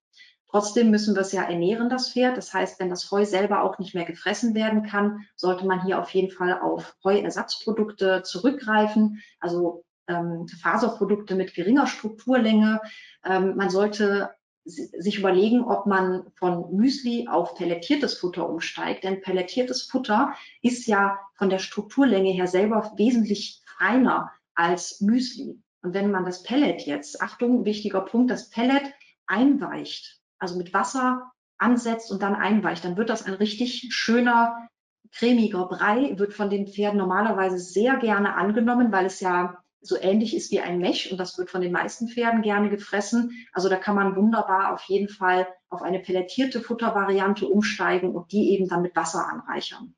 Trotzdem 0.51 0.91
müssen 0.91 1.15
wir 1.15 1.21
es 1.21 1.31
ja 1.31 1.43
ernähren, 1.43 1.89
das 1.89 2.11
Pferd. 2.11 2.35
Das 2.35 2.53
heißt, 2.53 2.79
wenn 2.79 2.89
das 2.89 3.09
Heu 3.09 3.23
selber 3.23 3.63
auch 3.63 3.79
nicht 3.79 3.95
mehr 3.95 4.03
gefressen 4.03 4.53
werden 4.53 4.83
kann, 4.83 5.25
sollte 5.35 5.65
man 5.65 5.83
hier 5.85 5.97
auf 5.99 6.09
jeden 6.09 6.29
Fall 6.29 6.59
auf 6.59 6.97
Heuersatzprodukte 7.05 8.23
zurückgreifen, 8.23 9.21
also 9.39 9.85
ähm, 10.07 10.47
Faserprodukte 10.61 11.35
mit 11.35 11.53
geringer 11.53 11.87
Strukturlänge. 11.87 12.81
Ähm, 13.23 13.55
man 13.55 13.69
sollte 13.69 14.31
sich 14.63 15.17
überlegen, 15.17 15.63
ob 15.63 15.85
man 15.85 16.31
von 16.35 16.75
Müsli 16.75 17.27
auf 17.27 17.55
pelletiertes 17.55 18.19
Futter 18.19 18.47
umsteigt. 18.47 19.03
Denn 19.03 19.21
pelletiertes 19.21 19.83
Futter 19.83 20.33
ist 20.61 20.87
ja 20.87 21.19
von 21.35 21.49
der 21.49 21.59
Strukturlänge 21.59 22.31
her 22.31 22.47
selber 22.47 22.91
wesentlich 22.97 23.61
feiner 23.77 24.31
als 24.53 25.01
Müsli. 25.01 25.61
Und 25.81 25.93
wenn 25.93 26.11
man 26.11 26.25
das 26.25 26.43
Pellet 26.43 26.85
jetzt, 26.85 27.21
Achtung, 27.21 27.65
wichtiger 27.65 28.01
Punkt, 28.01 28.29
das 28.29 28.49
Pellet 28.49 28.83
einweicht, 29.25 30.19
also 30.37 30.57
mit 30.57 30.73
Wasser 30.73 31.31
ansetzt 31.57 32.11
und 32.11 32.21
dann 32.21 32.35
einweicht, 32.35 32.85
dann 32.85 32.97
wird 32.97 33.09
das 33.09 33.23
ein 33.23 33.33
richtig 33.33 33.87
schöner, 33.91 34.67
cremiger 35.11 35.65
Brei, 35.65 36.17
wird 36.17 36.33
von 36.33 36.49
den 36.49 36.67
Pferden 36.67 36.97
normalerweise 36.97 37.57
sehr 37.57 37.97
gerne 37.97 38.35
angenommen, 38.35 38.91
weil 38.91 39.05
es 39.07 39.19
ja 39.19 39.61
so 39.81 39.97
ähnlich 39.99 40.35
ist 40.35 40.51
wie 40.51 40.59
ein 40.59 40.77
Mesh 40.77 41.11
und 41.11 41.17
das 41.17 41.37
wird 41.37 41.49
von 41.49 41.61
den 41.61 41.71
meisten 41.71 42.07
Pferden 42.07 42.41
gerne 42.41 42.69
gefressen. 42.69 43.31
Also 43.51 43.67
da 43.67 43.77
kann 43.77 43.95
man 43.95 44.15
wunderbar 44.15 44.73
auf 44.73 44.83
jeden 44.83 45.09
Fall 45.09 45.47
auf 45.69 45.81
eine 45.81 45.99
pellettierte 45.99 46.61
Futtervariante 46.61 47.47
umsteigen 47.47 48.15
und 48.15 48.31
die 48.31 48.51
eben 48.51 48.67
dann 48.67 48.83
mit 48.83 48.95
Wasser 48.95 49.27
anreichern. 49.27 49.95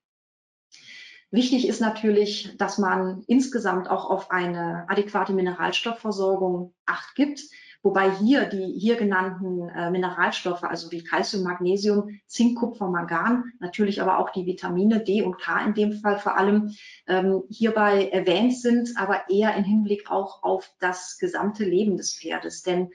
Wichtig 1.31 1.67
ist 1.67 1.81
natürlich, 1.81 2.55
dass 2.57 2.77
man 2.77 3.23
insgesamt 3.27 3.89
auch 3.89 4.09
auf 4.09 4.29
eine 4.29 4.85
adäquate 4.87 5.33
Mineralstoffversorgung 5.33 6.75
Acht 6.85 7.15
gibt. 7.15 7.41
Wobei 7.83 8.11
hier 8.11 8.45
die 8.45 8.79
hier 8.79 8.95
genannten 8.95 9.67
äh, 9.67 9.91
Mineralstoffe, 9.91 10.63
also 10.63 10.89
wie 10.91 11.03
Calcium, 11.03 11.43
Magnesium, 11.43 12.17
Zink, 12.27 12.57
Kupfer, 12.57 12.87
Mangan, 12.87 13.43
natürlich 13.59 14.01
aber 14.01 14.19
auch 14.19 14.29
die 14.29 14.45
Vitamine 14.45 15.03
D 15.03 15.21
und 15.21 15.37
K 15.37 15.65
in 15.65 15.73
dem 15.73 15.91
Fall 15.91 16.17
vor 16.17 16.37
allem 16.37 16.73
ähm, 17.07 17.43
hierbei 17.49 18.07
erwähnt 18.07 18.57
sind, 18.57 18.91
aber 18.95 19.29
eher 19.29 19.53
im 19.55 19.65
Hinblick 19.65 20.09
auch 20.09 20.43
auf 20.43 20.73
das 20.79 21.17
gesamte 21.19 21.65
Leben 21.65 21.97
des 21.97 22.17
Pferdes. 22.17 22.63
Denn 22.63 22.89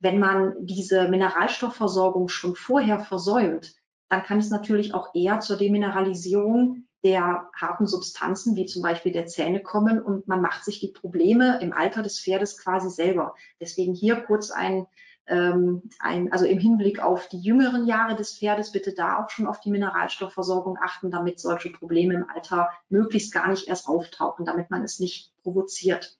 wenn 0.00 0.18
man 0.18 0.54
diese 0.58 1.06
Mineralstoffversorgung 1.06 2.28
schon 2.28 2.56
vorher 2.56 2.98
versäumt, 2.98 3.76
dann 4.08 4.24
kann 4.24 4.38
es 4.38 4.50
natürlich 4.50 4.92
auch 4.92 5.14
eher 5.14 5.38
zur 5.38 5.56
Demineralisierung 5.56 6.88
der 7.04 7.50
harten 7.54 7.86
Substanzen, 7.86 8.54
wie 8.54 8.66
zum 8.66 8.82
Beispiel 8.82 9.12
der 9.12 9.26
Zähne 9.26 9.60
kommen 9.60 10.00
und 10.00 10.28
man 10.28 10.40
macht 10.40 10.64
sich 10.64 10.80
die 10.80 10.92
Probleme 10.92 11.58
im 11.60 11.72
Alter 11.72 12.02
des 12.02 12.20
Pferdes 12.20 12.58
quasi 12.58 12.90
selber. 12.90 13.34
Deswegen 13.60 13.94
hier 13.94 14.16
kurz 14.20 14.50
ein, 14.50 14.86
ähm, 15.26 15.82
ein, 15.98 16.32
also 16.32 16.44
im 16.44 16.58
Hinblick 16.58 17.00
auf 17.00 17.28
die 17.28 17.40
jüngeren 17.40 17.86
Jahre 17.86 18.14
des 18.14 18.38
Pferdes, 18.38 18.70
bitte 18.70 18.94
da 18.94 19.18
auch 19.18 19.30
schon 19.30 19.46
auf 19.46 19.60
die 19.60 19.70
Mineralstoffversorgung 19.70 20.78
achten, 20.80 21.10
damit 21.10 21.40
solche 21.40 21.70
Probleme 21.70 22.14
im 22.14 22.30
Alter 22.32 22.70
möglichst 22.88 23.32
gar 23.32 23.48
nicht 23.48 23.66
erst 23.66 23.88
auftauchen, 23.88 24.44
damit 24.44 24.70
man 24.70 24.84
es 24.84 25.00
nicht 25.00 25.32
provoziert. 25.42 26.18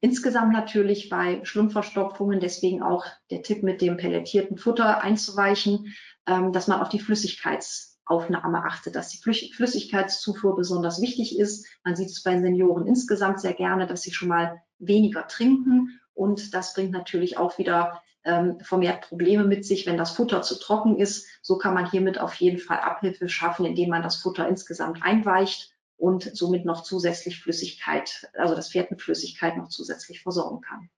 Insgesamt 0.00 0.52
natürlich 0.52 1.08
bei 1.08 1.44
Schlundverstopfungen, 1.44 2.38
deswegen 2.38 2.82
auch 2.82 3.04
der 3.32 3.42
Tipp 3.42 3.64
mit 3.64 3.80
dem 3.80 3.96
pelletierten 3.96 4.56
Futter 4.56 5.02
einzuweichen, 5.02 5.92
ähm, 6.26 6.52
dass 6.52 6.68
man 6.68 6.80
auf 6.80 6.88
die 6.88 7.00
Flüssigkeits 7.00 7.87
Aufnahme 8.08 8.64
achtet, 8.64 8.94
dass 8.94 9.10
die 9.10 9.18
Flüssigkeitszufuhr 9.18 10.56
besonders 10.56 11.00
wichtig 11.00 11.38
ist. 11.38 11.66
Man 11.84 11.94
sieht 11.94 12.08
es 12.08 12.22
bei 12.22 12.40
Senioren 12.40 12.86
insgesamt 12.86 13.40
sehr 13.40 13.54
gerne, 13.54 13.86
dass 13.86 14.02
sie 14.02 14.12
schon 14.12 14.28
mal 14.28 14.62
weniger 14.78 15.26
trinken 15.28 16.00
und 16.14 16.54
das 16.54 16.74
bringt 16.74 16.90
natürlich 16.90 17.36
auch 17.36 17.58
wieder 17.58 18.02
ähm, 18.24 18.58
vermehrt 18.60 19.08
Probleme 19.08 19.44
mit 19.44 19.64
sich, 19.64 19.86
wenn 19.86 19.96
das 19.96 20.10
Futter 20.10 20.42
zu 20.42 20.58
trocken 20.58 20.98
ist. 20.98 21.26
So 21.42 21.58
kann 21.58 21.74
man 21.74 21.90
hiermit 21.90 22.20
auf 22.20 22.34
jeden 22.34 22.58
Fall 22.58 22.80
Abhilfe 22.80 23.28
schaffen, 23.28 23.64
indem 23.64 23.90
man 23.90 24.02
das 24.02 24.16
Futter 24.16 24.48
insgesamt 24.48 25.02
einweicht 25.02 25.72
und 25.96 26.30
somit 26.36 26.64
noch 26.64 26.82
zusätzlich 26.82 27.40
Flüssigkeit, 27.40 28.28
also 28.34 28.54
das 28.54 28.70
Pferd 28.70 28.90
mit 28.90 29.02
Flüssigkeit 29.02 29.56
noch 29.56 29.68
zusätzlich 29.68 30.22
versorgen 30.22 30.60
kann. 30.60 30.90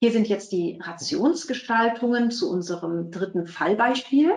Hier 0.00 0.10
sind 0.10 0.28
jetzt 0.28 0.52
die 0.52 0.80
Rationsgestaltungen 0.82 2.30
zu 2.30 2.50
unserem 2.50 3.10
dritten 3.10 3.46
Fallbeispiel. 3.46 4.32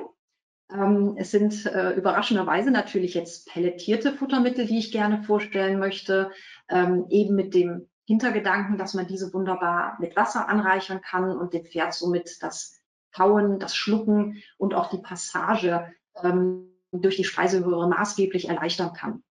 Ähm, 0.71 1.15
es 1.17 1.31
sind 1.31 1.65
äh, 1.65 1.91
überraschenderweise 1.91 2.71
natürlich 2.71 3.13
jetzt 3.13 3.47
pellettierte 3.47 4.13
Futtermittel, 4.13 4.65
die 4.65 4.79
ich 4.79 4.91
gerne 4.91 5.23
vorstellen 5.23 5.79
möchte, 5.79 6.31
ähm, 6.69 7.05
eben 7.09 7.35
mit 7.35 7.53
dem 7.53 7.87
Hintergedanken, 8.05 8.77
dass 8.77 8.93
man 8.93 9.07
diese 9.07 9.33
wunderbar 9.33 9.97
mit 9.99 10.15
Wasser 10.15 10.47
anreichern 10.47 11.01
kann 11.01 11.35
und 11.35 11.53
dem 11.53 11.65
Pferd 11.65 11.93
somit 11.93 12.37
das 12.41 12.79
Kauen, 13.11 13.59
das 13.59 13.75
Schlucken 13.75 14.43
und 14.57 14.73
auch 14.73 14.89
die 14.89 15.01
Passage 15.01 15.91
ähm, 16.21 16.71
durch 16.91 17.15
die 17.15 17.23
Speiseröhre 17.23 17.87
maßgeblich 17.87 18.47
erleichtern 18.49 18.93
kann. 18.93 19.23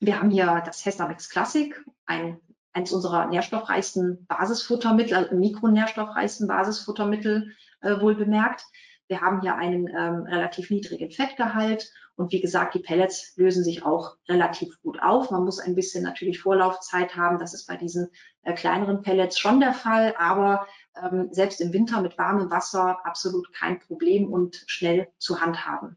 Wir 0.00 0.18
haben 0.18 0.30
hier 0.30 0.62
das 0.64 0.84
Hestamex 0.84 1.30
Classic, 1.30 1.74
ein, 2.06 2.40
eines 2.72 2.92
unserer 2.92 3.26
nährstoffreichsten 3.26 4.26
Basisfuttermittel, 4.26 5.16
also 5.16 5.36
mikronährstoffreichsten 5.36 6.48
Basisfuttermittel 6.48 7.52
äh, 7.80 8.00
wohl 8.00 8.14
bemerkt. 8.14 8.64
Wir 9.08 9.20
haben 9.20 9.40
hier 9.40 9.56
einen 9.56 9.88
ähm, 9.88 10.22
relativ 10.26 10.70
niedrigen 10.70 11.10
Fettgehalt 11.10 11.92
und 12.14 12.32
wie 12.32 12.40
gesagt, 12.40 12.74
die 12.74 12.80
Pellets 12.80 13.36
lösen 13.36 13.64
sich 13.64 13.84
auch 13.84 14.16
relativ 14.28 14.80
gut 14.82 15.02
auf. 15.02 15.30
Man 15.30 15.44
muss 15.44 15.58
ein 15.58 15.74
bisschen 15.74 16.04
natürlich 16.04 16.40
Vorlaufzeit 16.40 17.16
haben. 17.16 17.38
Das 17.38 17.54
ist 17.54 17.66
bei 17.66 17.76
diesen 17.76 18.10
äh, 18.42 18.54
kleineren 18.54 19.02
Pellets 19.02 19.38
schon 19.38 19.60
der 19.60 19.72
Fall, 19.72 20.14
aber 20.18 20.66
ähm, 21.02 21.28
selbst 21.32 21.60
im 21.60 21.72
Winter 21.72 22.00
mit 22.02 22.18
warmem 22.18 22.50
Wasser 22.50 23.04
absolut 23.04 23.52
kein 23.52 23.80
Problem 23.80 24.30
und 24.30 24.62
schnell 24.66 25.08
zu 25.18 25.40
handhaben. 25.40 25.96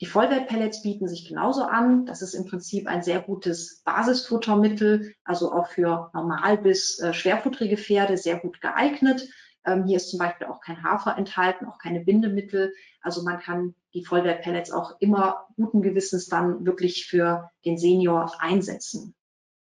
Die 0.00 0.06
Vollwertpellets 0.06 0.82
bieten 0.82 1.08
sich 1.08 1.28
genauso 1.28 1.62
an. 1.62 2.04
Das 2.04 2.20
ist 2.20 2.34
im 2.34 2.46
Prinzip 2.46 2.88
ein 2.88 3.02
sehr 3.02 3.20
gutes 3.20 3.82
Basisfuttermittel, 3.84 5.14
also 5.24 5.52
auch 5.52 5.68
für 5.68 6.10
normal 6.12 6.58
bis 6.58 6.98
äh, 6.98 7.14
schwerfutterige 7.14 7.76
Pferde 7.76 8.16
sehr 8.16 8.38
gut 8.38 8.60
geeignet. 8.60 9.28
Ähm, 9.66 9.84
hier 9.86 9.96
ist 9.96 10.10
zum 10.10 10.18
Beispiel 10.18 10.46
auch 10.46 10.60
kein 10.60 10.82
Hafer 10.82 11.16
enthalten, 11.16 11.66
auch 11.66 11.78
keine 11.78 12.00
Bindemittel. 12.00 12.74
Also 13.00 13.22
man 13.22 13.38
kann 13.38 13.74
die 13.94 14.04
Vollwertpellets 14.04 14.70
auch 14.72 14.96
immer 15.00 15.46
guten 15.56 15.82
Gewissens 15.82 16.26
dann 16.26 16.66
wirklich 16.66 17.06
für 17.06 17.50
den 17.64 17.78
Senior 17.78 18.32
einsetzen. 18.40 19.14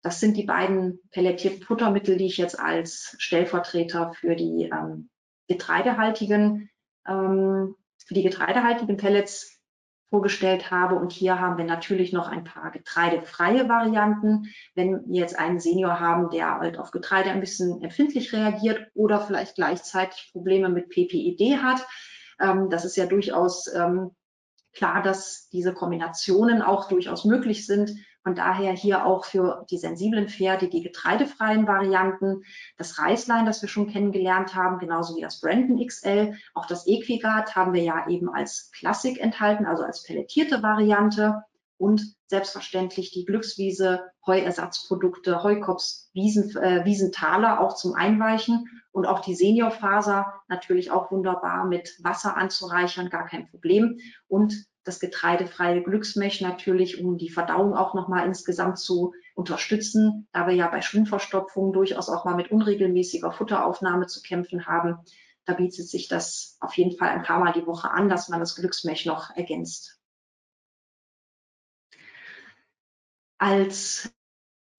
Das 0.01 0.19
sind 0.19 0.38
die 0.38 0.45
beiden 0.45 0.99
pelletierten 1.11 1.63
Futtermittel, 1.63 2.17
die 2.17 2.27
ich 2.27 2.38
jetzt 2.38 2.59
als 2.59 3.15
Stellvertreter 3.19 4.13
für 4.13 4.35
die 4.35 4.69
ähm, 4.71 5.09
getreidehaltigen, 5.47 6.69
ähm, 7.07 7.75
für 8.05 8.13
die 8.13 8.23
getreidehaltigen 8.23 8.97
Pellets 8.97 9.57
vorgestellt 10.10 10.72
habe. 10.72 10.95
Und 10.95 11.12
hier 11.12 11.39
haben 11.39 11.58
wir 11.58 11.66
natürlich 11.66 12.14
noch 12.14 12.28
ein 12.28 12.43
paar 12.43 12.72
getreidefreie 12.72 13.68
Varianten. 13.68 14.53
Wenn 14.76 15.03
wir 15.08 15.22
jetzt 15.22 15.38
einen 15.38 15.60
Senior 15.60 15.99
haben, 15.99 16.30
der 16.30 16.60
halt 16.60 16.78
auf 16.78 16.91
Getreide 16.91 17.32
ein 17.32 17.41
bisschen 17.41 17.82
empfindlich 17.82 18.34
reagiert 18.34 18.88
oder 18.93 19.20
vielleicht 19.20 19.55
gleichzeitig 19.55 20.30
Probleme 20.32 20.70
mit 20.70 20.89
PPID 20.89 21.58
hat, 21.62 21.86
Ähm, 22.39 22.70
das 22.70 22.86
ist 22.86 22.95
ja 22.97 23.05
durchaus 23.08 23.68
ähm, 23.74 24.12
klar, 24.74 25.01
dass 25.01 25.49
diese 25.49 25.74
Kombinationen 25.74 26.62
auch 26.62 26.88
durchaus 26.88 27.26
möglich 27.26 27.66
sind. 27.66 27.91
Von 28.24 28.36
daher 28.36 28.74
hier 28.74 29.05
auch 29.05 29.26
für 29.26 29.65
die 29.70 29.78
sensiblen 29.78 30.28
Pferde 30.28 30.68
die 30.68 30.82
getreidefreien 30.82 31.65
Varianten, 31.65 32.43
das 32.78 32.99
Reislein, 32.99 33.45
das 33.45 33.61
wir 33.61 33.70
schon 33.70 33.88
kennengelernt 33.88 34.53
haben, 34.53 34.80
genauso 34.80 35.15
wie 35.15 35.22
das 35.22 35.39
Brandon 35.39 35.86
XL. 35.86 36.36
Auch 36.53 36.65
das 36.65 36.88
Equigard 36.88 37.55
haben 37.55 37.74
wir 37.74 37.84
ja 37.84 38.07
eben 38.09 38.30
als 38.30 38.72
Klassik 38.74 39.20
enthalten, 39.20 39.65
also 39.65 39.84
als 39.84 40.03
pellettierte 40.03 40.61
Variante. 40.61 41.43
Und 41.78 42.15
selbstverständlich 42.26 43.11
die 43.11 43.24
Glückswiese, 43.26 44.01
Heuersatzprodukte, 44.26 45.43
Heukops, 45.43 46.09
Wiesen, 46.13 46.55
äh, 46.57 46.84
Wiesentaler 46.86 47.61
auch 47.61 47.76
zum 47.76 47.93
Einweichen 47.93 48.65
und 48.91 49.05
auch 49.05 49.20
die 49.20 49.36
Seniorfaser 49.36 50.34
natürlich 50.47 50.91
auch 50.91 51.11
wunderbar 51.11 51.65
mit 51.65 51.95
Wasser 52.03 52.36
anzureichern, 52.36 53.09
gar 53.09 53.28
kein 53.28 53.47
Problem. 53.49 53.99
Und 54.28 54.65
das 54.88 54.99
getreidefreie 54.99 55.83
Glücksmech 55.83 56.41
natürlich, 56.41 57.03
um 57.03 57.17
die 57.17 57.29
Verdauung 57.29 57.75
auch 57.75 57.93
nochmal 57.93 58.25
insgesamt 58.25 58.79
zu 58.79 59.13
unterstützen, 59.35 60.27
da 60.31 60.47
wir 60.47 60.55
ja 60.55 60.67
bei 60.67 60.81
Schwimmverstopfung 60.81 61.73
durchaus 61.73 62.09
auch 62.09 62.25
mal 62.25 62.35
mit 62.35 62.51
unregelmäßiger 62.51 63.31
Futteraufnahme 63.31 64.07
zu 64.07 64.21
kämpfen 64.21 64.65
haben. 64.65 64.97
Da 65.45 65.53
bietet 65.53 65.88
sich 65.88 66.07
das 66.07 66.57
auf 66.59 66.75
jeden 66.77 66.97
Fall 66.97 67.09
ein 67.09 67.23
paar 67.23 67.39
Mal 67.39 67.53
die 67.53 67.65
Woche 67.65 67.91
an, 67.91 68.09
dass 68.09 68.29
man 68.29 68.39
das 68.39 68.55
Glücksmech 68.55 69.05
noch 69.05 69.35
ergänzt. 69.35 69.99
Als 73.38 74.11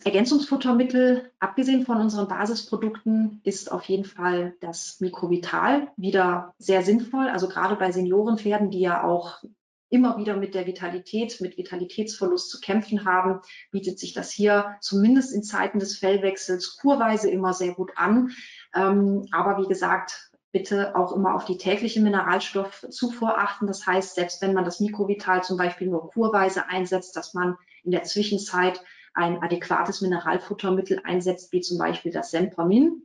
Ergänzungsfuttermittel, 0.04 1.32
abgesehen 1.40 1.84
von 1.84 1.98
unseren 2.00 2.28
Basisprodukten, 2.28 3.40
ist 3.42 3.70
auf 3.72 3.84
jeden 3.84 4.04
Fall 4.04 4.54
das 4.61 5.00
Mikrovital 5.00 5.92
wieder 5.96 6.54
sehr 6.59 6.82
sinnvoll. 6.82 7.28
Also 7.28 7.48
gerade 7.48 7.76
bei 7.76 7.90
Seniorenpferden, 7.90 8.70
die 8.70 8.80
ja 8.80 9.02
auch 9.02 9.42
immer 9.91 10.18
wieder 10.18 10.36
mit 10.36 10.55
der 10.55 10.66
Vitalität, 10.66 11.41
mit 11.41 11.57
Vitalitätsverlust 11.57 12.51
zu 12.51 12.61
kämpfen 12.61 13.05
haben, 13.05 13.41
bietet 13.70 13.99
sich 13.99 14.12
das 14.12 14.30
hier 14.30 14.76
zumindest 14.80 15.32
in 15.32 15.43
Zeiten 15.43 15.78
des 15.78 15.99
Fellwechsels 15.99 16.76
kurweise 16.76 17.30
immer 17.30 17.55
sehr 17.55 17.74
gut 17.74 17.93
an. 17.97 18.30
Ähm, 18.74 19.26
aber 19.32 19.62
wie 19.62 19.68
gesagt, 19.68 20.30
bitte 20.53 20.97
auch 20.97 21.14
immer 21.14 21.34
auf 21.34 21.45
die 21.45 21.59
tägliche 21.59 22.01
Mineralstoffzufuhr 22.01 23.39
achten. 23.39 23.66
Das 23.66 23.86
heißt, 23.86 24.14
selbst 24.14 24.43
wenn 24.43 24.55
man 24.55 24.64
das 24.64 24.80
Mikrovital 24.80 25.43
zum 25.43 25.57
Beispiel 25.57 25.89
nur 25.89 26.11
kurweise 26.11 26.68
einsetzt, 26.68 27.16
dass 27.16 27.34
man 27.34 27.57
in 27.84 27.91
der 27.91 28.05
Zwischenzeit 28.05 28.82
ein 29.14 29.43
adäquates 29.43 30.01
Mineralfuttermittel 30.01 31.01
einsetzt, 31.05 31.53
wie 31.53 31.61
zum 31.61 31.78
Beispiel 31.78 32.12
das 32.12 32.30
Sempramin. 32.30 33.03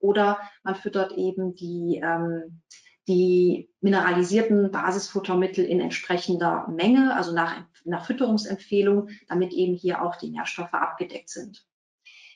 Oder 0.00 0.38
man 0.62 0.74
füttert 0.74 1.12
eben 1.12 1.54
die, 1.54 2.00
ähm, 2.02 2.62
die 3.08 3.70
mineralisierten 3.80 4.70
Basisfuttermittel 4.70 5.64
in 5.64 5.80
entsprechender 5.80 6.66
Menge, 6.68 7.14
also 7.14 7.32
nach, 7.32 7.64
nach 7.84 8.04
Fütterungsempfehlung, 8.06 9.08
damit 9.28 9.52
eben 9.52 9.74
hier 9.74 10.02
auch 10.02 10.16
die 10.16 10.30
Nährstoffe 10.30 10.74
abgedeckt 10.74 11.30
sind. 11.30 11.66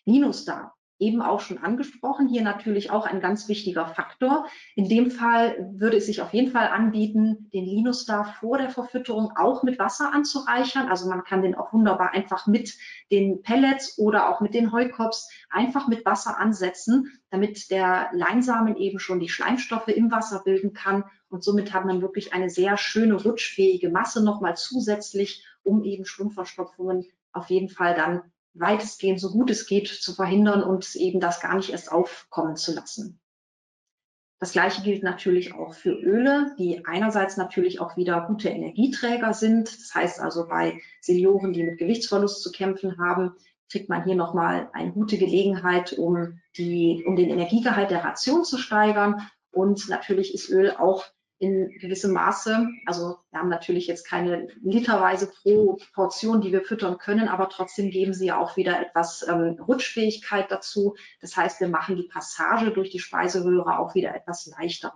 Minustar 0.05 0.77
eben 1.01 1.23
auch 1.23 1.41
schon 1.41 1.59
angesprochen. 1.59 2.29
Hier 2.29 2.43
natürlich 2.43 2.91
auch 2.91 3.07
ein 3.07 3.21
ganz 3.21 3.49
wichtiger 3.49 3.87
Faktor. 3.87 4.47
In 4.77 4.89
dem 4.89 5.11
Fall 5.11 5.73
würde 5.73 5.97
es 5.97 6.07
sich 6.07 6.21
auf 6.21 6.33
jeden 6.33 6.53
Fall 6.53 6.69
anbieten, 6.69 7.49
den 7.53 7.65
Linus 7.65 8.05
da 8.05 8.25
vor 8.25 8.59
der 8.59 8.71
Verfütterung 8.71 9.33
auch 9.37 9.63
mit 9.63 9.79
Wasser 9.79 10.13
anzureichern. 10.13 10.89
Also 10.89 11.09
man 11.09 11.25
kann 11.25 11.43
den 11.43 11.55
auch 11.55 11.73
wunderbar 11.73 12.13
einfach 12.13 12.47
mit 12.47 12.75
den 13.11 13.43
Pellets 13.43 13.99
oder 13.99 14.29
auch 14.29 14.41
mit 14.41 14.55
den 14.55 14.73
Heukops 14.73 15.31
einfach 15.49 15.89
mit 15.89 16.05
Wasser 16.05 16.39
ansetzen, 16.39 17.11
damit 17.31 17.71
der 17.71 18.11
Leinsamen 18.13 18.77
eben 18.77 18.99
schon 18.99 19.21
die 19.21 19.29
Schleimstoffe 19.29 19.89
im 19.89 20.11
Wasser 20.11 20.43
bilden 20.45 20.75
kann. 20.75 21.05
Und 21.31 21.43
somit 21.43 21.73
hat 21.73 21.87
man 21.87 22.03
wirklich 22.03 22.35
eine 22.35 22.51
sehr 22.51 22.77
schöne 22.77 23.15
rutschfähige 23.15 23.89
Masse 23.89 24.23
nochmal 24.23 24.57
zusätzlich, 24.57 25.47
um 25.63 25.83
eben 25.83 26.05
Schwimmverstopfungen 26.05 27.07
auf 27.33 27.49
jeden 27.49 27.69
Fall 27.69 27.95
dann 27.95 28.23
weitestgehend 28.55 29.21
so 29.21 29.31
gut 29.31 29.51
es 29.51 29.67
geht 29.67 29.89
zu 29.89 30.15
verhindern 30.15 30.63
und 30.63 30.95
eben 30.97 31.21
das 31.21 31.41
gar 31.41 31.57
nicht 31.57 31.71
erst 31.71 31.93
aufkommen 31.93 32.57
zu 32.57 32.75
lassen. 32.75 33.21
Das 34.41 34.53
gleiche 34.53 34.83
gilt 34.83 35.03
natürlich 35.03 35.53
auch 35.55 35.75
für 35.75 35.93
Öle, 35.93 36.55
die 36.59 36.87
einerseits 36.87 37.37
natürlich 37.37 37.79
auch 37.79 37.99
wieder 37.99 38.23
gute 38.23 38.49
Energieträger 38.49 39.35
sind. 39.35 39.69
Das 39.69 39.95
heißt 39.95 40.21
also 40.21 40.49
bei 40.49 40.81
Senioren, 41.03 41.53
die 41.53 41.63
mit 41.63 41.79
Gewichtsverlust 41.79 42.43
zu 42.43 42.51
kämpfen 42.51 42.99
haben, 42.99 43.37
kriegt 43.71 43.91
man 43.91 44.05
hier 44.05 44.17
nochmal 44.17 44.71
eine 44.73 44.93
gute 44.93 45.19
Gelegenheit, 45.19 45.93
um, 45.93 46.41
die, 46.57 47.05
um 47.07 47.17
den 47.17 47.29
Energiegehalt 47.29 47.91
der 47.91 48.03
Ration 48.03 48.45
zu 48.45 48.57
steigern. 48.57 49.29
Und 49.53 49.91
natürlich 49.91 50.33
ist 50.33 50.49
Öl 50.49 50.71
auch 50.71 51.05
in 51.41 51.71
gewissem 51.79 52.13
Maße. 52.13 52.69
Also 52.85 53.17
wir 53.31 53.41
haben 53.41 53.49
natürlich 53.49 53.87
jetzt 53.87 54.07
keine 54.07 54.49
literweise 54.63 55.27
pro 55.27 55.79
Portion, 55.95 56.43
die 56.43 56.53
wir 56.53 56.61
füttern 56.61 56.99
können, 56.99 57.29
aber 57.29 57.49
trotzdem 57.49 57.91
geben 57.91 58.13
sie 58.13 58.27
ja 58.27 58.39
auch 58.39 58.59
wieder 58.59 58.79
etwas 58.79 59.27
ähm, 59.27 59.59
Rutschfähigkeit 59.67 60.51
dazu. 60.51 60.97
Das 61.23 61.37
heißt, 61.37 61.59
wir 61.61 61.69
machen 61.69 61.97
die 61.97 62.09
Passage 62.09 62.71
durch 62.73 62.91
die 62.91 62.99
Speiseröhre 62.99 63.79
auch 63.79 63.95
wieder 63.95 64.15
etwas 64.15 64.47
leichter. 64.47 64.93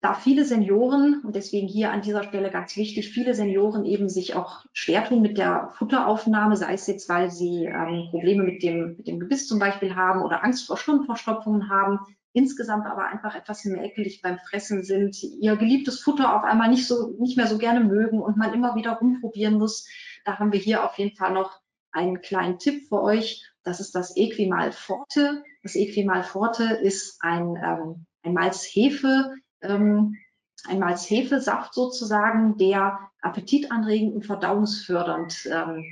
Da 0.00 0.14
viele 0.14 0.44
Senioren, 0.44 1.22
und 1.24 1.36
deswegen 1.36 1.68
hier 1.68 1.92
an 1.92 2.00
dieser 2.00 2.24
Stelle 2.24 2.50
ganz 2.50 2.74
wichtig, 2.76 3.10
viele 3.10 3.34
Senioren 3.34 3.84
eben 3.84 4.08
sich 4.08 4.34
auch 4.34 4.64
schwer 4.72 5.04
tun 5.04 5.22
mit 5.22 5.38
der 5.38 5.70
Futteraufnahme, 5.76 6.56
sei 6.56 6.72
es 6.72 6.86
jetzt, 6.88 7.08
weil 7.08 7.30
sie 7.30 7.66
ähm, 7.66 8.08
Probleme 8.10 8.42
mit 8.42 8.64
dem, 8.64 8.96
mit 8.96 9.06
dem 9.06 9.20
Gebiss 9.20 9.46
zum 9.46 9.60
Beispiel 9.60 9.94
haben 9.94 10.22
oder 10.22 10.42
Angst 10.42 10.66
vor 10.66 10.78
Schwimmverstopfungen 10.78 11.68
haben, 11.68 12.00
insgesamt 12.32 12.86
aber 12.86 13.06
einfach 13.06 13.34
etwas 13.34 13.64
mäkelig 13.64 14.22
beim 14.22 14.38
Fressen 14.38 14.84
sind, 14.84 15.20
ihr 15.22 15.56
geliebtes 15.56 16.00
Futter 16.00 16.36
auf 16.36 16.44
einmal 16.44 16.68
nicht 16.68 16.86
so, 16.86 17.16
nicht 17.18 17.36
mehr 17.36 17.46
so 17.46 17.58
gerne 17.58 17.80
mögen 17.80 18.20
und 18.20 18.36
man 18.36 18.54
immer 18.54 18.76
wieder 18.76 18.92
rumprobieren 18.92 19.58
muss. 19.58 19.88
Da 20.24 20.38
haben 20.38 20.52
wir 20.52 20.60
hier 20.60 20.84
auf 20.84 20.96
jeden 20.98 21.16
Fall 21.16 21.32
noch 21.32 21.60
einen 21.92 22.20
kleinen 22.20 22.58
Tipp 22.58 22.88
für 22.88 23.02
euch. 23.02 23.44
Das 23.64 23.80
ist 23.80 23.94
das 23.94 24.16
Equimal 24.16 24.72
Forte. 24.72 25.42
Das 25.62 25.74
Equimal 25.74 26.22
Forte 26.22 26.64
ist 26.64 27.16
ein, 27.20 27.56
ähm, 27.56 28.06
ein 28.22 28.34
Malzhefe, 28.34 29.34
ähm, 29.60 30.16
ein 30.68 30.78
Malzhefesaft 30.78 31.74
sozusagen, 31.74 32.56
der 32.58 32.98
appetitanregend 33.22 34.14
und 34.14 34.26
verdauungsfördernd 34.26 35.48
ähm, 35.50 35.84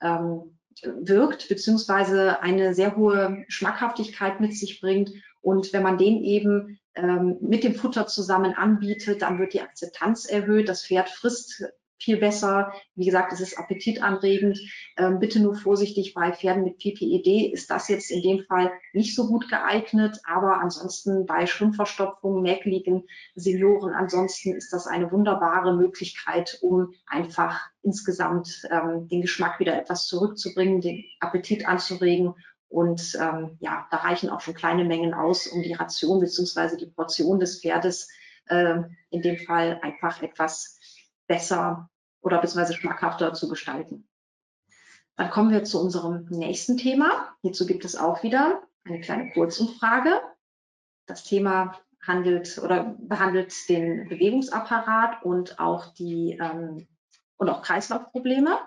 ähm, 0.00 0.58
wirkt, 0.82 1.48
beziehungsweise 1.48 2.42
eine 2.42 2.74
sehr 2.74 2.96
hohe 2.96 3.44
Schmackhaftigkeit 3.48 4.40
mit 4.40 4.56
sich 4.56 4.80
bringt 4.80 5.10
und 5.44 5.74
wenn 5.74 5.82
man 5.82 5.98
den 5.98 6.24
eben 6.24 6.80
ähm, 6.94 7.36
mit 7.42 7.64
dem 7.64 7.74
Futter 7.74 8.06
zusammen 8.06 8.54
anbietet, 8.54 9.20
dann 9.20 9.38
wird 9.38 9.52
die 9.52 9.60
Akzeptanz 9.60 10.24
erhöht. 10.24 10.70
Das 10.70 10.86
Pferd 10.86 11.10
frisst 11.10 11.62
viel 11.98 12.16
besser. 12.16 12.72
Wie 12.94 13.04
gesagt, 13.04 13.32
es 13.34 13.40
ist 13.40 13.58
appetitanregend. 13.58 14.58
Ähm, 14.96 15.18
bitte 15.18 15.40
nur 15.40 15.54
vorsichtig 15.54 16.14
bei 16.14 16.32
Pferden 16.32 16.64
mit 16.64 16.78
PPED 16.78 17.52
ist 17.52 17.70
das 17.70 17.88
jetzt 17.88 18.10
in 18.10 18.22
dem 18.22 18.44
Fall 18.46 18.72
nicht 18.94 19.14
so 19.14 19.28
gut 19.28 19.50
geeignet. 19.50 20.18
Aber 20.24 20.60
ansonsten 20.60 21.26
bei 21.26 21.46
Schwimmverstopfung, 21.46 22.40
mäkeligen 22.40 23.04
Senioren, 23.34 23.92
ansonsten 23.92 24.54
ist 24.54 24.72
das 24.72 24.86
eine 24.86 25.12
wunderbare 25.12 25.76
Möglichkeit, 25.76 26.58
um 26.62 26.94
einfach 27.06 27.60
insgesamt 27.82 28.62
ähm, 28.70 29.08
den 29.08 29.20
Geschmack 29.20 29.60
wieder 29.60 29.78
etwas 29.78 30.06
zurückzubringen, 30.06 30.80
den 30.80 31.04
Appetit 31.20 31.68
anzuregen 31.68 32.34
und 32.74 33.16
ähm, 33.20 33.56
ja, 33.60 33.86
da 33.92 33.98
reichen 33.98 34.30
auch 34.30 34.40
schon 34.40 34.54
kleine 34.54 34.84
Mengen 34.84 35.14
aus, 35.14 35.46
um 35.46 35.62
die 35.62 35.74
Ration 35.74 36.18
bzw. 36.18 36.76
die 36.76 36.90
Portion 36.90 37.38
des 37.38 37.60
Pferdes 37.60 38.08
äh, 38.46 38.82
in 39.10 39.22
dem 39.22 39.38
Fall 39.38 39.78
einfach 39.80 40.22
etwas 40.22 40.76
besser 41.28 41.88
oder 42.20 42.40
beziehungsweise 42.40 42.74
schmackhafter 42.74 43.32
zu 43.32 43.48
gestalten. 43.48 44.08
Dann 45.14 45.30
kommen 45.30 45.52
wir 45.52 45.62
zu 45.62 45.80
unserem 45.80 46.26
nächsten 46.30 46.76
Thema. 46.76 47.36
Hierzu 47.42 47.64
gibt 47.64 47.84
es 47.84 47.94
auch 47.94 48.24
wieder 48.24 48.64
eine 48.84 49.00
kleine 49.00 49.30
Kurzumfrage. 49.30 50.20
Das 51.06 51.22
Thema 51.22 51.78
handelt 52.04 52.58
oder 52.58 52.96
behandelt 52.98 53.54
den 53.68 54.08
Bewegungsapparat 54.08 55.22
und 55.22 55.60
auch 55.60 55.94
die 55.94 56.38
ähm, 56.40 56.88
und 57.36 57.48
auch 57.48 57.62
Kreislaufprobleme. 57.62 58.58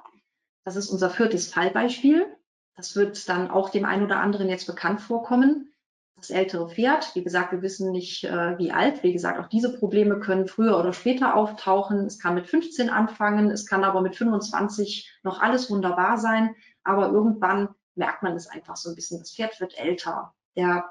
Das 0.64 0.78
ist 0.78 0.90
unser 0.90 1.10
viertes 1.10 1.52
Fallbeispiel. 1.52 2.37
Das 2.78 2.96
wird 2.96 3.28
dann 3.28 3.50
auch 3.50 3.70
dem 3.70 3.86
einen 3.86 4.06
oder 4.06 4.20
anderen 4.20 4.50
jetzt 4.50 4.68
bekannt 4.68 5.02
vorkommen. 5.02 5.74
Das 6.16 6.30
ältere 6.30 6.70
Pferd, 6.70 7.14
wie 7.16 7.24
gesagt, 7.24 7.52
wir 7.52 7.62
wissen 7.62 7.92
nicht, 7.92 8.24
äh, 8.24 8.58
wie 8.58 8.72
alt. 8.72 9.04
Wie 9.04 9.14
gesagt, 9.14 9.40
auch 9.40 9.48
diese 9.48 9.78
Probleme 9.78 10.20
können 10.20 10.48
früher 10.48 10.80
oder 10.80 10.94
später 10.94 11.36
auftauchen. 11.36 12.06
Es 12.06 12.20
kann 12.20 12.36
mit 12.36 12.48
15 12.48 12.90
anfangen, 12.90 13.52
es 13.52 13.68
kann 13.68 13.84
aber 13.84 14.02
mit 14.02 14.16
25 14.16 15.12
noch 15.24 15.42
alles 15.42 15.70
wunderbar 15.70 16.18
sein. 16.18 16.56
Aber 16.84 17.10
irgendwann 17.10 17.70
merkt 17.96 18.24
man 18.24 18.36
es 18.36 18.48
einfach 18.48 18.78
so 18.78 18.90
ein 18.90 18.96
bisschen. 18.96 19.20
Das 19.20 19.34
Pferd 19.34 19.60
wird 19.60 19.78
älter. 19.78 20.34
Der, 20.56 20.86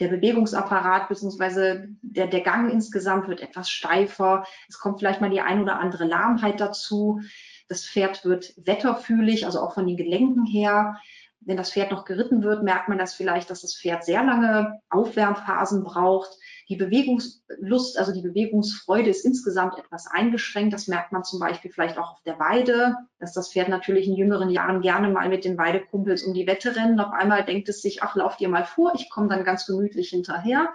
der 0.00 0.08
Bewegungsapparat 0.08 1.08
bzw. 1.08 1.86
Der, 2.02 2.26
der 2.26 2.40
Gang 2.40 2.70
insgesamt 2.72 3.28
wird 3.28 3.40
etwas 3.40 3.68
steifer. 3.68 4.44
Es 4.68 4.78
kommt 4.78 5.00
vielleicht 5.00 5.20
mal 5.20 5.30
die 5.30 5.40
ein 5.40 5.62
oder 5.62 5.80
andere 5.80 6.04
Lahmheit 6.04 6.60
dazu. 6.60 7.20
Das 7.68 7.86
Pferd 7.86 8.24
wird 8.24 8.54
wetterfühlig, 8.56 9.46
also 9.46 9.60
auch 9.60 9.74
von 9.74 9.86
den 9.86 9.96
Gelenken 9.96 10.46
her. 10.46 10.98
Wenn 11.44 11.56
das 11.56 11.72
Pferd 11.72 11.90
noch 11.90 12.04
geritten 12.04 12.42
wird, 12.42 12.62
merkt 12.62 12.88
man 12.88 12.98
das 12.98 13.14
vielleicht, 13.14 13.50
dass 13.50 13.62
das 13.62 13.76
Pferd 13.76 14.04
sehr 14.04 14.22
lange 14.24 14.80
Aufwärmphasen 14.90 15.82
braucht. 15.82 16.30
Die 16.68 16.76
Bewegungslust, 16.76 17.98
also 17.98 18.12
die 18.12 18.22
Bewegungsfreude 18.22 19.10
ist 19.10 19.24
insgesamt 19.24 19.78
etwas 19.78 20.06
eingeschränkt. 20.06 20.72
Das 20.72 20.88
merkt 20.88 21.12
man 21.12 21.24
zum 21.24 21.40
Beispiel 21.40 21.70
vielleicht 21.70 21.98
auch 21.98 22.12
auf 22.12 22.22
der 22.22 22.38
Weide, 22.38 22.96
dass 23.18 23.32
das 23.32 23.52
Pferd 23.52 23.68
natürlich 23.68 24.06
in 24.06 24.14
jüngeren 24.14 24.50
Jahren 24.50 24.80
gerne 24.80 25.08
mal 25.08 25.28
mit 25.28 25.44
den 25.44 25.58
Weidekumpels 25.58 26.22
um 26.22 26.34
die 26.34 26.46
Wette 26.46 26.76
rennt. 26.76 27.00
Auf 27.00 27.12
einmal 27.12 27.44
denkt 27.44 27.68
es 27.68 27.82
sich, 27.82 28.02
ach, 28.02 28.14
lauft 28.14 28.40
ihr 28.40 28.48
mal 28.48 28.64
vor, 28.64 28.92
ich 28.94 29.10
komme 29.10 29.28
dann 29.28 29.44
ganz 29.44 29.66
gemütlich 29.66 30.10
hinterher. 30.10 30.72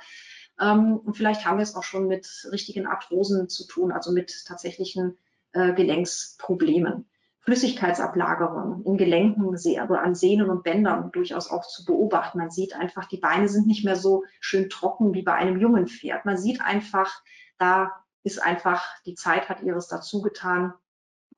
Ähm, 0.60 0.98
und 0.98 1.16
vielleicht 1.16 1.46
haben 1.46 1.58
wir 1.58 1.64
es 1.64 1.76
auch 1.76 1.84
schon 1.84 2.08
mit 2.08 2.28
richtigen 2.52 2.88
Arthrosen 2.88 3.50
zu 3.50 3.66
tun, 3.68 3.92
also 3.92 4.12
mit 4.12 4.46
tatsächlichen 4.46 5.18
äh, 5.54 5.74
Gelenksproblemen. 5.74 7.06
Flüssigkeitsablagerung 7.48 8.84
in 8.84 8.98
Gelenken, 8.98 9.56
also 9.56 9.94
an 9.94 10.16
Sehnen 10.16 10.50
und 10.50 10.64
Bändern 10.64 11.14
durchaus 11.14 11.50
auch 11.50 11.66
zu 11.66 11.86
beobachten. 11.86 12.40
Man 12.40 12.52
sieht 12.52 12.76
einfach, 12.76 13.06
die 13.06 13.20
Beine 13.20 13.48
sind 13.48 13.68
nicht 13.68 13.86
mehr 13.86 13.96
so 13.96 14.26
schön 14.42 14.70
trocken 14.70 15.14
wie 15.14 15.22
bei 15.22 15.34
einem 15.34 15.58
jungen 15.58 15.88
Pferd. 15.88 16.26
Man 16.26 16.38
sieht 16.38 16.60
einfach, 16.60 17.24
da 17.58 17.94
ist 18.24 18.44
einfach, 18.44 18.86
die 19.06 19.16
Zeit 19.16 19.48
hat 19.48 19.64
ihres 19.64 19.88
dazu 19.88 20.22
getan 20.22 20.74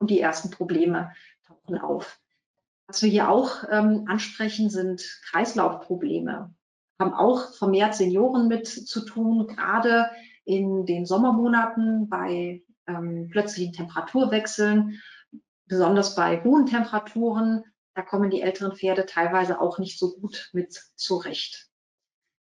und 0.00 0.10
die 0.10 0.20
ersten 0.20 0.50
Probleme 0.50 1.12
tauchen 1.46 1.78
auf. 1.78 2.18
Was 2.88 3.04
wir 3.04 3.08
hier 3.08 3.28
auch 3.28 3.62
ähm, 3.70 4.06
ansprechen, 4.08 4.68
sind 4.68 5.20
Kreislaufprobleme. 5.30 6.52
Haben 6.98 7.14
auch 7.14 7.54
vermehrt 7.54 7.94
Senioren 7.94 8.48
mit 8.48 8.66
zu 8.66 9.04
tun, 9.04 9.46
gerade 9.46 10.10
in 10.44 10.86
den 10.86 11.06
Sommermonaten 11.06 12.08
bei 12.08 12.64
ähm, 12.88 13.28
plötzlichen 13.30 13.74
Temperaturwechseln 13.74 15.00
besonders 15.70 16.14
bei 16.14 16.42
hohen 16.44 16.66
Temperaturen, 16.66 17.64
da 17.94 18.02
kommen 18.02 18.28
die 18.28 18.42
älteren 18.42 18.76
Pferde 18.76 19.06
teilweise 19.06 19.60
auch 19.60 19.78
nicht 19.78 19.98
so 19.98 20.12
gut 20.12 20.50
mit 20.52 20.74
zurecht. 20.96 21.68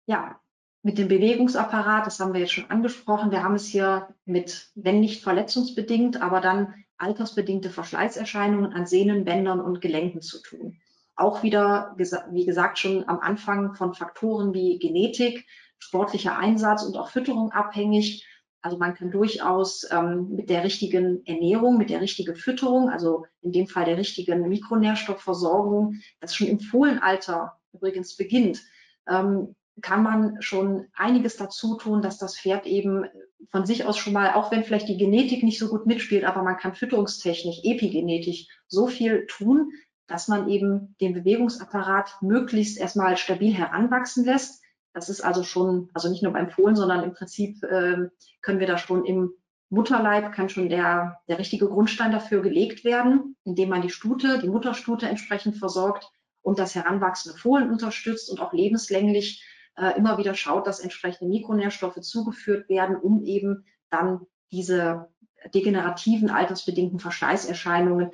Ja, 0.05 0.39
mit 0.83 0.99
dem 0.99 1.07
Bewegungsapparat, 1.07 2.05
das 2.05 2.19
haben 2.19 2.33
wir 2.33 2.41
jetzt 2.41 2.53
schon 2.53 2.69
angesprochen, 2.69 3.31
wir 3.31 3.43
haben 3.43 3.55
es 3.55 3.65
hier 3.65 4.15
mit, 4.25 4.69
wenn 4.75 4.99
nicht 4.99 5.23
verletzungsbedingt, 5.23 6.21
aber 6.21 6.39
dann 6.39 6.75
altersbedingte 6.97 7.71
Verschleißerscheinungen 7.71 8.71
an 8.71 8.85
Sehnen, 8.85 9.25
Bändern 9.25 9.59
und 9.59 9.81
Gelenken 9.81 10.21
zu 10.21 10.41
tun. 10.41 10.79
Auch 11.15 11.41
wieder, 11.43 11.95
wie 11.97 12.45
gesagt, 12.45 12.77
schon 12.77 13.07
am 13.07 13.19
Anfang 13.19 13.73
von 13.73 13.95
Faktoren 13.95 14.53
wie 14.53 14.77
Genetik, 14.77 15.47
sportlicher 15.79 16.37
Einsatz 16.37 16.83
und 16.83 16.95
auch 16.97 17.09
Fütterung 17.09 17.51
abhängig. 17.51 18.27
Also 18.65 18.79
man 18.79 18.95
kann 18.95 19.11
durchaus 19.11 19.85
ähm, 19.91 20.29
mit 20.31 20.49
der 20.49 20.63
richtigen 20.63 21.23
Ernährung, 21.27 21.77
mit 21.77 21.91
der 21.91 22.01
richtigen 22.01 22.35
Fütterung, 22.35 22.89
also 22.89 23.27
in 23.43 23.51
dem 23.51 23.67
Fall 23.67 23.85
der 23.85 23.99
richtigen 23.99 24.49
Mikronährstoffversorgung, 24.49 25.99
das 26.19 26.35
schon 26.35 26.47
im 26.47 26.59
Fohlenalter 26.59 27.59
übrigens 27.73 28.17
beginnt, 28.17 28.63
ähm, 29.07 29.53
kann 29.83 30.01
man 30.01 30.41
schon 30.41 30.87
einiges 30.95 31.37
dazu 31.37 31.75
tun, 31.77 32.01
dass 32.01 32.17
das 32.17 32.39
Pferd 32.39 32.65
eben 32.65 33.05
von 33.51 33.67
sich 33.67 33.85
aus 33.85 33.99
schon 33.99 34.13
mal, 34.13 34.33
auch 34.33 34.51
wenn 34.51 34.63
vielleicht 34.63 34.89
die 34.89 34.97
Genetik 34.97 35.43
nicht 35.43 35.59
so 35.59 35.69
gut 35.69 35.85
mitspielt, 35.85 36.23
aber 36.23 36.41
man 36.41 36.57
kann 36.57 36.73
fütterungstechnisch, 36.73 37.59
epigenetisch 37.61 38.47
so 38.67 38.87
viel 38.87 39.27
tun, 39.27 39.73
dass 40.07 40.27
man 40.27 40.49
eben 40.49 40.95
den 40.99 41.13
Bewegungsapparat 41.13 42.17
möglichst 42.21 42.79
erstmal 42.79 43.15
stabil 43.17 43.53
heranwachsen 43.53 44.25
lässt, 44.25 44.64
das 44.95 45.09
ist 45.09 45.21
also 45.21 45.43
schon, 45.43 45.89
also 45.93 46.09
nicht 46.09 46.23
nur 46.23 46.31
beim 46.31 46.49
Fohlen, 46.49 46.77
sondern 46.77 47.03
im 47.03 47.13
Prinzip 47.13 47.61
äh, 47.63 48.07
können 48.41 48.59
wir 48.59 48.65
da 48.65 48.77
schon 48.77 49.03
im 49.03 49.31
Mutterleib, 49.69 50.31
kann 50.31 50.47
schon 50.47 50.69
der, 50.69 51.19
der 51.27 51.37
richtige 51.37 51.67
Grundstein 51.67 52.13
dafür 52.13 52.41
gelegt 52.41 52.85
werden, 52.85 53.35
indem 53.43 53.69
man 53.69 53.81
die 53.81 53.89
Stute, 53.89 54.39
die 54.39 54.47
Mutterstute 54.47 55.09
entsprechend 55.09 55.57
versorgt 55.57 56.09
und 56.41 56.59
das 56.59 56.75
heranwachsende 56.75 57.37
Fohlen 57.37 57.69
unterstützt 57.69 58.29
und 58.31 58.39
auch 58.39 58.53
lebenslänglich 58.53 59.45
äh, 59.75 59.97
immer 59.97 60.17
wieder 60.17 60.33
schaut, 60.33 60.65
dass 60.65 60.79
entsprechende 60.79 61.29
Mikronährstoffe 61.29 61.99
zugeführt 61.99 62.69
werden, 62.69 62.95
um 62.95 63.21
eben 63.25 63.65
dann 63.89 64.21
diese 64.49 65.09
degenerativen, 65.53 66.29
altersbedingten 66.29 66.99
Verschleißerscheinungen 66.99 68.11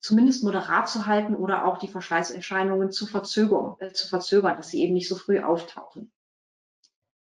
zumindest 0.00 0.42
moderat 0.42 0.88
zu 0.88 1.06
halten 1.06 1.34
oder 1.34 1.66
auch 1.66 1.78
die 1.78 1.88
Verschleißerscheinungen 1.88 2.90
zu 2.90 3.06
verzögern, 3.06 3.76
äh, 3.78 3.92
zu 3.92 4.08
verzögern, 4.08 4.56
dass 4.56 4.70
sie 4.70 4.82
eben 4.82 4.94
nicht 4.94 5.08
so 5.08 5.16
früh 5.16 5.40
auftauchen. 5.40 6.10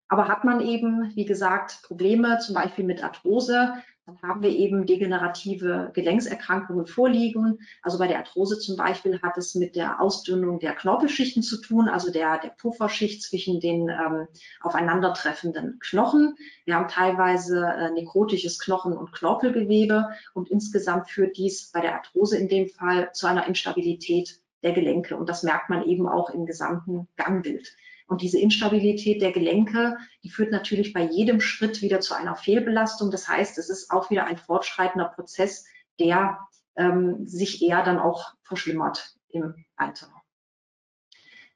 Aber 0.09 0.29
hat 0.29 0.45
man 0.45 0.61
eben, 0.61 1.13
wie 1.15 1.25
gesagt, 1.25 1.83
Probleme, 1.83 2.39
zum 2.39 2.55
Beispiel 2.55 2.85
mit 2.85 3.03
Arthrose, 3.03 3.75
dann 4.07 4.21
haben 4.21 4.43
wir 4.43 4.51
eben 4.51 4.85
degenerative 4.85 5.91
Gelenkserkrankungen 5.95 6.87
vorliegen. 6.87 7.61
Also 7.81 7.99
bei 7.99 8.07
der 8.07 8.19
Arthrose 8.19 8.59
zum 8.59 8.77
Beispiel 8.77 9.21
hat 9.23 9.39
es 9.39 9.55
mit 9.55 9.77
der 9.77 9.99
Ausdünnung 9.99 10.59
der 10.59 10.75
Knorpelschichten 10.75 11.43
zu 11.43 11.59
tun, 11.59 11.89
also 11.89 12.13
der, 12.13 12.39
der 12.39 12.51
Pufferschicht 12.51 13.23
zwischen 13.23 13.61
den 13.61 13.89
ähm, 13.89 14.29
aufeinandertreffenden 14.61 15.79
Knochen. 15.81 16.37
Wir 16.67 16.75
haben 16.75 16.89
teilweise 16.89 17.65
äh, 17.67 17.91
nekrotisches 17.93 18.59
Knochen- 18.59 18.97
und 18.97 19.13
Knorpelgewebe 19.13 20.11
und 20.35 20.51
insgesamt 20.51 21.09
führt 21.09 21.39
dies 21.39 21.71
bei 21.73 21.81
der 21.81 21.95
Arthrose 21.95 22.37
in 22.37 22.49
dem 22.49 22.69
Fall 22.69 23.11
zu 23.13 23.27
einer 23.27 23.47
Instabilität 23.47 24.39
der 24.65 24.73
Gelenke. 24.73 25.17
Und 25.17 25.29
das 25.29 25.45
merkt 25.45 25.71
man 25.71 25.85
eben 25.85 26.09
auch 26.09 26.31
im 26.31 26.47
gesamten 26.47 27.07
Gangbild. 27.17 27.77
Und 28.07 28.21
diese 28.21 28.39
Instabilität 28.39 29.23
der 29.23 29.33
Gelenke, 29.33 29.97
die 30.23 30.31
führt 30.31 30.51
natürlich 30.51 30.93
bei 30.93 31.03
jedem 31.03 31.41
Schritt 31.41 31.81
wieder 31.81 32.01
zu 32.01 32.15
einer 32.15 32.35
Fehlbelastung. 32.35 33.11
Das 33.11 33.29
heißt, 33.29 33.57
es 33.59 33.71
ist 33.71 33.91
auch 33.91 34.11
wieder 34.11 34.27
ein 34.27 34.37
fortschreitender 34.37 35.07
Prozess, 35.07 35.65
der 35.99 36.39
ähm, 36.77 37.27
sich 37.27 37.63
eher 37.63 37.83
dann 37.83 37.99
auch 37.99 38.35
verschlimmert 38.43 39.15
im 39.29 39.55
Alter. 39.77 40.09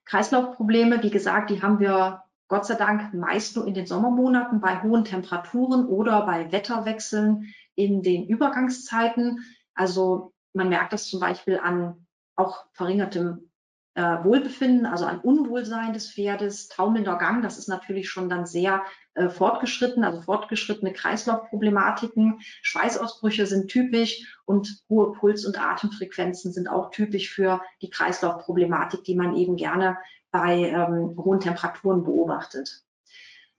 Kreislaufprobleme, 0.05 1.03
wie 1.03 1.11
gesagt, 1.11 1.51
die 1.51 1.61
haben 1.61 1.81
wir 1.81 2.23
Gott 2.49 2.65
sei 2.65 2.77
Dank 2.77 3.13
meist 3.13 3.57
nur 3.57 3.67
in 3.67 3.75
den 3.75 3.87
Sommermonaten 3.87 4.61
bei 4.61 4.83
hohen 4.83 5.05
Temperaturen 5.05 5.87
oder 5.87 6.25
bei 6.25 6.51
Wetterwechseln 6.51 7.53
in 7.75 8.03
den 8.03 8.27
Übergangszeiten. 8.27 9.45
Also 9.75 10.33
man 10.55 10.71
merkt 10.71 10.95
das 10.95 11.09
zum 11.09 11.21
Beispiel 11.21 11.59
an 11.59 12.07
auch 12.39 12.67
verringertem 12.73 13.49
äh, 13.95 14.23
Wohlbefinden, 14.23 14.87
also 14.87 15.07
ein 15.07 15.19
Unwohlsein 15.19 15.93
des 15.93 16.13
Pferdes, 16.13 16.69
taumelnder 16.69 17.17
Gang, 17.17 17.43
das 17.43 17.59
ist 17.59 17.69
natürlich 17.69 18.09
schon 18.09 18.29
dann 18.29 18.47
sehr 18.47 18.85
äh, 19.15 19.29
fortgeschritten, 19.29 20.05
also 20.05 20.21
fortgeschrittene 20.23 20.93
Kreislaufproblematiken. 20.93 22.39
Schweißausbrüche 22.63 23.47
sind 23.47 23.69
typisch 23.69 24.39
und 24.45 24.85
hohe 24.89 25.13
Puls- 25.15 25.45
und 25.45 25.61
Atemfrequenzen 25.61 26.53
sind 26.53 26.69
auch 26.69 26.93
typisch 26.93 27.29
für 27.29 27.61
die 27.83 27.91
Kreislaufproblematik, 27.91 29.03
die 29.03 29.17
man 29.17 29.35
eben 29.35 29.57
gerne 29.57 29.99
bei 30.31 30.71
ähm, 30.71 31.17
hohen 31.17 31.41
Temperaturen 31.41 32.05
beobachtet. 32.05 32.85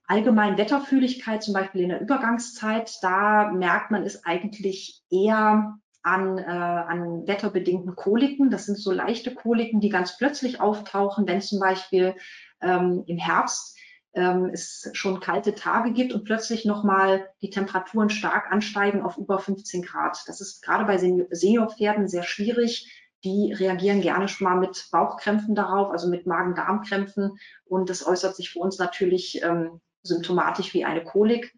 Allgemein 0.06 0.56
Wetterfühligkeit, 0.56 1.42
zum 1.42 1.52
Beispiel 1.52 1.82
in 1.82 1.90
der 1.90 2.00
Übergangszeit, 2.00 2.98
da 3.02 3.52
merkt 3.52 3.90
man 3.90 4.04
es 4.04 4.24
eigentlich 4.24 5.02
eher 5.10 5.78
an, 6.02 6.38
äh, 6.38 6.42
an 6.42 7.26
wetterbedingten 7.26 7.94
Koliken. 7.94 8.50
Das 8.50 8.66
sind 8.66 8.78
so 8.78 8.90
leichte 8.90 9.34
Koliken, 9.34 9.80
die 9.80 9.88
ganz 9.88 10.16
plötzlich 10.16 10.60
auftauchen, 10.60 11.26
wenn 11.26 11.40
zum 11.40 11.60
Beispiel 11.60 12.14
ähm, 12.60 13.04
im 13.06 13.18
Herbst 13.18 13.78
ähm, 14.14 14.50
es 14.52 14.90
schon 14.92 15.20
kalte 15.20 15.54
Tage 15.54 15.92
gibt 15.92 16.12
und 16.12 16.24
plötzlich 16.24 16.64
nochmal 16.64 17.28
die 17.42 17.50
Temperaturen 17.50 18.10
stark 18.10 18.50
ansteigen 18.50 19.02
auf 19.02 19.16
über 19.18 19.38
15 19.38 19.82
Grad. 19.82 20.22
Das 20.26 20.40
ist 20.40 20.62
gerade 20.62 20.84
bei 20.84 20.98
Seniorpferden 20.98 22.08
sehr 22.08 22.24
schwierig. 22.24 22.90
Die 23.22 23.52
reagieren 23.52 24.00
gerne 24.00 24.28
schon 24.28 24.46
mal 24.46 24.56
mit 24.56 24.88
Bauchkrämpfen 24.90 25.54
darauf, 25.54 25.90
also 25.90 26.08
mit 26.08 26.26
Magen-Darm-Krämpfen. 26.26 27.38
Und 27.66 27.90
das 27.90 28.06
äußert 28.06 28.34
sich 28.34 28.50
für 28.50 28.60
uns 28.60 28.78
natürlich 28.78 29.42
ähm, 29.42 29.80
symptomatisch 30.02 30.72
wie 30.74 30.84
eine 30.84 31.04
Kolik. 31.04 31.54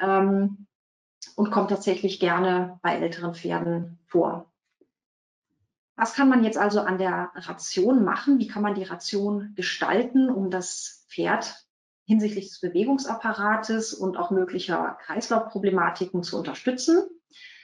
Ähm, 0.00 0.67
und 1.38 1.52
kommt 1.52 1.70
tatsächlich 1.70 2.18
gerne 2.18 2.80
bei 2.82 2.96
älteren 2.96 3.32
Pferden 3.32 4.00
vor. 4.08 4.50
Was 5.94 6.14
kann 6.14 6.28
man 6.28 6.42
jetzt 6.42 6.58
also 6.58 6.80
an 6.80 6.98
der 6.98 7.30
Ration 7.32 8.04
machen? 8.04 8.40
Wie 8.40 8.48
kann 8.48 8.60
man 8.60 8.74
die 8.74 8.82
Ration 8.82 9.52
gestalten, 9.54 10.30
um 10.30 10.50
das 10.50 11.06
Pferd 11.08 11.64
hinsichtlich 12.06 12.48
des 12.48 12.60
Bewegungsapparates 12.60 13.94
und 13.94 14.16
auch 14.16 14.32
möglicher 14.32 14.98
Kreislaufproblematiken 15.00 16.24
zu 16.24 16.38
unterstützen? 16.38 17.08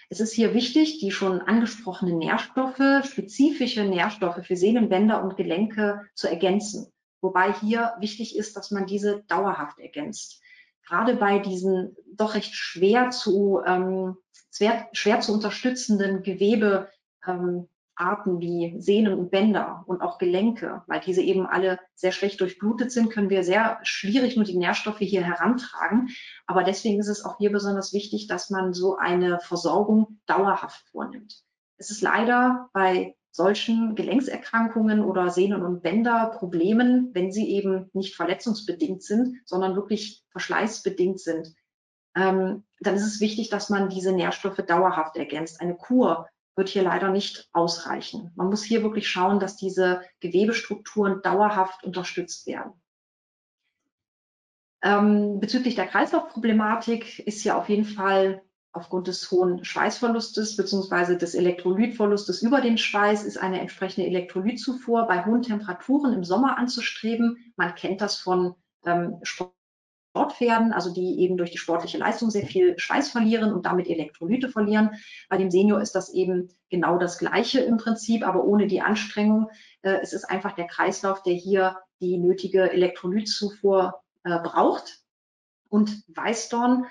Es 0.08 0.20
ist 0.20 0.34
hier 0.34 0.54
wichtig, 0.54 1.00
die 1.00 1.10
schon 1.10 1.40
angesprochenen 1.40 2.18
Nährstoffe, 2.18 3.04
spezifische 3.04 3.82
Nährstoffe 3.82 4.46
für 4.46 4.54
Sehnenbänder 4.54 5.20
und 5.20 5.36
Gelenke 5.36 6.02
zu 6.14 6.28
ergänzen. 6.28 6.92
Wobei 7.20 7.52
hier 7.52 7.94
wichtig 7.98 8.36
ist, 8.36 8.56
dass 8.56 8.70
man 8.70 8.86
diese 8.86 9.24
dauerhaft 9.24 9.80
ergänzt 9.80 10.43
gerade 10.86 11.16
bei 11.16 11.38
diesen 11.38 11.96
doch 12.16 12.34
recht 12.34 12.54
schwer 12.54 13.10
zu, 13.10 13.60
ähm, 13.66 14.16
schwer, 14.50 14.88
schwer 14.92 15.20
zu 15.20 15.32
unterstützenden 15.32 16.22
Gewebearten 16.22 16.88
ähm, 17.28 18.40
wie 18.40 18.74
Sehnen 18.80 19.18
und 19.18 19.30
Bänder 19.30 19.84
und 19.86 20.00
auch 20.02 20.18
Gelenke, 20.18 20.82
weil 20.86 21.00
diese 21.00 21.22
eben 21.22 21.46
alle 21.46 21.78
sehr 21.94 22.12
schlecht 22.12 22.40
durchblutet 22.40 22.92
sind, 22.92 23.10
können 23.10 23.30
wir 23.30 23.44
sehr 23.44 23.78
schwierig 23.82 24.36
nur 24.36 24.44
die 24.44 24.58
Nährstoffe 24.58 24.98
hier 24.98 25.22
herantragen. 25.22 26.10
Aber 26.46 26.64
deswegen 26.64 27.00
ist 27.00 27.08
es 27.08 27.24
auch 27.24 27.38
hier 27.38 27.52
besonders 27.52 27.92
wichtig, 27.92 28.26
dass 28.26 28.50
man 28.50 28.72
so 28.72 28.96
eine 28.96 29.40
Versorgung 29.40 30.20
dauerhaft 30.26 30.88
vornimmt. 30.90 31.42
Es 31.76 31.90
ist 31.90 32.02
leider 32.02 32.68
bei 32.72 33.16
solchen 33.34 33.96
Gelenkserkrankungen 33.96 35.02
oder 35.02 35.28
Sehnen- 35.28 35.64
und 35.64 35.82
Bänderproblemen, 35.82 37.10
wenn 37.14 37.32
sie 37.32 37.50
eben 37.50 37.90
nicht 37.92 38.14
verletzungsbedingt 38.14 39.02
sind, 39.02 39.40
sondern 39.44 39.74
wirklich 39.74 40.24
verschleißbedingt 40.30 41.18
sind, 41.18 41.52
ähm, 42.14 42.62
dann 42.78 42.94
ist 42.94 43.04
es 43.04 43.20
wichtig, 43.20 43.50
dass 43.50 43.70
man 43.70 43.88
diese 43.88 44.12
Nährstoffe 44.12 44.58
dauerhaft 44.58 45.16
ergänzt. 45.16 45.60
Eine 45.60 45.74
Kur 45.74 46.28
wird 46.54 46.68
hier 46.68 46.84
leider 46.84 47.10
nicht 47.10 47.48
ausreichen. 47.52 48.30
Man 48.36 48.46
muss 48.46 48.62
hier 48.62 48.84
wirklich 48.84 49.08
schauen, 49.08 49.40
dass 49.40 49.56
diese 49.56 50.02
Gewebestrukturen 50.20 51.20
dauerhaft 51.20 51.82
unterstützt 51.82 52.46
werden. 52.46 52.72
Ähm, 54.80 55.40
bezüglich 55.40 55.74
der 55.74 55.88
Kreislaufproblematik 55.88 57.18
ist 57.26 57.42
hier 57.42 57.58
auf 57.58 57.68
jeden 57.68 57.84
Fall 57.84 58.42
aufgrund 58.74 59.06
des 59.06 59.30
hohen 59.30 59.64
Schweißverlustes 59.64 60.56
bzw. 60.56 61.16
des 61.16 61.34
Elektrolytverlustes 61.34 62.42
über 62.42 62.60
den 62.60 62.76
Schweiß 62.76 63.24
ist 63.24 63.38
eine 63.38 63.60
entsprechende 63.60 64.08
Elektrolytzufuhr 64.08 65.06
bei 65.06 65.24
hohen 65.24 65.42
Temperaturen 65.42 66.12
im 66.12 66.24
Sommer 66.24 66.58
anzustreben. 66.58 67.52
Man 67.56 67.74
kennt 67.76 68.00
das 68.00 68.16
von 68.16 68.56
ähm, 68.84 69.20
Sportpferden, 69.22 70.72
also 70.72 70.92
die 70.92 71.20
eben 71.20 71.36
durch 71.36 71.52
die 71.52 71.58
sportliche 71.58 71.98
Leistung 71.98 72.30
sehr 72.30 72.46
viel 72.46 72.76
Schweiß 72.76 73.10
verlieren 73.10 73.52
und 73.52 73.64
damit 73.64 73.88
Elektrolyte 73.88 74.48
verlieren. 74.48 74.90
Bei 75.28 75.36
dem 75.36 75.52
Senior 75.52 75.80
ist 75.80 75.94
das 75.94 76.12
eben 76.12 76.48
genau 76.68 76.98
das 76.98 77.18
Gleiche 77.18 77.60
im 77.60 77.76
Prinzip, 77.76 78.26
aber 78.26 78.42
ohne 78.42 78.66
die 78.66 78.80
Anstrengung. 78.80 79.50
Äh, 79.82 79.98
es 80.02 80.12
ist 80.12 80.24
einfach 80.24 80.52
der 80.52 80.66
Kreislauf, 80.66 81.22
der 81.22 81.34
hier 81.34 81.78
die 82.00 82.18
nötige 82.18 82.72
Elektrolytzufuhr 82.72 84.02
äh, 84.24 84.40
braucht. 84.40 84.98
Und 85.68 86.02
Weißdorn 86.08 86.86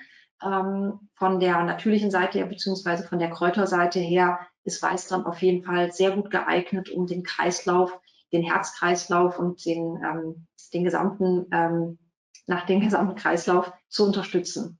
ähm, 0.46 1.10
von 1.16 1.39
der 1.39 1.64
natürlichen 1.64 2.12
Seite 2.12 2.39
her, 2.39 2.48
beziehungsweise 2.48 3.08
von 3.08 3.20
der 3.20 3.30
Kräuterseite 3.30 4.00
her, 4.00 4.39
ist 4.64 4.82
Weißdorn 4.82 5.26
auf 5.26 5.41
jeden 5.41 5.64
Fall 5.64 5.91
sehr 5.91 6.12
gut 6.12 6.32
geeignet, 6.32 6.89
um 6.89 7.08
den 7.08 7.24
Kreislauf, 7.24 8.00
den 8.32 8.44
Herzkreislauf 8.44 9.39
und 9.39 9.66
den, 9.66 10.02
ähm, 10.04 10.48
den 10.74 10.84
gesamten, 10.84 11.48
ähm, 11.52 12.00
nach 12.48 12.66
dem 12.66 12.82
gesamten 12.82 13.16
Kreislauf 13.16 13.72
zu 13.88 14.06
unterstützen. 14.06 14.80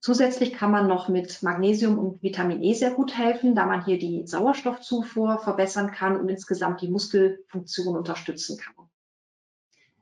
Zusätzlich 0.00 0.52
kann 0.52 0.70
man 0.70 0.86
noch 0.86 1.08
mit 1.08 1.42
Magnesium 1.42 1.98
und 1.98 2.22
Vitamin 2.22 2.62
E 2.62 2.72
sehr 2.72 2.92
gut 2.92 3.16
helfen, 3.16 3.54
da 3.54 3.66
man 3.66 3.84
hier 3.84 3.98
die 3.98 4.26
Sauerstoffzufuhr 4.26 5.40
verbessern 5.40 5.90
kann 5.90 6.18
und 6.18 6.28
insgesamt 6.28 6.82
die 6.82 6.88
Muskelfunktion 6.88 7.96
unterstützen 7.96 8.58
kann 8.58 8.87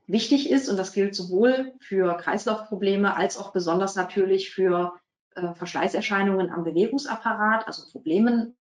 wichtig 0.07 0.49
ist, 0.49 0.69
und 0.69 0.77
das 0.77 0.93
gilt 0.93 1.15
sowohl 1.15 1.73
für 1.79 2.15
Kreislaufprobleme 2.17 3.15
als 3.15 3.37
auch 3.37 3.51
besonders 3.51 3.95
natürlich 3.95 4.51
für 4.51 4.93
äh, 5.35 5.53
Verschleißerscheinungen 5.53 6.49
am 6.49 6.63
Bewegungsapparat, 6.63 7.67
also 7.67 7.91
Problemen 7.91 8.57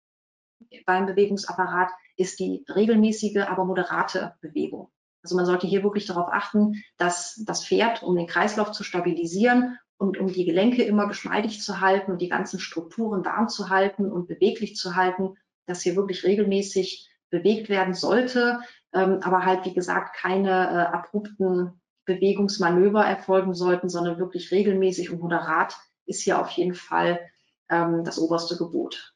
beim 0.86 1.06
Bewegungsapparat, 1.06 1.90
ist 2.16 2.38
die 2.38 2.64
regelmäßige, 2.68 3.48
aber 3.48 3.64
moderate 3.64 4.36
Bewegung. 4.40 4.90
Also 5.22 5.36
man 5.36 5.46
sollte 5.46 5.66
hier 5.66 5.82
wirklich 5.82 6.06
darauf 6.06 6.28
achten, 6.32 6.82
dass 6.96 7.40
das 7.44 7.66
Pferd, 7.66 8.02
um 8.02 8.16
den 8.16 8.26
Kreislauf 8.26 8.72
zu 8.72 8.82
stabilisieren 8.82 9.78
und 9.96 10.18
um 10.18 10.26
die 10.32 10.44
Gelenke 10.44 10.82
immer 10.82 11.06
geschmeidig 11.06 11.62
zu 11.62 11.80
halten 11.80 12.12
und 12.12 12.22
die 12.22 12.28
ganzen 12.28 12.58
Strukturen 12.58 13.24
warm 13.24 13.48
zu 13.48 13.68
halten 13.68 14.10
und 14.10 14.26
beweglich 14.26 14.74
zu 14.74 14.96
halten, 14.96 15.36
dass 15.66 15.82
hier 15.82 15.94
wirklich 15.94 16.24
regelmäßig 16.24 17.08
bewegt 17.30 17.68
werden 17.68 17.94
sollte, 17.94 18.60
ähm, 18.92 19.20
aber 19.22 19.44
halt, 19.44 19.64
wie 19.64 19.74
gesagt, 19.74 20.16
keine 20.16 20.50
äh, 20.50 20.96
abrupten 20.96 21.80
Bewegungsmanöver 22.04 23.04
erfolgen 23.04 23.54
sollten, 23.54 23.88
sondern 23.88 24.18
wirklich 24.18 24.50
regelmäßig 24.50 25.10
und 25.10 25.20
moderat 25.20 25.76
ist 26.06 26.22
hier 26.22 26.40
auf 26.40 26.50
jeden 26.50 26.74
Fall 26.74 27.20
ähm, 27.68 28.04
das 28.04 28.18
oberste 28.18 28.56
Gebot. 28.56 29.14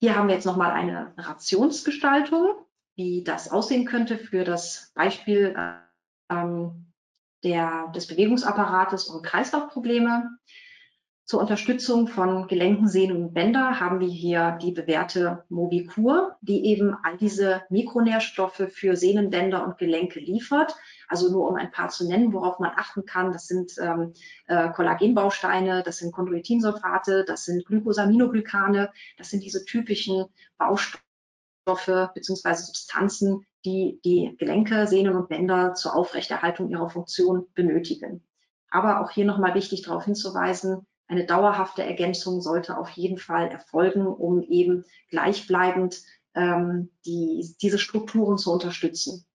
Hier 0.00 0.16
haben 0.16 0.28
wir 0.28 0.34
jetzt 0.34 0.46
nochmal 0.46 0.72
eine 0.72 1.14
Rationsgestaltung, 1.16 2.66
wie 2.96 3.24
das 3.24 3.50
aussehen 3.50 3.86
könnte 3.86 4.18
für 4.18 4.44
das 4.44 4.92
Beispiel 4.94 5.54
ähm, 6.30 6.92
der, 7.42 7.88
des 7.94 8.06
Bewegungsapparates 8.06 9.06
und 9.06 9.22
Kreislaufprobleme. 9.22 10.30
Zur 11.26 11.40
Unterstützung 11.40 12.06
von 12.06 12.48
Gelenken, 12.48 12.86
Sehnen 12.86 13.16
und 13.16 13.32
Bänder 13.32 13.80
haben 13.80 13.98
wir 13.98 14.08
hier 14.08 14.58
die 14.60 14.72
bewährte 14.72 15.42
Movicur, 15.48 16.36
die 16.42 16.66
eben 16.66 16.94
all 17.02 17.16
diese 17.16 17.62
Mikronährstoffe 17.70 18.68
für 18.68 18.94
Sehnen, 18.94 19.30
Bänder 19.30 19.64
und 19.64 19.78
Gelenke 19.78 20.20
liefert. 20.20 20.76
Also 21.08 21.32
nur 21.32 21.48
um 21.48 21.54
ein 21.54 21.70
paar 21.70 21.88
zu 21.88 22.06
nennen, 22.06 22.34
worauf 22.34 22.58
man 22.58 22.72
achten 22.76 23.06
kann. 23.06 23.32
Das 23.32 23.46
sind 23.46 23.72
ähm, 23.80 24.12
äh, 24.48 24.68
Kollagenbausteine, 24.68 25.82
das 25.82 25.96
sind 25.96 26.12
Chondroitinsulfate, 26.12 27.24
das 27.26 27.46
sind 27.46 27.64
Glycosaminoglycane, 27.64 28.92
das 29.16 29.30
sind 29.30 29.44
diese 29.44 29.64
typischen 29.64 30.26
Baustoffe 30.58 31.00
bzw. 32.14 32.52
Substanzen, 32.52 33.46
die 33.64 33.98
die 34.04 34.36
Gelenke, 34.38 34.86
Sehnen 34.86 35.16
und 35.16 35.30
Bänder 35.30 35.72
zur 35.72 35.96
Aufrechterhaltung 35.96 36.68
ihrer 36.68 36.90
Funktion 36.90 37.46
benötigen. 37.54 38.22
Aber 38.68 39.00
auch 39.00 39.10
hier 39.10 39.24
nochmal 39.24 39.54
wichtig 39.54 39.80
darauf 39.80 40.04
hinzuweisen, 40.04 40.86
eine 41.06 41.26
dauerhafte 41.26 41.82
Ergänzung 41.82 42.40
sollte 42.40 42.78
auf 42.78 42.90
jeden 42.90 43.18
Fall 43.18 43.48
erfolgen, 43.48 44.06
um 44.06 44.42
eben 44.42 44.84
gleichbleibend 45.10 46.02
ähm, 46.34 46.90
die, 47.04 47.54
diese 47.60 47.78
Strukturen 47.78 48.38
zu 48.38 48.52
unterstützen. 48.52 49.26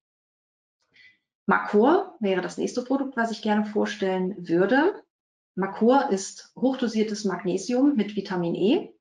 Macor 1.45 2.15
wäre 2.19 2.41
das 2.41 2.57
nächste 2.57 2.83
Produkt, 2.83 3.17
was 3.17 3.31
ich 3.31 3.41
gerne 3.41 3.65
vorstellen 3.65 4.47
würde. 4.47 5.03
Macor 5.55 6.09
ist 6.09 6.53
hochdosiertes 6.55 7.25
Magnesium 7.25 7.95
mit 7.95 8.15
Vitamin 8.15 8.55
E. 8.55 8.93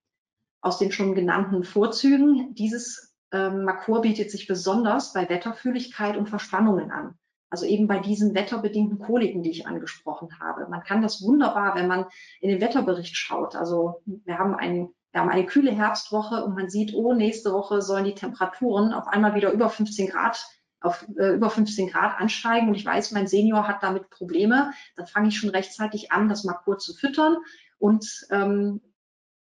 Aus 0.61 0.79
den 0.79 0.91
schon 0.91 1.15
genannten 1.15 1.63
Vorzügen 1.63 2.55
dieses 2.55 3.15
ähm, 3.33 3.65
Macor 3.65 4.01
bietet 4.01 4.31
sich 4.31 4.47
besonders 4.47 5.13
bei 5.13 5.29
Wetterfühligkeit 5.29 6.17
und 6.17 6.29
Verspannungen 6.29 6.91
an. 6.91 7.19
Also 7.51 7.67
eben 7.67 7.87
bei 7.87 7.99
diesen 7.99 8.35
wetterbedingten 8.35 8.99
Koliken, 8.99 9.43
die 9.43 9.51
ich 9.51 9.67
angesprochen 9.67 10.29
habe. 10.41 10.69
Man 10.69 10.83
kann 10.83 11.03
das 11.03 11.23
wunderbar, 11.23 11.75
wenn 11.75 11.89
man 11.89 12.07
in 12.41 12.51
den 12.51 12.61
Wetterbericht 12.61 13.17
schaut. 13.17 13.57
Also 13.57 14.03
wir 14.05 14.39
haben, 14.39 14.55
ein, 14.55 14.91
wir 15.13 15.21
haben 15.21 15.31
eine 15.31 15.47
kühle 15.47 15.71
Herbstwoche 15.71 16.45
und 16.45 16.55
man 16.55 16.69
sieht, 16.69 16.95
oh, 16.95 17.15
nächste 17.15 17.53
Woche 17.53 17.81
sollen 17.81 18.05
die 18.05 18.15
Temperaturen 18.15 18.93
auf 18.93 19.09
einmal 19.09 19.35
wieder 19.35 19.53
über 19.53 19.71
15 19.71 20.09
Grad 20.09 20.47
auf 20.81 21.07
äh, 21.19 21.35
über 21.35 21.51
15 21.51 21.89
Grad 21.89 22.21
ansteigen 22.21 22.69
und 22.69 22.75
ich 22.75 22.87
weiß, 22.87 23.11
mein 23.13 23.27
Senior 23.27 23.67
hat 23.67 23.83
damit 23.83 24.11
Probleme, 24.11 24.73
dann 24.97 25.07
fange 25.07 25.29
ich 25.29 25.37
schon 25.37 25.51
rechtzeitig 25.51 26.13
an, 26.13 26.29
das 26.29 26.45
mal 26.45 26.55
kurz 26.55 26.85
zu 26.85 26.95
füttern 26.95 27.37
und 27.79 28.27
ähm, 28.31 28.81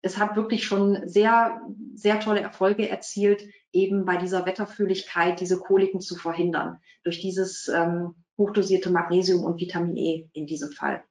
es 0.05 0.19
hat 0.19 0.35
wirklich 0.35 0.65
schon 0.65 1.09
sehr, 1.09 1.59
sehr 1.95 2.19
tolle 2.19 2.39
Erfolge 2.39 2.87
erzielt, 2.87 3.43
eben 3.71 4.05
bei 4.05 4.17
dieser 4.17 4.45
Wetterfühligkeit 4.45 5.39
diese 5.39 5.57
Koliken 5.57 5.99
zu 5.99 6.15
verhindern, 6.15 6.77
durch 7.03 7.21
dieses 7.21 7.67
ähm, 7.69 8.13
hochdosierte 8.37 8.91
Magnesium 8.91 9.43
und 9.43 9.59
Vitamin 9.59 9.97
E 9.97 10.29
in 10.33 10.45
diesem 10.45 10.71
Fall. 10.71 11.03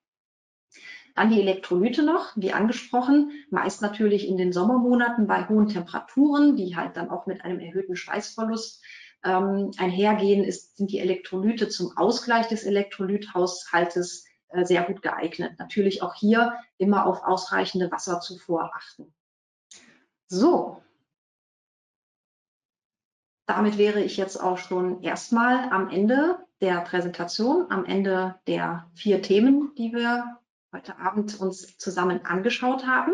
Dann 1.16 1.30
die 1.30 1.40
Elektrolyte 1.40 2.04
noch, 2.04 2.36
wie 2.36 2.52
angesprochen, 2.52 3.32
meist 3.50 3.82
natürlich 3.82 4.28
in 4.28 4.36
den 4.36 4.52
Sommermonaten 4.52 5.26
bei 5.26 5.48
hohen 5.48 5.66
Temperaturen, 5.66 6.54
die 6.54 6.76
halt 6.76 6.96
dann 6.96 7.10
auch 7.10 7.26
mit 7.26 7.44
einem 7.44 7.58
erhöhten 7.58 7.96
Schweißverlust 7.96 8.80
ähm, 9.24 9.72
einhergehen, 9.76 10.44
ist, 10.44 10.76
sind 10.76 10.92
die 10.92 11.00
Elektrolyte 11.00 11.68
zum 11.68 11.96
Ausgleich 11.96 12.46
des 12.46 12.62
Elektrolythaushaltes 12.62 14.24
äh, 14.54 14.64
sehr 14.64 14.82
gut 14.84 15.02
geeignet. 15.02 15.58
Natürlich 15.58 16.02
auch 16.02 16.14
hier 16.14 16.58
immer 16.78 17.06
auf 17.06 17.22
ausreichende 17.22 17.90
Wasserzufuhr 17.90 18.70
achten. 18.74 19.12
So, 20.26 20.82
damit 23.46 23.76
wäre 23.78 24.00
ich 24.00 24.16
jetzt 24.16 24.36
auch 24.36 24.58
schon 24.58 25.02
erstmal 25.02 25.70
am 25.70 25.90
Ende 25.90 26.38
der 26.60 26.80
Präsentation, 26.80 27.66
am 27.70 27.84
Ende 27.84 28.36
der 28.46 28.90
vier 28.94 29.20
Themen, 29.20 29.72
die 29.76 29.92
wir 29.92 30.38
heute 30.72 30.98
Abend 30.98 31.38
uns 31.40 31.76
zusammen 31.76 32.24
angeschaut 32.24 32.86
haben. 32.86 33.12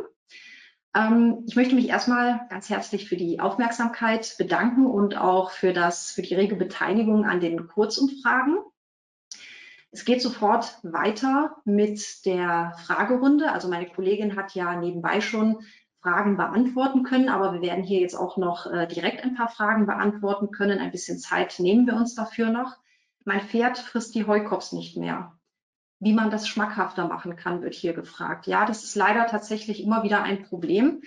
Ähm, 0.95 1.45
ich 1.47 1.57
möchte 1.57 1.75
mich 1.75 1.89
erstmal 1.89 2.47
ganz 2.49 2.69
herzlich 2.69 3.09
für 3.09 3.17
die 3.17 3.41
Aufmerksamkeit 3.41 4.35
bedanken 4.39 4.87
und 4.87 5.17
auch 5.17 5.51
für, 5.51 5.73
das, 5.73 6.13
für 6.13 6.23
die 6.23 6.35
rege 6.35 6.57
Beteiligung 6.57 7.25
an 7.25 7.41
den 7.41 7.67
Kurzumfragen. 7.67 8.59
Es 9.93 10.05
geht 10.05 10.23
sofort 10.23 10.79
weiter 10.83 11.57
mit 11.65 12.25
der 12.25 12.75
Fragerunde. 12.85 13.53
Also 13.53 13.69
meine 13.69 13.87
Kollegin 13.87 14.37
hat 14.37 14.55
ja 14.55 14.77
nebenbei 14.77 15.21
schon 15.21 15.59
Fragen 16.01 16.37
beantworten 16.37 17.03
können, 17.03 17.29
aber 17.29 17.53
wir 17.53 17.61
werden 17.61 17.85
hier 17.85 18.01
jetzt 18.01 18.15
auch 18.15 18.37
noch 18.37 18.67
äh, 18.67 18.87
direkt 18.87 19.23
ein 19.23 19.35
paar 19.35 19.49
Fragen 19.49 19.87
beantworten 19.87 20.51
können. 20.51 20.79
Ein 20.79 20.93
bisschen 20.93 21.19
Zeit 21.19 21.59
nehmen 21.59 21.87
wir 21.87 21.95
uns 21.95 22.15
dafür 22.15 22.51
noch. 22.51 22.77
Mein 23.25 23.41
Pferd 23.41 23.79
frisst 23.79 24.15
die 24.15 24.27
Heukops 24.27 24.73
nicht 24.73 24.97
mehr. 24.97 25.37
Wie 25.99 26.15
man 26.15 26.31
das 26.31 26.49
schmackhafter 26.49 27.07
machen 27.07 27.37
kann, 27.37 27.61
wird 27.61 27.75
hier 27.75 27.93
gefragt. 27.93 28.47
Ja, 28.47 28.65
das 28.65 28.85
ist 28.85 28.95
leider 28.95 29.27
tatsächlich 29.27 29.83
immer 29.83 30.03
wieder 30.03 30.23
ein 30.23 30.45
Problem. 30.45 31.03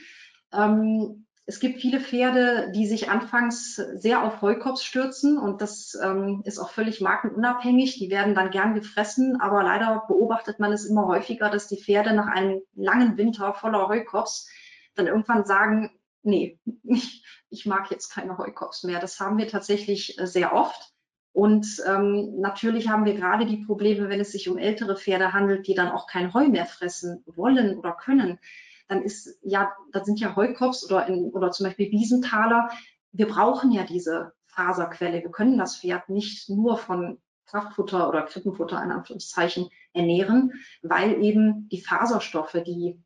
Ähm, 0.52 1.23
es 1.46 1.60
gibt 1.60 1.82
viele 1.82 2.00
Pferde, 2.00 2.72
die 2.74 2.88
sich 2.88 3.10
anfangs 3.10 3.76
sehr 3.76 4.24
auf 4.24 4.42
Heukops 4.42 4.84
stürzen 4.84 5.38
und 5.38 5.62
das 5.62 5.98
ähm, 6.02 6.42
ist 6.46 6.58
auch 6.58 6.70
völlig 6.70 7.02
markenunabhängig. 7.02 8.00
Die 8.00 8.10
werden 8.10 8.34
dann 8.34 8.50
gern 8.50 8.76
gefressen, 8.76 9.42
aber 9.42 9.62
leider 9.64 10.06
beobachtet 10.08 10.60
man 10.60 10.72
es 10.72 10.86
immer 10.86 11.08
häufiger, 11.08 11.50
dass 11.50 11.68
die 11.68 11.82
Pferde 11.82 12.14
nach 12.14 12.28
einem 12.28 12.62
langen 12.76 13.18
Winter 13.18 13.54
voller 13.54 13.90
Heukops 13.90 14.48
dann 14.96 15.08
irgendwann 15.08 15.46
sagen, 15.46 15.92
nee, 16.22 16.60
ich, 16.84 17.26
ich 17.50 17.66
mag 17.66 17.92
jetzt 17.92 18.10
keine 18.10 18.38
Heukops 18.38 18.84
mehr. 18.84 19.00
Das 19.00 19.20
haben 19.20 19.38
wir 19.38 19.50
tatsächlich 19.50 20.18
äh, 20.20 20.28
sehr 20.28 20.54
oft. 20.54 20.94
Und 21.34 21.68
ähm, 21.88 22.40
natürlich 22.40 22.90
haben 22.90 23.06
wir 23.06 23.16
gerade 23.16 23.46
die 23.48 23.66
Probleme, 23.66 24.08
wenn 24.08 24.22
es 24.22 24.32
sich 24.32 24.48
um 24.50 24.60
ältere 24.60 24.96
Pferde 24.96 25.34
handelt, 25.34 25.68
die 25.68 25.74
dann 25.74 25.92
auch 25.92 26.08
kein 26.08 26.34
Heu 26.34 26.48
mehr 26.48 26.68
fressen 26.68 27.24
wollen 27.26 27.78
oder 27.78 27.92
können. 27.94 28.40
Dann 28.88 29.02
ist 29.02 29.38
ja, 29.42 29.72
da 29.92 30.04
sind 30.04 30.20
ja 30.20 30.36
Heukops 30.36 30.86
oder, 30.86 31.08
in, 31.08 31.32
oder 31.32 31.52
zum 31.52 31.66
Beispiel 31.66 31.92
Wiesentaler. 31.92 32.70
Wir 33.12 33.28
brauchen 33.28 33.72
ja 33.72 33.84
diese 33.84 34.34
Faserquelle. 34.46 35.22
Wir 35.22 35.32
können 35.32 35.58
das 35.58 35.78
Pferd 35.78 36.10
nicht 36.10 36.50
nur 36.50 36.78
von 36.78 37.20
Kraftfutter 37.46 38.10
oder 38.10 38.24
Krippenfutter 38.24 38.82
in 38.84 38.92
Anführungszeichen 38.92 39.70
ernähren, 39.94 40.54
weil 40.82 41.22
eben 41.24 41.68
die 41.70 41.82
Faserstoffe, 41.82 42.58
die 42.66 43.00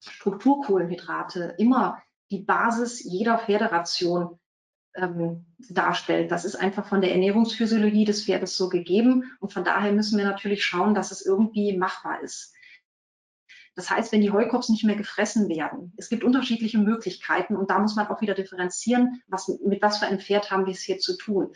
Strukturkohlenhydrate 0.00 1.54
immer 1.58 2.02
die 2.30 2.38
Basis 2.38 3.02
jeder 3.04 3.38
Pferderation 3.38 4.38
ähm, 4.94 5.46
darstellt. 5.68 6.30
Das 6.30 6.44
ist 6.44 6.56
einfach 6.56 6.86
von 6.86 7.00
der 7.00 7.12
Ernährungsphysiologie 7.12 8.04
des 8.04 8.24
Pferdes 8.24 8.56
so 8.56 8.68
gegeben 8.68 9.32
und 9.40 9.52
von 9.52 9.64
daher 9.64 9.92
müssen 9.92 10.18
wir 10.18 10.24
natürlich 10.24 10.64
schauen, 10.64 10.94
dass 10.94 11.10
es 11.10 11.24
irgendwie 11.24 11.76
machbar 11.76 12.22
ist. 12.22 12.54
Das 13.76 13.90
heißt, 13.90 14.12
wenn 14.12 14.20
die 14.20 14.32
Heukops 14.32 14.68
nicht 14.68 14.84
mehr 14.84 14.96
gefressen 14.96 15.48
werden, 15.48 15.92
es 15.96 16.08
gibt 16.08 16.24
unterschiedliche 16.24 16.78
Möglichkeiten 16.78 17.56
und 17.56 17.70
da 17.70 17.78
muss 17.78 17.96
man 17.96 18.08
auch 18.08 18.20
wieder 18.20 18.34
differenzieren, 18.34 19.22
was, 19.28 19.48
mit 19.64 19.80
was 19.80 19.98
für 19.98 20.06
einem 20.06 20.20
Pferd 20.20 20.50
haben 20.50 20.66
wir 20.66 20.72
es 20.72 20.82
hier 20.82 20.98
zu 20.98 21.16
tun. 21.16 21.52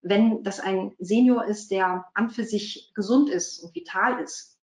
Wenn 0.00 0.42
das 0.42 0.60
ein 0.60 0.92
Senior 0.98 1.44
ist, 1.44 1.70
der 1.70 2.06
an 2.14 2.30
für 2.30 2.44
sich 2.44 2.92
gesund 2.94 3.28
ist 3.28 3.58
und 3.58 3.74
vital 3.74 4.22
ist 4.22 4.58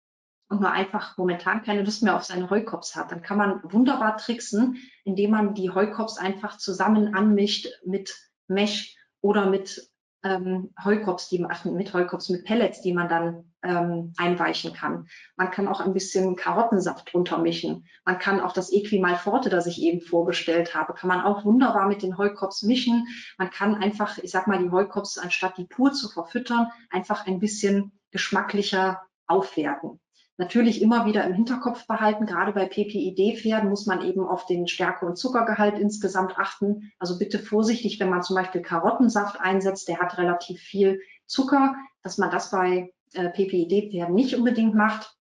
und 0.49 0.61
nur 0.61 0.73
einfach 0.73 1.17
momentan 1.17 1.63
keine 1.63 1.83
Lust 1.83 2.03
mehr 2.03 2.17
auf 2.17 2.25
seine 2.25 2.51
Heukops 2.51 2.97
hat, 2.97 3.13
dann 3.13 3.23
kann 3.23 3.39
man 3.39 3.61
wunderbar 3.63 4.17
tricksen, 4.17 4.79
indem 5.05 5.31
man 5.31 5.55
die 5.55 5.71
Heukops 5.71 6.19
einfach 6.19 6.59
zusammen 6.59 7.15
anmischt 7.15 7.69
mit 7.85 8.13
Mesh 8.49 8.97
oder 9.21 9.49
mit 9.49 9.89
ähm, 10.25 10.75
Heukops, 10.83 11.29
die 11.29 11.45
ach, 11.49 11.65
mit 11.65 11.93
Heukops, 11.93 12.29
mit 12.29 12.45
Pellets, 12.45 12.81
die 12.81 12.93
man 12.93 13.09
dann 13.09 13.48
ähm, 13.63 14.13
einweichen 14.17 14.73
kann. 14.73 15.09
Man 15.37 15.51
kann 15.51 15.69
auch 15.69 15.81
ein 15.81 15.93
bisschen 15.93 16.37
Karottensaft 16.37 17.13
drunter 17.13 17.39
mischen. 17.39 17.87
Man 18.05 18.19
kann 18.19 18.41
auch 18.41 18.53
das 18.53 18.73
Equimal 18.73 19.17
Forte, 19.17 19.51
das 19.51 19.67
ich 19.67 19.83
eben 19.83 20.01
vorgestellt 20.01 20.75
habe, 20.75 20.95
kann 20.95 21.09
man 21.09 21.23
auch 21.23 21.45
wunderbar 21.45 21.89
mit 21.89 22.03
den 22.03 22.19
Heukops 22.19 22.63
mischen. 22.63 23.07
Man 23.37 23.51
kann 23.51 23.75
einfach, 23.75 24.19
ich 24.19 24.31
sag 24.31 24.47
mal, 24.47 24.59
die 24.59 24.71
Heukops, 24.71 25.19
anstatt 25.19 25.59
die 25.59 25.67
pur 25.67 25.93
zu 25.93 26.09
verfüttern, 26.09 26.69
einfach 26.91 27.27
ein 27.27 27.41
bisschen 27.41 27.93
geschmacklicher 28.11 29.03
aufwerten. 29.27 30.01
Natürlich 30.41 30.81
immer 30.81 31.05
wieder 31.05 31.25
im 31.25 31.33
Hinterkopf 31.33 31.89
behalten, 31.89 32.25
gerade 32.25 32.53
bei 32.53 32.67
PPID-Pferden 32.67 33.69
muss 33.69 33.87
man 33.87 34.03
eben 34.03 34.25
auf 34.25 34.47
den 34.47 34.69
Stärke- 34.69 35.05
und 35.05 35.19
Zuckergehalt 35.19 35.81
insgesamt 35.81 36.39
achten. 36.39 36.93
Also 37.01 37.19
bitte 37.19 37.41
vorsichtig, 37.41 37.99
wenn 37.99 38.09
man 38.09 38.23
zum 38.23 38.37
Beispiel 38.37 38.63
Karottensaft 38.63 39.41
einsetzt, 39.41 39.89
der 39.89 39.99
hat 39.99 40.17
relativ 40.17 40.61
viel 40.61 41.01
Zucker, 41.27 41.75
dass 42.05 42.19
man 42.19 42.31
das 42.31 42.53
bei 42.53 42.93
äh, 43.15 43.29
PPID-Pferden 43.29 44.15
nicht 44.15 44.35
unbedingt 44.35 44.75
macht. 44.75 45.15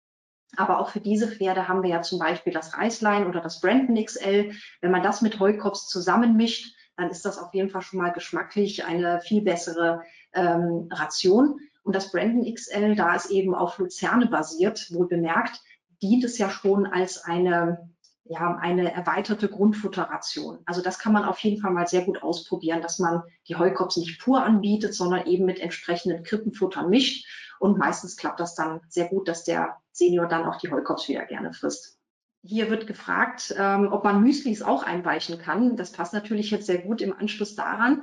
Aber 0.56 0.80
auch 0.80 0.90
für 0.90 1.00
diese 1.00 1.28
Pferde 1.28 1.68
haben 1.68 1.82
wir 1.82 1.90
ja 1.90 2.02
zum 2.02 2.18
Beispiel 2.18 2.52
das 2.52 2.76
Reislein 2.76 3.26
oder 3.26 3.40
das 3.40 3.60
Brandon 3.60 4.02
XL. 4.02 4.52
Wenn 4.80 4.90
man 4.90 5.02
das 5.02 5.20
mit 5.20 5.38
Heukops 5.40 5.88
zusammenmischt, 5.88 6.74
dann 6.96 7.10
ist 7.10 7.24
das 7.24 7.38
auf 7.38 7.52
jeden 7.52 7.68
Fall 7.68 7.82
schon 7.82 8.00
mal 8.00 8.12
geschmacklich 8.12 8.84
eine 8.84 9.20
viel 9.20 9.42
bessere 9.42 10.02
ähm, 10.32 10.88
Ration. 10.90 11.60
Und 11.82 11.94
das 11.94 12.10
Brandon 12.10 12.52
XL, 12.52 12.96
da 12.96 13.14
es 13.14 13.30
eben 13.30 13.54
auf 13.54 13.78
Luzerne 13.78 14.26
basiert, 14.26 14.92
wohl 14.92 15.06
bemerkt, 15.08 15.60
dient 16.02 16.24
es 16.24 16.38
ja 16.38 16.50
schon 16.50 16.86
als 16.86 17.24
eine, 17.24 17.90
ja, 18.28 18.56
eine 18.56 18.92
erweiterte 18.92 19.48
Grundfutterration. 19.48 20.58
Also 20.64 20.82
das 20.82 20.98
kann 20.98 21.12
man 21.12 21.24
auf 21.24 21.38
jeden 21.40 21.60
Fall 21.60 21.72
mal 21.72 21.86
sehr 21.86 22.04
gut 22.04 22.22
ausprobieren, 22.22 22.82
dass 22.82 22.98
man 22.98 23.22
die 23.48 23.56
Heukops 23.56 23.96
nicht 23.96 24.20
pur 24.20 24.42
anbietet, 24.42 24.94
sondern 24.94 25.26
eben 25.26 25.44
mit 25.44 25.60
entsprechenden 25.60 26.22
Krippenfuttern 26.24 26.90
mischt. 26.90 27.26
Und 27.58 27.78
meistens 27.78 28.16
klappt 28.16 28.40
das 28.40 28.54
dann 28.54 28.80
sehr 28.88 29.08
gut, 29.08 29.28
dass 29.28 29.44
der 29.44 29.76
Senior 29.92 30.26
dann 30.26 30.44
auch 30.44 30.56
die 30.56 30.70
Heukops 30.70 31.08
wieder 31.08 31.24
gerne 31.24 31.52
frisst. 31.52 31.98
Hier 32.42 32.70
wird 32.70 32.86
gefragt, 32.86 33.54
ähm, 33.58 33.88
ob 33.92 34.04
man 34.04 34.22
Müslis 34.22 34.62
auch 34.62 34.82
einweichen 34.82 35.38
kann. 35.38 35.76
Das 35.76 35.90
passt 35.90 36.12
natürlich 36.12 36.50
jetzt 36.50 36.66
sehr 36.66 36.78
gut 36.78 37.00
im 37.00 37.12
Anschluss 37.12 37.56
daran. 37.56 38.02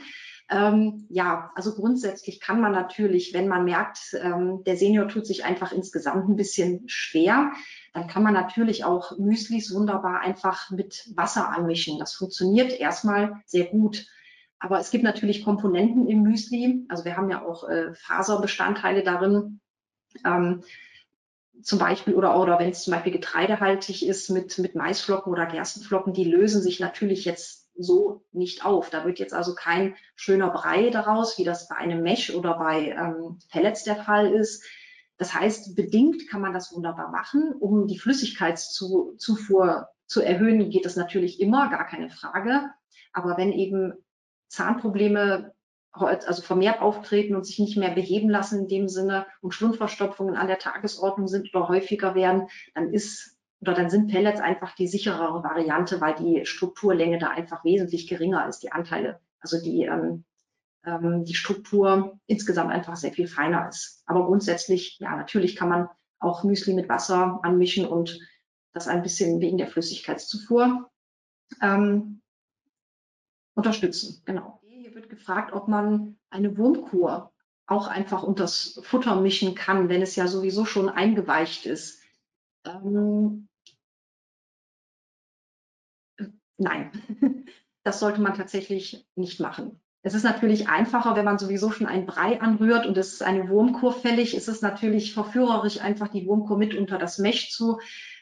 Ähm, 0.54 1.08
ja, 1.10 1.51
also 1.56 1.74
grundsätzlich 1.74 2.39
kann 2.39 2.62
man 2.62 2.74
natürlich, 2.74 3.34
wenn 3.34 3.47
man 3.47 3.66
merkt, 3.66 4.16
ähm, 4.22 4.64
der 4.66 4.78
Senior 4.78 5.08
tut 5.08 5.26
sich 5.26 5.45
einfach 5.45 5.72
insgesamt 5.72 6.30
ein 6.30 6.36
bisschen 6.36 6.84
schwer, 6.88 7.51
dann 7.93 8.06
kann 8.06 8.22
man 8.22 8.36
natürlich 8.36 8.86
auch 8.86 9.18
Müslis 9.18 9.74
wunderbar 9.74 10.20
einfach 10.20 10.70
mit 10.70 11.10
Wasser 11.16 11.49
anmischen. 11.49 11.97
Das 11.97 12.14
funktioniert 12.14 12.80
erstmal 12.80 13.41
sehr 13.47 13.66
gut. 13.66 14.06
Aber 14.60 14.80
es 14.80 14.91
gibt 14.91 15.04
natürlich 15.04 15.43
Komponenten 15.43 16.08
im 16.08 16.22
Müsli. 16.22 16.86
Also 16.88 17.04
wir 17.04 17.18
haben 17.18 17.32
ja 17.32 17.43
auch 17.43 17.68
äh, 17.68 17.91
Faserbestandteile 17.95 19.01
darin. 19.01 19.60
Ähm, 20.24 20.62
zum 21.64 21.80
Beispiel 21.80 22.14
oder, 22.14 22.39
oder 22.39 22.60
wenn 22.60 22.70
es 22.70 22.84
zum 22.84 22.93
Beispiel 22.93 23.12
getreidehaltig 23.12 24.06
ist 24.06 24.30
mit, 24.30 24.60
mit 24.60 24.76
Maisflocken 24.76 25.32
oder 25.32 25.47
Gerstenflocken, 25.47 26.14
die 26.14 26.26
lösen 26.26 26.62
sich 26.62 26.80
natürlich 26.80 27.26
jetzt 27.26 27.62
so 27.78 28.24
nicht 28.32 28.65
auf. 28.65 28.89
Da 28.89 29.05
wird 29.05 29.19
jetzt 29.19 29.34
also 29.34 29.55
kein 29.55 29.95
schöner 30.15 30.49
Brei 30.49 30.89
daraus, 30.89 31.38
wie 31.38 31.43
das 31.43 31.67
bei 31.67 31.76
einem 31.76 32.01
Mesh 32.01 32.34
oder 32.34 32.57
bei 32.57 32.89
ähm, 32.89 33.39
Pellets 33.49 33.84
der 33.84 33.95
Fall 33.95 34.32
ist. 34.34 34.63
Das 35.17 35.34
heißt, 35.34 35.76
bedingt 35.76 36.28
kann 36.30 36.41
man 36.41 36.53
das 36.53 36.74
wunderbar 36.74 37.09
machen. 37.09 37.53
Um 37.59 37.88
die 37.88 37.99
Flüssigkeitszufuhr 37.99 39.88
zu 40.07 40.21
erhöhen, 40.21 40.69
geht 40.69 40.86
das 40.86 40.95
natürlich 40.95 41.39
immer, 41.39 41.69
gar 41.69 41.86
keine 41.86 42.09
Frage. 42.09 42.69
Aber 43.13 43.38
wenn 43.38 43.51
eben 43.51 43.93
Zahnprobleme 44.47 45.53
also 45.93 46.41
vermehrt 46.41 46.82
auftreten 46.82 47.36
und 47.36 47.45
sich 47.45 47.59
nicht 47.59 47.78
mehr 47.78 47.91
beheben 47.91 48.30
lassen 48.30 48.61
in 48.61 48.67
dem 48.67 48.89
Sinne 48.89 49.28
und 49.41 49.53
Schlundverstopfungen 49.53 50.36
an 50.36 50.47
der 50.47 50.57
Tagesordnung 50.57 51.28
sind 51.28 51.53
oder 51.53 51.67
häufiger 51.67 52.15
werden, 52.15 52.47
dann 52.74 52.91
ist 52.91 53.33
oder 53.64 53.74
dann 53.74 53.89
sind 53.89 54.11
Pellets 54.11 54.41
einfach 54.41 54.76
die 54.76 54.88
sicherere 54.88 55.41
Variante, 55.41 56.01
weil 56.01 56.16
die 56.16 56.45
Strukturlänge 56.45 57.18
da 57.18 57.30
einfach 57.30 57.64
wesentlich 57.64 58.09
geringer 58.09 58.45
ist, 58.49 58.59
die 58.59 58.74
Anteile, 58.74 59.22
also 59.39 59.61
die, 59.61 59.84
ähm, 59.84 60.26
ähm, 60.86 61.24
die 61.24 61.34
Struktur 61.34 62.20
insgesamt 62.28 62.72
einfach 62.72 62.97
sehr 62.97 63.14
viel 63.14 63.28
feiner 63.28 63.70
ist. 63.70 64.03
Aber 64.05 64.26
grundsätzlich, 64.26 64.99
ja, 64.99 65.16
natürlich 65.16 65.55
kann 65.55 65.70
man 65.70 65.88
auch 66.20 66.43
Müsli 66.43 66.74
mit 66.74 66.89
Wasser 66.89 67.39
anmischen 67.43 67.86
und 67.86 68.20
das 68.74 68.89
ein 68.89 69.01
bisschen 69.01 69.39
wegen 69.39 69.57
der 69.57 69.68
Flüssigkeitszufuhr 69.68 70.89
ähm, 71.61 72.22
unterstützen. 73.53 74.24
Genau. 74.26 74.59
Hier 74.64 74.93
wird 74.93 75.09
gefragt, 75.09 75.53
ob 75.53 75.70
man 75.70 76.18
eine 76.30 76.57
Wurmkur 76.57 77.32
auch 77.66 77.88
einfach 77.88 78.24
unter 78.24 78.43
das 78.43 78.82
Futter 78.84 79.22
mischen 79.22 79.55
kann, 79.55 79.88
wenn 79.88 80.01
es 80.01 80.18
ja 80.18 80.28
sowieso 80.28 80.66
schon 80.66 80.89
eingeweicht 80.89 81.66
ist. 81.66 82.01
Ähm, 82.66 83.47
Nein, 86.64 86.91
das 87.84 87.99
sollte 87.99 88.22
man 88.22 88.36
tatsächlich 88.36 89.05
nicht 89.16 89.39
machen. 89.39 89.80
Es 90.01 90.14
ist 90.14 90.24
natürlich 90.24 90.68
einfacher, 90.68 91.16
wenn 91.16 91.26
man 91.26 91.38
sowieso 91.38 91.72
schon 91.72 91.88
einen 91.88 92.05
Brei 92.05 92.41
anrührt 92.41 92.86
und 92.86 92.97
es 92.97 93.14
ist 93.14 93.24
eine 93.24 93.47
Wurmkur 93.49 93.93
fällig, 93.93 94.36
ist 94.36 94.49
es 94.49 94.61
natürlich 94.61 95.14
verführerisch, 95.14 95.80
einfach 95.80 96.09
die 96.09 96.26
Wurmkur 96.26 96.57
mit 96.57 96.76
unter 96.76 96.97
das 96.97 97.20
Mech 97.20 97.51
zu 97.51 97.80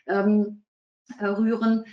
ähm, 0.07 0.63
äh, 1.19 1.25
rühren. 1.25 1.85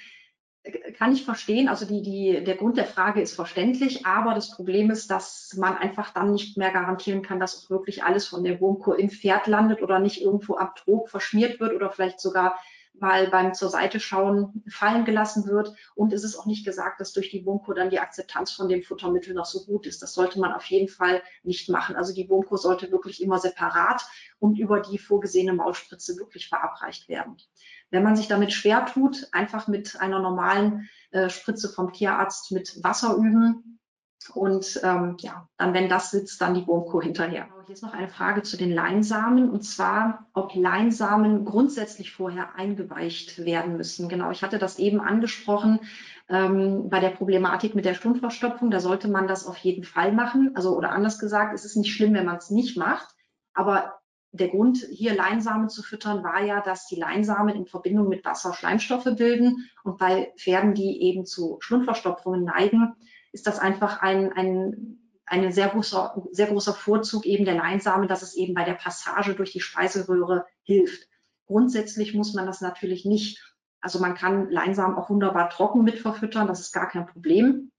Kann 0.99 1.13
ich 1.13 1.25
verstehen, 1.25 1.69
also 1.69 1.87
die, 1.87 2.03
die, 2.03 2.45
der 2.45 2.57
Grund 2.57 2.77
der 2.77 2.85
Frage 2.85 3.23
ist 3.23 3.35
verständlich, 3.35 4.05
aber 4.05 4.35
das 4.35 4.51
Problem 4.51 4.91
ist, 4.91 5.11
dass 5.11 5.55
man 5.57 5.79
einfach 5.79 6.13
dann 6.13 6.33
nicht 6.33 6.59
mehr 6.59 6.71
garantieren 6.71 7.23
kann, 7.23 7.41
dass 7.41 7.65
auch 7.65 7.71
wirklich 7.71 8.05
alles 8.05 8.27
von 8.27 8.45
der 8.45 8.61
Wurmkur 8.61 8.99
im 8.99 9.09
Pferd 9.09 9.47
landet 9.47 9.81
oder 9.81 9.99
nicht 9.99 10.21
irgendwo 10.21 10.57
am 10.57 10.75
Trog 10.75 11.09
verschmiert 11.09 11.61
wird 11.61 11.75
oder 11.75 11.91
vielleicht 11.91 12.21
sogar 12.21 12.59
mal 13.01 13.29
beim 13.29 13.55
zur 13.55 13.69
Seite 13.71 14.01
schauen 14.01 14.63
fallen 14.69 15.05
gelassen 15.05 15.47
wird. 15.47 15.75
Und 15.95 16.13
es 16.13 16.25
ist 16.25 16.37
auch 16.37 16.47
nicht 16.47 16.65
gesagt, 16.65 17.01
dass 17.01 17.13
durch 17.13 17.31
die 17.31 17.45
Wurmkur 17.45 17.75
dann 17.75 17.91
die 17.91 18.01
Akzeptanz 18.01 18.53
von 18.53 18.69
dem 18.69 18.83
Futtermittel 18.83 19.35
noch 19.35 19.45
so 19.45 19.65
gut 19.65 19.87
ist. 19.87 20.03
Das 20.03 20.15
sollte 20.15 20.41
man 20.41 20.53
auf 20.53 20.65
jeden 20.67 20.89
Fall 20.89 21.23
nicht 21.43 21.69
machen. 21.69 21.97
Also 21.97 22.15
die 22.15 22.29
Wurmkur 22.29 22.59
sollte 22.59 22.91
wirklich 22.91 23.23
immer 23.23 23.39
separat 23.39 24.03
und 24.39 24.59
über 24.59 24.81
die 24.81 24.99
vorgesehene 24.99 25.53
Maulspritze 25.53 26.17
wirklich 26.17 26.49
verabreicht 26.49 27.09
werden. 27.09 27.37
Wenn 27.91 28.03
man 28.03 28.17
sich 28.17 28.29
damit 28.29 28.53
schwer 28.53 28.87
tut, 28.87 29.29
einfach 29.33 29.67
mit 29.69 30.01
einer 30.01 30.21
normalen 30.21 30.89
äh, 31.11 31.31
Spritze 31.31 31.69
vom 31.69 31.93
Tierarzt 31.93 32.53
mit 32.53 32.83
Wasser 32.83 33.17
üben, 33.17 33.79
und 34.35 34.81
ähm, 34.83 35.17
ja, 35.21 35.49
dann, 35.57 35.75
wenn 35.75 35.89
das 35.89 36.11
sitzt, 36.11 36.41
dann 36.41 36.55
die 36.55 36.67
Wurmkur 36.67 37.03
hinterher. 37.03 37.45
Genau, 37.45 37.63
hier 37.65 37.75
ist 37.75 37.83
noch 37.83 37.93
eine 37.93 38.09
Frage 38.09 38.43
zu 38.43 38.57
den 38.57 38.73
Leinsamen 38.73 39.49
und 39.51 39.63
zwar, 39.63 40.27
ob 40.35 40.55
Leinsamen 40.55 41.45
grundsätzlich 41.45 42.13
vorher 42.13 42.55
eingeweicht 42.57 43.45
werden 43.45 43.77
müssen. 43.77 44.09
Genau, 44.09 44.31
ich 44.31 44.43
hatte 44.43 44.59
das 44.59 44.79
eben 44.79 45.01
angesprochen 45.01 45.81
ähm, 46.29 46.89
bei 46.91 47.01
der 47.01 47.11
Problematik 47.11 47.75
mit 47.75 47.85
der 47.85 47.95
Stundverstopfung. 47.95 48.71
Da 48.71 48.81
sollte 48.81 49.09
man 49.09 49.29
das 49.29 49.47
auf 49.47 49.57
jeden 49.59 49.85
Fall 49.85 50.13
machen. 50.13 50.53
Also 50.55 50.77
oder 50.77 50.91
anders 50.91 51.19
gesagt, 51.19 51.55
es 51.55 51.65
ist 51.65 51.77
nicht 51.77 51.93
schlimm, 51.95 52.15
wenn 52.15 52.27
man 52.27 52.37
es 52.37 52.51
nicht 52.51 52.77
macht. 52.77 53.15
Aber 53.55 53.95
der 54.33 54.49
Grund, 54.49 54.79
hier 54.91 55.15
Leinsamen 55.15 55.69
zu 55.71 55.83
füttern, 55.83 56.23
war 56.23 56.45
ja, 56.45 56.61
dass 56.61 56.87
die 56.87 56.97
Leinsamen 56.97 57.55
in 57.55 57.67
Verbindung 57.67 58.09
mit 58.09 58.25
Wasser 58.25 58.53
Schleimstoffe 58.53 59.09
bilden. 59.17 59.71
Und 59.85 59.99
bei 59.99 60.33
Pferden, 60.37 60.75
die 60.75 61.03
eben 61.03 61.25
zu 61.25 61.57
Schlundverstopfungen 61.61 62.45
neigen, 62.45 62.95
ist 63.33 63.47
das 63.47 63.59
einfach 63.59 64.01
ein, 64.01 64.33
ein, 64.33 64.99
ein 65.27 65.53
sehr, 65.53 65.69
großer, 65.69 66.23
sehr 66.33 66.47
großer 66.47 66.75
Vorzug 66.75 67.27
eben 67.27 67.45
der 67.45 67.55
Leinsamen, 67.55 68.09
dass 68.09 68.23
es 68.23 68.35
eben 68.35 68.55
bei 68.55 68.65
der 68.65 68.75
Passage 68.75 69.35
durch 69.35 69.53
die 69.53 69.61
Speiseröhre 69.61 70.47
hilft. 70.63 71.09
Grundsätzlich 71.47 72.15
muss 72.15 72.35
man 72.35 72.47
das 72.47 72.61
natürlich 72.61 73.05
nicht. 73.05 73.43
Also 73.81 73.99
man 74.01 74.15
kann 74.15 74.51
Leinsamen 74.51 74.97
auch 74.97 75.09
wunderbar 75.11 75.51
trocken 75.51 75.85
mit 75.85 75.99
verfüttern, 75.99 76.47
das 76.47 76.61
ist 76.61 76.73
gar 76.73 76.89
kein 76.89 77.07
Problem. 77.07 77.71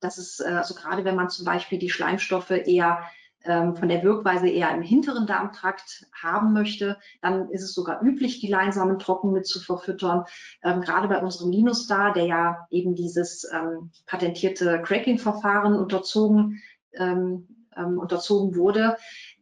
Das 0.00 0.18
ist 0.18 0.40
äh, 0.40 0.48
also 0.48 0.74
gerade 0.74 1.04
wenn 1.04 1.16
man 1.16 1.30
zum 1.30 1.44
Beispiel 1.44 1.78
die 1.78 1.90
Schleimstoffe 1.90 2.50
eher 2.50 3.08
von 3.46 3.88
der 3.88 4.02
Wirkweise 4.02 4.48
eher 4.48 4.74
im 4.74 4.82
hinteren 4.82 5.26
Darmtrakt 5.26 6.06
haben 6.12 6.52
möchte, 6.52 6.98
dann 7.22 7.50
ist 7.50 7.62
es 7.62 7.74
sogar 7.74 8.02
üblich, 8.02 8.40
die 8.40 8.48
Leinsamen 8.48 8.98
trocken 8.98 9.32
mit 9.32 9.46
zu 9.46 9.60
verfüttern. 9.60 10.24
Ähm, 10.62 10.80
gerade 10.80 11.08
bei 11.08 11.20
unserem 11.22 11.50
Linus 11.50 11.86
da, 11.86 12.12
der 12.12 12.24
ja 12.24 12.66
eben 12.70 12.94
dieses 12.94 13.50
ähm, 13.52 13.90
patentierte 14.06 14.82
Cracking-Verfahren 14.82 15.74
unterzogen, 15.74 16.62
ähm, 16.92 17.48
ähm, 17.76 17.98
unterzogen 17.98 18.56
wurde, 18.56 18.96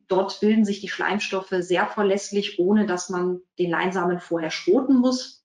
dort 0.09 0.41
bilden 0.41 0.65
sich 0.65 0.81
die 0.81 0.89
Schleimstoffe 0.89 1.55
sehr 1.61 1.87
verlässlich, 1.87 2.59
ohne 2.59 2.87
dass 2.87 3.09
man 3.09 3.41
den 3.59 3.71
Leinsamen 3.71 4.21
vorher 4.21 4.51
schroten 4.51 4.97
muss. 4.97 5.45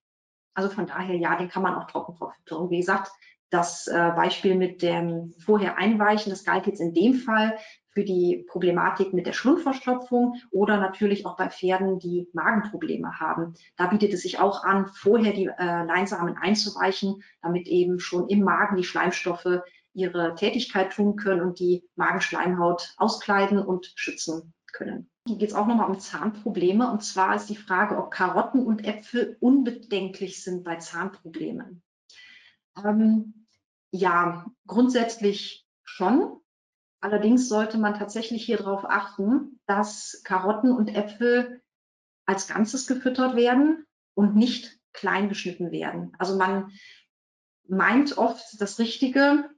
Also 0.53 0.70
von 0.70 0.88
daher, 0.88 1.16
ja, 1.16 1.38
den 1.38 1.49
kann 1.49 1.64
man 1.64 1.76
auch 1.76 1.88
trocken 1.88 2.16
verfüttern. 2.16 2.70
Wie 2.70 2.80
gesagt, 2.80 3.12
das 3.49 3.88
äh, 3.88 4.12
Beispiel 4.16 4.55
mit 4.55 4.82
dem 4.82 5.34
vorher 5.39 5.78
Einweichen, 5.78 6.30
das 6.30 6.43
galt 6.43 6.68
jetzt 6.68 6.82
in 6.82 6.93
dem 6.93 7.16
Fall 7.16 7.57
für 7.91 8.03
die 8.03 8.45
Problematik 8.47 9.13
mit 9.13 9.25
der 9.25 9.33
Schlundverstopfung 9.33 10.35
oder 10.51 10.77
natürlich 10.77 11.25
auch 11.25 11.35
bei 11.35 11.49
Pferden, 11.49 11.99
die 11.99 12.27
Magenprobleme 12.33 13.19
haben. 13.19 13.55
Da 13.77 13.87
bietet 13.87 14.13
es 14.13 14.21
sich 14.21 14.39
auch 14.39 14.63
an, 14.63 14.87
vorher 14.87 15.33
die 15.33 15.47
äh, 15.47 15.83
Leinsamen 15.83 16.37
einzuweichen, 16.37 17.23
damit 17.41 17.67
eben 17.67 17.99
schon 17.99 18.27
im 18.29 18.43
Magen 18.43 18.77
die 18.77 18.83
Schleimstoffe 18.83 19.61
ihre 19.93 20.35
Tätigkeit 20.35 20.91
tun 20.91 21.15
können 21.15 21.41
und 21.41 21.59
die 21.59 21.83
Magenschleimhaut 21.95 22.93
auskleiden 22.97 23.59
und 23.59 23.91
schützen 23.95 24.53
können. 24.71 25.09
Hier 25.27 25.37
geht 25.37 25.49
es 25.49 25.55
auch 25.55 25.67
nochmal 25.67 25.89
um 25.89 25.99
Zahnprobleme. 25.99 26.89
Und 26.91 27.03
zwar 27.03 27.35
ist 27.35 27.49
die 27.49 27.55
Frage, 27.55 27.97
ob 27.97 28.11
Karotten 28.11 28.65
und 28.65 28.85
Äpfel 28.85 29.37
unbedenklich 29.39 30.43
sind 30.43 30.63
bei 30.63 30.77
Zahnproblemen. 30.77 31.81
Ähm, 32.83 33.45
ja, 33.91 34.45
grundsätzlich 34.67 35.67
schon. 35.83 36.39
Allerdings 37.02 37.47
sollte 37.47 37.78
man 37.78 37.93
tatsächlich 37.93 38.43
hier 38.43 38.58
darauf 38.58 38.84
achten, 38.86 39.60
dass 39.66 40.22
Karotten 40.24 40.72
und 40.72 40.93
Äpfel 40.93 41.62
als 42.26 42.47
Ganzes 42.47 42.88
gefüttert 42.88 43.36
werden 43.36 43.86
und 44.14 44.36
nicht 44.36 44.78
klein 44.93 45.30
geschnitten 45.30 45.72
werden. 45.72 46.14
Also 46.18 46.38
man 46.38 46.72
meint 47.68 48.18
oft 48.18 48.43
das 48.60 48.80
Richtige. 48.80 49.50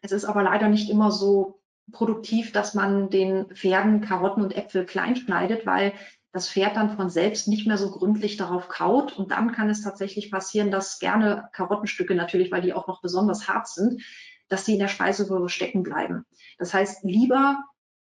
Es 0.00 0.12
ist 0.12 0.24
aber 0.24 0.42
leider 0.42 0.68
nicht 0.68 0.88
immer 0.88 1.10
so 1.10 1.60
produktiv, 1.92 2.52
dass 2.52 2.74
man 2.74 3.10
den 3.10 3.54
Pferden 3.54 4.00
Karotten 4.00 4.42
und 4.42 4.56
Äpfel 4.56 4.86
klein 4.86 5.16
schneidet, 5.16 5.66
weil 5.66 5.92
das 6.32 6.48
Pferd 6.48 6.76
dann 6.76 6.96
von 6.96 7.10
selbst 7.10 7.48
nicht 7.48 7.66
mehr 7.66 7.76
so 7.76 7.90
gründlich 7.90 8.36
darauf 8.36 8.68
kaut. 8.68 9.18
Und 9.18 9.32
dann 9.32 9.52
kann 9.52 9.68
es 9.68 9.82
tatsächlich 9.82 10.30
passieren, 10.30 10.70
dass 10.70 11.00
gerne 11.00 11.48
Karottenstücke 11.52 12.14
natürlich, 12.14 12.52
weil 12.52 12.62
die 12.62 12.72
auch 12.72 12.86
noch 12.86 13.02
besonders 13.02 13.48
hart 13.48 13.66
sind, 13.68 14.02
dass 14.50 14.64
die 14.64 14.74
in 14.74 14.80
der 14.80 14.88
Speiseröhre 14.88 15.48
stecken 15.48 15.82
bleiben. 15.82 16.26
Das 16.58 16.74
heißt, 16.74 17.04
lieber 17.04 17.64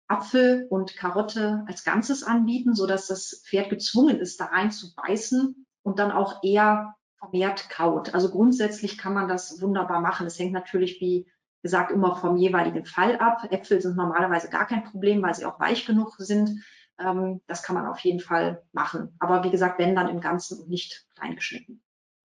Apfel 0.09 0.67
und 0.69 0.97
Karotte 0.97 1.65
als 1.67 1.85
Ganzes 1.85 2.23
anbieten, 2.23 2.75
so 2.75 2.87
dass 2.87 3.07
das 3.07 3.43
Pferd 3.49 3.71
gezwungen 3.71 4.19
ist, 4.21 4.39
da 4.39 4.47
rein 4.47 4.71
zu 4.71 4.95
beißen 4.95 5.67
und 5.83 5.99
dann 5.99 6.11
auch 6.11 6.43
eher 6.43 6.95
vermehrt 7.19 7.71
kaut. 7.71 8.13
Also 8.13 8.31
grundsätzlich 8.31 8.99
kann 8.99 9.15
man 9.15 9.29
das 9.29 9.63
wunderbar 9.63 10.01
machen. 10.01 10.27
Es 10.27 10.39
hängt 10.39 10.53
natürlich, 10.53 11.01
wie 11.01 11.27
gesagt, 11.63 11.91
immer 11.91 12.17
vom 12.17 12.37
jeweiligen 12.37 12.85
Fall 12.85 13.17
ab. 13.17 13.47
Äpfel 13.51 13.81
sind 13.81 13.97
normalerweise 13.97 14.51
gar 14.51 14.67
kein 14.67 14.85
Problem, 14.85 15.23
weil 15.23 15.35
sie 15.35 15.47
auch 15.47 15.59
weich 15.59 15.87
genug 15.87 16.17
sind. 16.19 16.63
Ähm, 16.99 17.41
das 17.47 17.63
kann 17.63 17.75
man 17.75 17.87
auf 17.87 18.01
jeden 18.01 18.21
Fall 18.21 18.63
machen. 18.73 19.17
Aber 19.19 19.45
wie 19.45 19.51
gesagt, 19.51 19.79
wenn 19.79 19.95
dann 19.95 20.09
im 20.09 20.21
Ganzen 20.21 20.61
und 20.61 20.69
nicht 20.69 21.07
kleingeschnitten. 21.15 21.83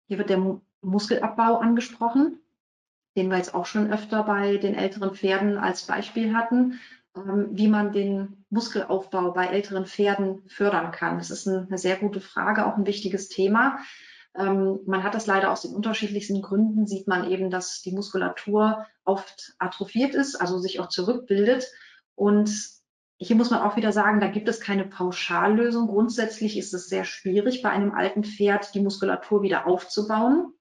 Hier 0.08 0.18
wird 0.18 0.30
der 0.30 0.60
Muskelabbau 0.80 1.58
angesprochen, 1.58 2.39
den 3.20 3.28
wir 3.28 3.36
jetzt 3.36 3.54
auch 3.54 3.66
schon 3.66 3.92
öfter 3.92 4.22
bei 4.22 4.56
den 4.56 4.74
älteren 4.74 5.14
Pferden 5.14 5.58
als 5.58 5.82
Beispiel 5.82 6.34
hatten, 6.34 6.80
ähm, 7.14 7.48
wie 7.50 7.68
man 7.68 7.92
den 7.92 8.44
Muskelaufbau 8.48 9.32
bei 9.32 9.46
älteren 9.46 9.84
Pferden 9.84 10.42
fördern 10.48 10.90
kann. 10.90 11.18
Das 11.18 11.30
ist 11.30 11.46
eine 11.46 11.76
sehr 11.76 11.96
gute 11.96 12.20
Frage, 12.20 12.66
auch 12.66 12.78
ein 12.78 12.86
wichtiges 12.86 13.28
Thema. 13.28 13.78
Ähm, 14.34 14.78
man 14.86 15.02
hat 15.02 15.14
das 15.14 15.26
leider 15.26 15.52
aus 15.52 15.62
den 15.62 15.74
unterschiedlichsten 15.74 16.40
Gründen, 16.40 16.86
sieht 16.86 17.08
man 17.08 17.30
eben, 17.30 17.50
dass 17.50 17.82
die 17.82 17.92
Muskulatur 17.92 18.86
oft 19.04 19.52
atrophiert 19.58 20.14
ist, 20.14 20.36
also 20.36 20.58
sich 20.58 20.80
auch 20.80 20.88
zurückbildet. 20.88 21.66
Und 22.14 22.50
hier 23.18 23.36
muss 23.36 23.50
man 23.50 23.60
auch 23.60 23.76
wieder 23.76 23.92
sagen, 23.92 24.20
da 24.20 24.28
gibt 24.28 24.48
es 24.48 24.60
keine 24.60 24.86
Pauschallösung. 24.86 25.88
Grundsätzlich 25.88 26.56
ist 26.56 26.72
es 26.72 26.88
sehr 26.88 27.04
schwierig, 27.04 27.60
bei 27.60 27.68
einem 27.68 27.92
alten 27.92 28.24
Pferd 28.24 28.74
die 28.74 28.80
Muskulatur 28.80 29.42
wieder 29.42 29.66
aufzubauen. 29.66 30.54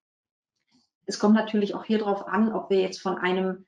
Es 1.10 1.18
kommt 1.18 1.34
natürlich 1.34 1.74
auch 1.74 1.86
hier 1.86 1.98
drauf 1.98 2.28
an, 2.28 2.54
ob 2.54 2.70
wir 2.70 2.82
jetzt 2.82 3.02
von 3.02 3.18
einem 3.18 3.66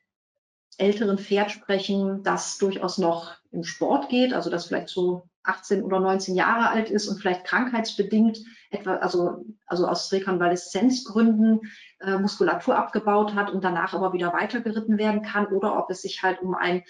älteren 0.77 1.17
Pferd 1.17 1.49
sprechen, 1.49 2.21
das 2.21 2.59
durchaus 2.59 2.99
noch 2.99 3.33
im 3.51 3.63
Sport 3.63 4.09
geht, 4.09 4.31
also 4.31 4.51
das 4.51 4.67
vielleicht 4.67 4.89
so 4.89 5.27
18 5.41 5.81
oder 5.81 5.99
19 5.99 6.35
Jahre 6.35 6.69
alt 6.69 6.91
ist 6.91 7.07
und 7.07 7.19
vielleicht 7.19 7.45
krankheitsbedingt 7.45 8.37
etwa, 8.69 8.97
also, 8.97 9.43
also 9.65 9.87
aus 9.87 10.11
Rekonvaleszenzgründen 10.11 11.61
äh, 11.99 12.19
Muskulatur 12.19 12.77
abgebaut 12.77 13.33
hat 13.33 13.49
und 13.49 13.63
danach 13.63 13.95
aber 13.95 14.13
wieder 14.13 14.33
weitergeritten 14.33 14.99
werden 14.99 15.23
kann 15.23 15.47
oder 15.47 15.79
ob 15.79 15.89
es 15.89 16.03
sich 16.03 16.21
halt 16.21 16.43
um 16.43 16.53
ein 16.53 16.83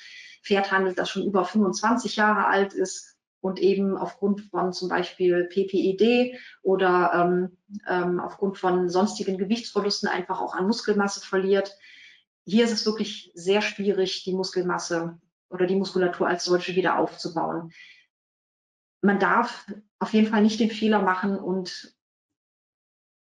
Pferd 0.44 0.70
handelt, 0.70 1.00
das 1.00 1.10
schon 1.10 1.24
über 1.24 1.46
25 1.46 2.18
Jahre 2.18 2.48
alt 2.48 2.74
ist 2.74 3.11
und 3.42 3.60
eben 3.60 3.98
aufgrund 3.98 4.42
von 4.42 4.72
zum 4.72 4.90
Beispiel 4.90 5.46
PPED 5.46 6.38
oder 6.62 7.12
ähm, 7.14 7.58
ähm, 7.88 8.20
aufgrund 8.20 8.58
von 8.58 8.90
sonstigen 8.90 9.38
Gewichtsverlusten 9.38 10.08
einfach 10.08 10.40
auch 10.40 10.54
an 10.54 10.68
Muskelmasse 10.68 11.22
verliert. 11.22 11.76
Hier 12.46 12.64
ist 12.64 12.72
es 12.72 12.86
wirklich 12.86 13.32
sehr 13.34 13.62
schwierig, 13.62 14.24
die 14.24 14.34
Muskelmasse 14.34 15.20
oder 15.50 15.66
die 15.66 15.76
Muskulatur 15.76 16.28
als 16.28 16.46
solche 16.46 16.76
wieder 16.76 16.98
aufzubauen 16.98 17.72
man 19.02 19.20
darf 19.20 19.66
auf 20.00 20.14
jeden 20.14 20.28
Fall 20.28 20.42
nicht 20.42 20.60
den 20.60 20.72
Fehler 20.72 21.02
machen 21.02 21.38
und 21.38 21.96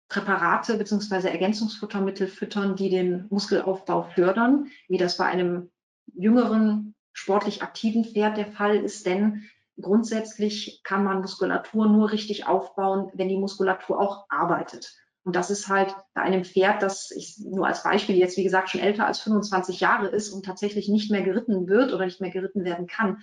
Präparate 0.09 0.77
bzw. 0.77 1.29
Ergänzungsfuttermittel 1.29 2.29
füttern, 2.29 2.77
die 2.77 2.91
den 2.91 3.27
Muskelaufbau 3.31 4.03
fördern, 4.15 4.71
wie 4.89 4.99
das 4.99 5.17
bei 5.17 5.25
einem 5.25 5.71
jüngeren, 6.15 6.95
sportlich 7.15 7.63
aktiven 7.63 8.05
Pferd 8.05 8.37
der 8.37 8.53
Fall 8.53 8.77
ist. 8.77 9.07
Denn 9.07 9.49
grundsätzlich 9.81 10.83
kann 10.85 11.05
man 11.05 11.21
Muskulatur 11.21 11.89
nur 11.89 12.13
richtig 12.13 12.47
aufbauen, 12.47 13.11
wenn 13.15 13.29
die 13.29 13.39
Muskulatur 13.39 14.01
auch 14.01 14.27
arbeitet. 14.29 14.93
Und 15.25 15.37
das 15.37 15.51
ist 15.51 15.69
halt 15.69 15.95
bei 16.15 16.23
einem 16.23 16.45
Pferd, 16.45 16.83
das 16.83 17.11
ich 17.13 17.39
nur 17.39 17.67
als 17.67 17.85
Beispiel 17.85 18.17
jetzt, 18.17 18.37
wie 18.37 18.43
gesagt, 18.43 18.71
schon 18.71 18.81
älter 18.81 19.07
als 19.07 19.21
25 19.21 19.81
Jahre 19.81 20.09
ist 20.09 20.31
und 20.31 20.45
tatsächlich 20.45 20.89
nicht 20.89 21.11
mehr 21.11 21.23
geritten 21.23 21.69
wird 21.69 21.93
oder 21.93 22.05
nicht 22.05 22.21
mehr 22.21 22.31
geritten 22.31 22.65
werden 22.65 22.87
kann, 22.87 23.23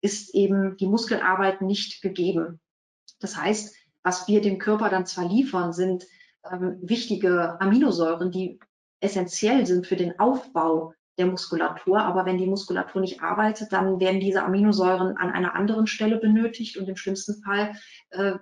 ist 0.00 0.34
eben 0.34 0.76
die 0.76 0.86
Muskelarbeit 0.86 1.62
nicht 1.62 2.00
gegeben. 2.00 2.60
Das 3.18 3.36
heißt, 3.36 3.74
was 4.02 4.28
wir 4.28 4.40
dem 4.40 4.58
Körper 4.58 4.88
dann 4.88 5.06
zwar 5.06 5.28
liefern, 5.28 5.72
sind 5.72 6.06
ähm, 6.50 6.78
wichtige 6.82 7.60
Aminosäuren, 7.60 8.30
die 8.30 8.58
essentiell 9.00 9.66
sind 9.66 9.86
für 9.86 9.96
den 9.96 10.18
Aufbau 10.18 10.94
der 11.18 11.26
Muskulatur. 11.26 12.00
Aber 12.00 12.24
wenn 12.24 12.38
die 12.38 12.46
Muskulatur 12.46 13.00
nicht 13.00 13.22
arbeitet, 13.22 13.72
dann 13.72 14.00
werden 14.00 14.20
diese 14.20 14.42
Aminosäuren 14.42 15.16
an 15.16 15.30
einer 15.30 15.54
anderen 15.54 15.86
Stelle 15.86 16.18
benötigt 16.18 16.76
und 16.76 16.88
im 16.88 16.96
schlimmsten 16.96 17.42
Fall 17.42 17.74
äh, 18.10 18.34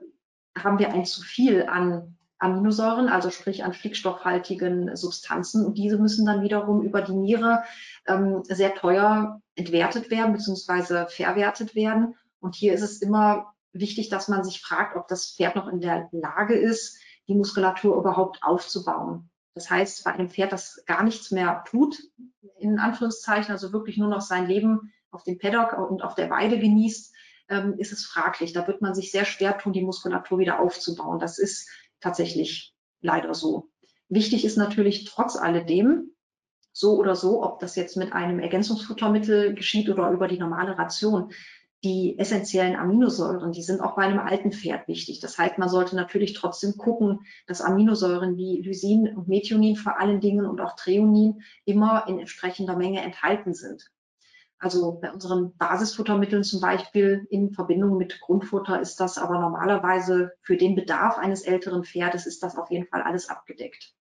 haben 0.59 0.79
wir 0.79 0.93
ein 0.93 1.05
zu 1.05 1.23
viel 1.23 1.66
an 1.66 2.16
Aminosäuren, 2.39 3.09
also 3.09 3.31
sprich 3.31 3.64
an 3.64 3.75
stickstoffhaltigen 3.75 4.97
Substanzen. 4.97 5.64
Und 5.64 5.77
diese 5.77 5.99
müssen 5.99 6.25
dann 6.25 6.43
wiederum 6.43 6.83
über 6.83 7.03
die 7.03 7.12
Niere 7.12 7.64
ähm, 8.07 8.43
sehr 8.45 8.75
teuer 8.75 9.41
entwertet 9.57 10.11
werden 10.11 10.33
bzw. 10.33 11.07
verwertet 11.09 11.75
werden. 11.75 12.14
Und 12.41 12.55
hier 12.55 12.73
ist 12.73 12.83
es 12.83 13.03
immer 13.03 13.53
wichtig, 13.73 14.09
dass 14.09 14.29
man 14.29 14.43
sich 14.43 14.62
fragt, 14.62 14.97
ob 14.97 15.07
das 15.09 15.35
Pferd 15.37 15.55
noch 15.55 15.68
in 15.68 15.81
der 15.81 16.09
Lage 16.12 16.55
ist, 16.55 16.99
die 17.29 17.35
Muskulatur 17.35 17.97
überhaupt 17.97 18.43
aufzubauen. 18.43 19.29
Das 19.55 19.70
heißt, 19.70 20.05
bei 20.05 20.12
einem 20.12 20.30
Pferd, 20.30 20.53
das 20.53 20.84
gar 20.86 21.03
nichts 21.03 21.30
mehr 21.30 21.64
tut, 21.68 21.98
in 22.59 22.78
Anführungszeichen, 22.78 23.53
also 23.53 23.72
wirklich 23.72 23.96
nur 23.96 24.09
noch 24.09 24.20
sein 24.20 24.46
Leben 24.46 24.92
auf 25.11 25.24
dem 25.24 25.38
Paddock 25.38 25.76
und 25.90 26.03
auf 26.03 26.14
der 26.14 26.30
Weide 26.30 26.59
genießt, 26.59 27.14
ähm, 27.48 27.74
ist 27.78 27.92
es 27.92 28.05
fraglich. 28.05 28.53
Da 28.53 28.66
wird 28.66 28.80
man 28.80 28.94
sich 28.94 29.11
sehr 29.11 29.24
schwer 29.24 29.59
tun, 29.59 29.72
die 29.72 29.82
Muskulatur 29.82 30.38
wieder 30.38 30.61
aufzubauen. 30.61 31.18
Das 31.18 31.38
ist 31.38 31.68
tatsächlich 32.01 32.74
leider 33.01 33.34
so. 33.34 33.70
Wichtig 34.09 34.44
ist 34.44 34.57
natürlich 34.57 35.05
trotz 35.05 35.36
alledem, 35.36 36.11
so 36.72 36.96
oder 36.96 37.16
so, 37.16 37.42
ob 37.42 37.59
das 37.59 37.74
jetzt 37.76 37.96
mit 37.96 38.12
einem 38.12 38.38
Ergänzungsfuttermittel 38.38 39.55
geschieht 39.55 39.88
oder 39.88 40.11
über 40.11 40.28
die 40.28 40.38
normale 40.38 40.78
Ration, 40.78 41.32
die 41.83 42.18
essentiellen 42.18 42.76
Aminosäuren, 42.76 43.53
die 43.53 43.62
sind 43.62 43.81
auch 43.81 43.97
bei 43.97 44.03
einem 44.03 44.18
alten 44.18 44.53
Pferd 44.53 44.87
wichtig. 44.87 45.20
Das 45.20 45.39
heißt, 45.39 45.57
man 45.59 45.68
sollte 45.68 45.97
natürlich 45.97 46.35
trotzdem 46.35 46.76
gucken, 46.76 47.20
dass 47.47 47.62
Aminosäuren 47.62 48.37
wie 48.37 48.61
Lysin 48.61 49.16
und 49.16 49.28
Methionin 49.28 49.76
vor 49.76 49.99
allen 49.99 50.20
Dingen 50.20 50.45
und 50.45 50.61
auch 50.61 50.76
Treonin 50.76 51.43
immer 51.64 52.07
in 52.07 52.18
entsprechender 52.18 52.76
Menge 52.76 53.01
enthalten 53.01 53.55
sind. 53.55 53.91
Also 54.59 55.01
bei 55.01 55.11
unseren 55.11 55.57
Basisfuttermitteln 55.57 56.45
zum 56.45 56.61
Beispiel 56.61 57.26
in 57.31 57.51
Verbindung 57.51 57.97
mit 57.97 58.20
Grundfutter 58.20 58.78
ist 58.78 59.01
das 59.01 59.16
aber 59.16 59.39
normalerweise 59.39 60.33
für 60.43 60.59
den 60.59 60.74
Bedarf 60.74 61.16
eines 61.16 61.43
älteren 61.43 61.83
Pferdes 61.83 62.26
ist 62.26 62.43
das 62.43 62.59
auf 62.59 62.70
jeden 62.70 62.87
Fall 62.87 63.01
alles 63.01 63.31
abgedeckt. 63.31 63.95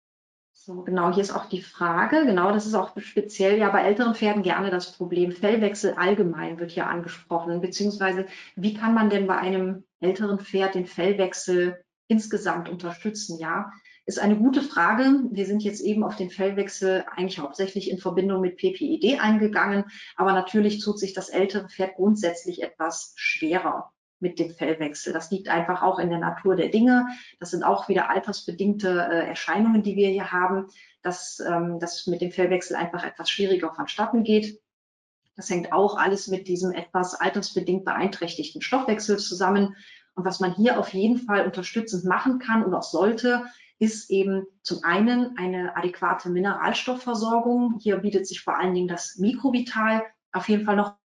So, 0.69 0.83
genau, 0.83 1.11
hier 1.11 1.23
ist 1.23 1.35
auch 1.35 1.47
die 1.47 1.63
Frage, 1.63 2.27
genau, 2.27 2.51
das 2.51 2.67
ist 2.67 2.75
auch 2.75 2.91
speziell 2.95 3.57
ja 3.57 3.71
bei 3.71 3.81
älteren 3.81 4.13
Pferden 4.13 4.43
gerne 4.43 4.69
das 4.69 4.91
Problem. 4.91 5.31
Fellwechsel 5.31 5.95
allgemein 5.95 6.59
wird 6.59 6.69
hier 6.69 6.85
angesprochen, 6.85 7.59
beziehungsweise 7.59 8.27
wie 8.55 8.75
kann 8.75 8.93
man 8.93 9.09
denn 9.09 9.25
bei 9.25 9.35
einem 9.35 9.85
älteren 9.99 10.37
Pferd 10.37 10.75
den 10.75 10.85
Fellwechsel 10.85 11.83
insgesamt 12.07 12.69
unterstützen? 12.69 13.39
Ja, 13.39 13.71
ist 14.05 14.19
eine 14.19 14.37
gute 14.37 14.61
Frage. 14.61 15.23
Wir 15.31 15.47
sind 15.47 15.63
jetzt 15.63 15.81
eben 15.81 16.03
auf 16.03 16.17
den 16.17 16.29
Fellwechsel 16.29 17.03
eigentlich 17.15 17.39
hauptsächlich 17.39 17.89
in 17.89 17.97
Verbindung 17.97 18.39
mit 18.39 18.57
PPID 18.57 19.19
eingegangen, 19.19 19.85
aber 20.17 20.33
natürlich 20.33 20.83
tut 20.83 20.99
sich 20.99 21.13
das 21.13 21.29
ältere 21.29 21.67
Pferd 21.67 21.95
grundsätzlich 21.95 22.61
etwas 22.61 23.13
schwerer 23.15 23.91
mit 24.19 24.39
dem 24.39 24.51
Fellwechsel. 24.51 25.13
Das 25.13 25.31
liegt 25.31 25.49
einfach 25.49 25.81
auch 25.81 25.99
in 25.99 26.09
der 26.09 26.19
Natur 26.19 26.55
der 26.55 26.69
Dinge. 26.69 27.07
Das 27.39 27.51
sind 27.51 27.63
auch 27.63 27.87
wieder 27.87 28.09
altersbedingte 28.09 28.89
äh, 28.89 29.27
Erscheinungen, 29.27 29.83
die 29.83 29.95
wir 29.95 30.09
hier 30.09 30.31
haben, 30.31 30.67
dass 31.01 31.39
ähm, 31.39 31.79
das 31.79 32.07
mit 32.07 32.21
dem 32.21 32.31
Fellwechsel 32.31 32.75
einfach 32.75 33.03
etwas 33.03 33.29
schwieriger 33.29 33.73
vonstatten 33.73 34.23
geht. 34.23 34.59
Das 35.35 35.49
hängt 35.49 35.71
auch 35.71 35.97
alles 35.97 36.27
mit 36.27 36.47
diesem 36.47 36.71
etwas 36.71 37.15
altersbedingt 37.15 37.85
beeinträchtigten 37.85 38.61
Stoffwechsel 38.61 39.17
zusammen. 39.17 39.75
Und 40.15 40.25
was 40.25 40.41
man 40.41 40.53
hier 40.53 40.77
auf 40.77 40.93
jeden 40.93 41.17
Fall 41.17 41.45
unterstützend 41.45 42.03
machen 42.03 42.39
kann 42.39 42.63
und 42.65 42.73
auch 42.73 42.83
sollte, 42.83 43.45
ist 43.79 44.09
eben 44.09 44.45
zum 44.61 44.83
einen 44.83 45.37
eine 45.37 45.77
adäquate 45.77 46.29
Mineralstoffversorgung. 46.29 47.79
Hier 47.79 47.97
bietet 47.97 48.27
sich 48.27 48.41
vor 48.41 48.59
allen 48.59 48.73
Dingen 48.73 48.89
das 48.89 49.17
Mikrovital 49.17 50.03
auf 50.33 50.49
jeden 50.49 50.65
Fall 50.65 50.75
noch 50.75 50.97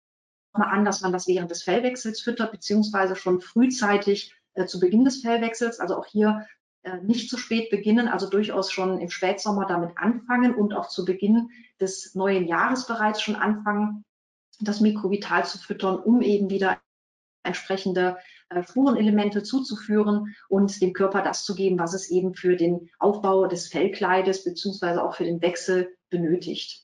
an, 0.63 0.85
dass 0.85 1.01
man 1.01 1.13
das 1.13 1.27
während 1.27 1.51
des 1.51 1.63
Fellwechsels 1.63 2.21
füttert, 2.21 2.53
beziehungsweise 2.53 3.17
schon 3.17 3.41
frühzeitig 3.41 4.35
äh, 4.55 4.67
zu 4.67 4.79
Beginn 4.79 5.05
des 5.05 5.21
Fellwechsels. 5.21 5.81
Also 5.81 5.97
auch 5.97 6.07
hier 6.07 6.47
äh, 6.83 6.99
nicht 6.99 7.31
zu 7.31 7.39
spät 7.39 7.71
beginnen, 7.71 8.09
also 8.09 8.29
durchaus 8.29 8.71
schon 8.71 9.01
im 9.01 9.11
Spätsommer 9.11 9.67
damit 9.67 9.97
anfangen 9.97 10.55
und 10.55 10.75
auch 10.75 10.89
zu 10.89 11.05
Beginn 11.05 11.51
des 11.81 12.15
neuen 12.15 12.47
Jahres 12.47 12.87
bereits 12.87 13.21
schon 13.21 13.37
anfangen, 13.37 14.05
das 14.61 14.81
Mikrovital 14.81 15.45
zu 15.45 15.59
füttern, 15.59 15.99
um 15.99 16.23
eben 16.23 16.51
wieder 16.51 16.79
entsprechende 17.43 18.19
äh, 18.51 18.63
Spurenelemente 18.63 19.43
zuzuführen 19.43 20.35
und 20.49 20.81
dem 20.81 20.93
Körper 20.93 21.23
das 21.23 21.45
zu 21.45 21.55
geben, 21.55 21.79
was 21.79 21.95
es 21.95 22.11
eben 22.11 22.35
für 22.35 22.57
den 22.57 22.91
Aufbau 22.99 23.47
des 23.47 23.69
Fellkleides 23.69 24.45
beziehungsweise 24.45 25.03
auch 25.03 25.15
für 25.15 25.25
den 25.25 25.43
Wechsel 25.43 25.97
benötigt. 26.11 26.84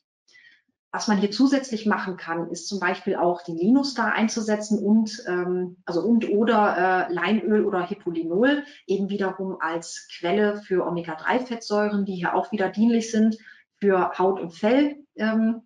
Was 0.93 1.07
man 1.07 1.19
hier 1.19 1.31
zusätzlich 1.31 1.87
machen 1.87 2.17
kann, 2.17 2.51
ist 2.51 2.67
zum 2.69 2.81
Beispiel 2.81 3.15
auch 3.15 3.43
die 3.43 3.53
Linustar 3.53 4.13
einzusetzen 4.13 4.79
und 4.85 5.23
ähm, 5.29 5.77
also 5.85 6.03
und 6.03 6.29
oder 6.29 7.09
äh, 7.09 7.13
Leinöl 7.13 7.65
oder 7.65 7.87
Hippolinol 7.87 8.65
eben 8.87 9.09
wiederum 9.09 9.59
als 9.61 10.09
Quelle 10.19 10.63
für 10.63 10.85
Omega-3-Fettsäuren, 10.87 12.05
die 12.05 12.17
hier 12.17 12.35
auch 12.35 12.51
wieder 12.51 12.71
dienlich 12.71 13.13
sind 13.13 13.39
für 13.79 14.19
Haut 14.19 14.41
und 14.41 14.51
Fell 14.51 14.97
ähm, 15.15 15.63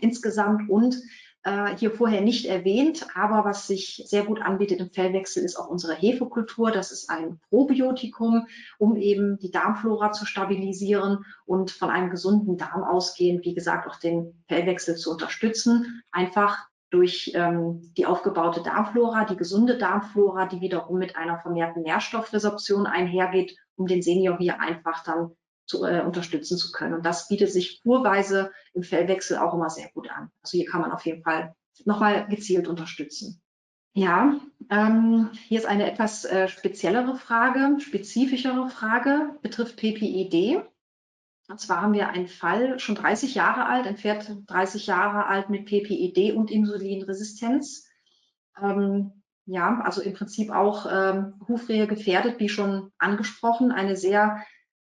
insgesamt. 0.00 0.70
Und 0.70 0.96
äh, 1.44 1.76
hier 1.76 1.90
vorher 1.90 2.20
nicht 2.20 2.46
erwähnt, 2.46 3.06
aber 3.14 3.44
was 3.44 3.66
sich 3.66 4.02
sehr 4.06 4.24
gut 4.24 4.40
anbietet 4.40 4.80
im 4.80 4.90
Fellwechsel 4.90 5.42
ist 5.44 5.56
auch 5.56 5.68
unsere 5.68 5.94
Hefekultur. 5.94 6.70
Das 6.70 6.92
ist 6.92 7.10
ein 7.10 7.40
Probiotikum, 7.48 8.46
um 8.78 8.96
eben 8.96 9.38
die 9.38 9.50
Darmflora 9.50 10.12
zu 10.12 10.24
stabilisieren 10.24 11.24
und 11.44 11.70
von 11.70 11.90
einem 11.90 12.10
gesunden 12.10 12.56
Darm 12.56 12.84
ausgehend, 12.84 13.44
wie 13.44 13.54
gesagt, 13.54 13.88
auch 13.88 13.96
den 13.96 14.44
Fellwechsel 14.48 14.96
zu 14.96 15.10
unterstützen. 15.10 16.02
Einfach 16.12 16.68
durch 16.90 17.32
ähm, 17.34 17.92
die 17.96 18.06
aufgebaute 18.06 18.62
Darmflora, 18.62 19.24
die 19.24 19.36
gesunde 19.36 19.78
Darmflora, 19.78 20.46
die 20.46 20.60
wiederum 20.60 20.98
mit 20.98 21.16
einer 21.16 21.38
vermehrten 21.38 21.82
Nährstoffresorption 21.82 22.86
einhergeht, 22.86 23.56
um 23.76 23.86
den 23.86 24.02
Senior 24.02 24.36
hier 24.38 24.60
einfach 24.60 25.02
dann 25.02 25.32
zu, 25.66 25.84
äh, 25.84 26.02
unterstützen 26.02 26.56
zu 26.56 26.72
können. 26.72 26.94
Und 26.94 27.06
das 27.06 27.28
bietet 27.28 27.50
sich 27.52 27.82
kurweise 27.82 28.52
im 28.74 28.82
Fellwechsel 28.82 29.38
auch 29.38 29.54
immer 29.54 29.70
sehr 29.70 29.90
gut 29.92 30.10
an. 30.10 30.30
Also 30.42 30.58
hier 30.58 30.66
kann 30.66 30.80
man 30.80 30.92
auf 30.92 31.04
jeden 31.06 31.22
Fall 31.22 31.54
nochmal 31.84 32.26
gezielt 32.28 32.68
unterstützen. 32.68 33.42
Ja, 33.94 34.40
ähm, 34.70 35.30
hier 35.34 35.58
ist 35.58 35.66
eine 35.66 35.90
etwas 35.90 36.24
äh, 36.24 36.48
speziellere 36.48 37.16
Frage, 37.16 37.78
spezifischere 37.80 38.70
Frage, 38.70 39.36
betrifft 39.42 39.76
PPID. 39.76 40.62
Und 41.48 41.60
zwar 41.60 41.82
haben 41.82 41.92
wir 41.92 42.08
einen 42.08 42.28
Fall, 42.28 42.78
schon 42.78 42.94
30 42.94 43.34
Jahre 43.34 43.66
alt, 43.66 43.86
ein 43.86 43.98
Pferd 43.98 44.34
30 44.46 44.86
Jahre 44.86 45.26
alt 45.26 45.50
mit 45.50 45.66
PPID 45.66 46.34
und 46.34 46.50
Insulinresistenz. 46.50 47.86
Ähm, 48.58 49.22
ja, 49.44 49.80
also 49.84 50.00
im 50.00 50.14
Prinzip 50.14 50.50
auch 50.50 50.86
ähm, 50.90 51.34
Hufrehe 51.46 51.86
gefährdet, 51.86 52.38
wie 52.38 52.48
schon 52.48 52.92
angesprochen, 52.96 53.72
eine 53.72 53.96
sehr 53.96 54.42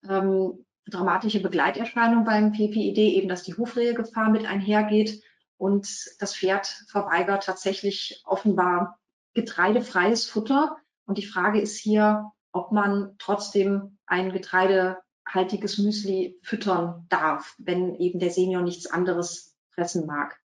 ähm, 0.08 0.66
dramatische 0.88 1.42
Begleiterscheinung 1.42 2.26
beim 2.26 2.52
PPID, 2.52 2.98
eben 2.98 3.30
dass 3.30 3.44
die 3.44 3.56
Hufrehegefahr 3.56 4.30
mit 4.30 4.46
einhergeht 4.46 5.22
und 5.58 5.88
das 6.20 6.36
Pferd 6.36 6.68
verweigert 6.88 7.44
tatsächlich 7.44 8.24
offenbar 8.26 9.00
getreidefreies 9.34 10.26
Futter. 10.26 10.78
Und 11.06 11.18
die 11.18 11.26
Frage 11.26 11.60
ist 11.60 11.78
hier, 11.78 12.32
ob 12.52 12.72
man 12.72 13.16
trotzdem 13.20 13.98
ein 14.06 14.32
getreidehaltiges 14.32 15.78
Müsli 15.78 16.40
füttern 16.42 17.06
darf, 17.10 17.56
wenn 17.58 17.96
eben 17.96 18.20
der 18.20 18.32
Senior 18.32 18.62
nichts 18.62 18.88
anderes 18.88 19.56
fressen 19.70 20.06
mag. 20.06 20.40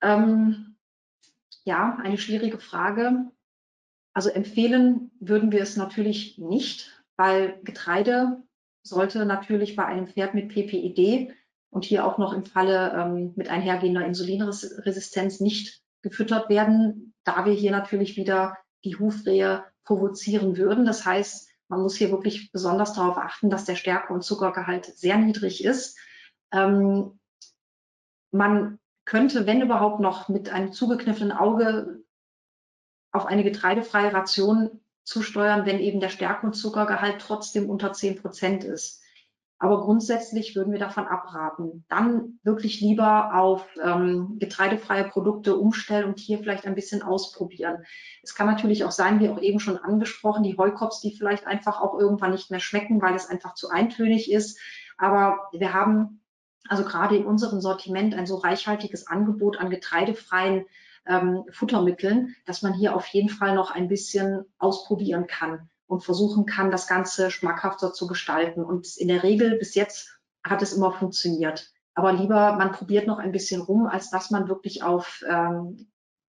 Ähm, 0.00 0.76
ja, 1.64 1.98
eine 2.02 2.18
schwierige 2.18 2.58
Frage. 2.58 3.30
Also 4.14 4.30
empfehlen 4.30 5.10
würden 5.20 5.52
wir 5.52 5.62
es 5.62 5.76
natürlich 5.76 6.38
nicht, 6.38 6.97
weil 7.18 7.60
Getreide 7.64 8.42
sollte 8.82 9.26
natürlich 9.26 9.76
bei 9.76 9.84
einem 9.84 10.06
Pferd 10.06 10.34
mit 10.34 10.48
PPID 10.48 11.34
und 11.70 11.84
hier 11.84 12.06
auch 12.06 12.16
noch 12.16 12.32
im 12.32 12.46
Falle 12.46 12.92
ähm, 12.96 13.32
mit 13.36 13.50
einhergehender 13.50 14.06
Insulinresistenz 14.06 15.40
nicht 15.40 15.82
gefüttert 16.00 16.48
werden, 16.48 17.12
da 17.24 17.44
wir 17.44 17.52
hier 17.52 17.72
natürlich 17.72 18.16
wieder 18.16 18.56
die 18.84 18.96
Hufrehe 18.96 19.64
provozieren 19.84 20.56
würden. 20.56 20.86
Das 20.86 21.04
heißt, 21.04 21.50
man 21.68 21.82
muss 21.82 21.96
hier 21.96 22.10
wirklich 22.10 22.52
besonders 22.52 22.94
darauf 22.94 23.18
achten, 23.18 23.50
dass 23.50 23.64
der 23.64 23.76
Stärke- 23.76 24.12
und 24.12 24.22
Zuckergehalt 24.22 24.86
sehr 24.86 25.18
niedrig 25.18 25.64
ist. 25.64 25.98
Ähm, 26.52 27.18
man 28.30 28.78
könnte, 29.04 29.46
wenn 29.46 29.60
überhaupt 29.60 30.00
noch 30.00 30.28
mit 30.28 30.50
einem 30.50 30.72
zugekniffenen 30.72 31.32
Auge 31.32 32.02
auf 33.10 33.26
eine 33.26 33.42
getreidefreie 33.42 34.12
Ration 34.12 34.80
zusteuern, 35.08 35.64
wenn 35.64 35.80
eben 35.80 36.00
der 36.00 36.10
Stärke- 36.10 36.46
und 36.46 36.52
Zuckergehalt 36.52 37.16
trotzdem 37.18 37.70
unter 37.70 37.92
10 37.94 38.20
Prozent 38.20 38.62
ist. 38.62 39.02
Aber 39.58 39.80
grundsätzlich 39.80 40.54
würden 40.54 40.72
wir 40.72 40.78
davon 40.78 41.08
abraten. 41.08 41.84
Dann 41.88 42.38
wirklich 42.44 42.80
lieber 42.80 43.34
auf 43.34 43.66
ähm, 43.82 44.36
getreidefreie 44.38 45.04
Produkte 45.08 45.56
umstellen 45.56 46.04
und 46.04 46.20
hier 46.20 46.38
vielleicht 46.38 46.66
ein 46.66 46.76
bisschen 46.76 47.02
ausprobieren. 47.02 47.84
Es 48.22 48.34
kann 48.36 48.46
natürlich 48.46 48.84
auch 48.84 48.92
sein, 48.92 49.18
wie 49.18 49.30
auch 49.30 49.40
eben 49.40 49.58
schon 49.58 49.78
angesprochen, 49.78 50.44
die 50.44 50.56
Heukops, 50.56 51.00
die 51.00 51.16
vielleicht 51.16 51.46
einfach 51.46 51.80
auch 51.80 51.98
irgendwann 51.98 52.30
nicht 52.30 52.50
mehr 52.50 52.60
schmecken, 52.60 53.02
weil 53.02 53.14
es 53.14 53.28
einfach 53.28 53.54
zu 53.54 53.70
eintönig 53.70 54.30
ist. 54.30 54.60
Aber 54.98 55.48
wir 55.52 55.72
haben 55.72 56.20
also 56.68 56.84
gerade 56.84 57.16
in 57.16 57.24
unserem 57.24 57.60
Sortiment 57.60 58.14
ein 58.14 58.26
so 58.26 58.36
reichhaltiges 58.36 59.06
Angebot 59.06 59.56
an 59.56 59.70
getreidefreien 59.70 60.66
ähm, 61.08 61.44
Futtermitteln, 61.50 62.36
dass 62.46 62.62
man 62.62 62.74
hier 62.74 62.94
auf 62.94 63.06
jeden 63.08 63.30
Fall 63.30 63.54
noch 63.54 63.70
ein 63.70 63.88
bisschen 63.88 64.44
ausprobieren 64.58 65.26
kann 65.26 65.68
und 65.86 66.04
versuchen 66.04 66.46
kann, 66.46 66.70
das 66.70 66.86
Ganze 66.86 67.30
schmackhafter 67.30 67.92
zu 67.92 68.06
gestalten. 68.06 68.62
Und 68.62 68.96
in 68.96 69.08
der 69.08 69.22
Regel 69.22 69.58
bis 69.58 69.74
jetzt 69.74 70.20
hat 70.44 70.62
es 70.62 70.72
immer 70.72 70.92
funktioniert. 70.92 71.72
Aber 71.94 72.12
lieber, 72.12 72.52
man 72.52 72.72
probiert 72.72 73.06
noch 73.06 73.18
ein 73.18 73.32
bisschen 73.32 73.60
rum, 73.60 73.86
als 73.86 74.10
dass 74.10 74.30
man 74.30 74.48
wirklich 74.48 74.82
auf 74.82 75.24
ähm, 75.28 75.90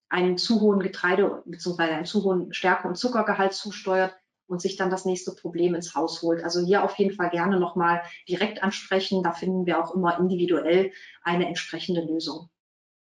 einen 0.10 0.38
zu 0.38 0.62
hohen 0.62 0.80
Getreide 0.80 1.42
bzw. 1.46 1.82
einen 1.84 2.06
zu 2.06 2.24
hohen 2.24 2.54
Stärke- 2.54 2.88
und 2.88 2.96
Zuckergehalt 2.96 3.54
zusteuert 3.54 4.16
und 4.48 4.62
sich 4.62 4.76
dann 4.76 4.92
das 4.92 5.06
nächste 5.06 5.32
Problem 5.34 5.74
ins 5.74 5.96
Haus 5.96 6.22
holt. 6.22 6.44
Also 6.44 6.64
hier 6.64 6.84
auf 6.84 6.96
jeden 7.00 7.16
Fall 7.16 7.30
gerne 7.32 7.60
nochmal 7.60 8.04
direkt 8.30 8.62
ansprechen. 8.62 9.24
Da 9.24 9.32
finden 9.32 9.66
wir 9.66 9.84
auch 9.84 9.96
immer 9.96 10.20
individuell 10.20 10.92
eine 11.24 11.48
entsprechende 11.48 12.02
Lösung. 12.02 12.50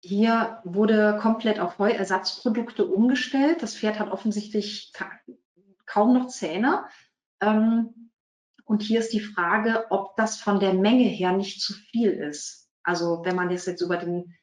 Hier 0.02 0.62
wurde 0.64 1.18
komplett 1.20 1.60
auf 1.60 1.80
Heuersatzprodukte 1.80 2.86
umgestellt. 2.86 3.64
Das 3.64 3.76
Pferd 3.76 4.00
hat 4.00 4.12
offensichtlich 4.12 4.94
kaum 5.86 6.14
noch 6.14 6.28
Zähne. 6.28 6.86
Ähm, 7.42 8.12
und 8.66 8.82
hier 8.82 9.00
ist 9.00 9.14
die 9.14 9.22
Frage, 9.22 9.86
ob 9.90 10.16
das 10.18 10.40
von 10.40 10.60
der 10.60 10.74
Menge 10.74 11.06
her 11.06 11.32
nicht 11.32 11.62
zu 11.62 11.74
viel 11.74 12.12
ist. 12.12 12.70
Also 12.84 13.22
wenn 13.24 13.36
man 13.36 13.50
das 13.50 13.66
jetzt 13.66 13.82
über 13.82 13.98
den 13.98 14.36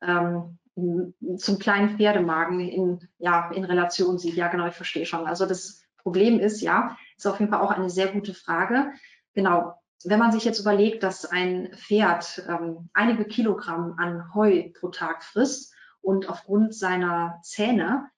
ähm, 0.00 0.58
zum 1.36 1.58
kleinen 1.58 1.96
Pferdemagen 1.96 2.60
in, 2.60 3.08
ja, 3.18 3.50
in 3.50 3.64
Relation 3.64 4.18
sieht. 4.18 4.34
Ja, 4.34 4.48
genau, 4.48 4.66
ich 4.66 4.74
verstehe 4.74 5.06
schon. 5.06 5.26
Also 5.26 5.46
das 5.46 5.82
Problem 5.98 6.40
ist, 6.40 6.62
ja, 6.62 6.96
ist 7.16 7.26
auf 7.26 7.38
jeden 7.40 7.52
Fall 7.52 7.60
auch 7.60 7.70
eine 7.70 7.90
sehr 7.90 8.08
gute 8.08 8.34
Frage. 8.34 8.92
Genau, 9.34 9.74
wenn 10.04 10.18
man 10.18 10.32
sich 10.32 10.44
jetzt 10.44 10.60
überlegt, 10.60 11.02
dass 11.02 11.24
ein 11.24 11.70
Pferd 11.74 12.42
ähm, 12.48 12.88
einige 12.92 13.24
Kilogramm 13.24 13.94
an 13.98 14.34
Heu 14.34 14.70
pro 14.78 14.88
Tag 14.88 15.22
frisst 15.22 15.74
und 16.00 16.28
aufgrund 16.28 16.74
seiner 16.74 17.38
Zähne, 17.42 18.08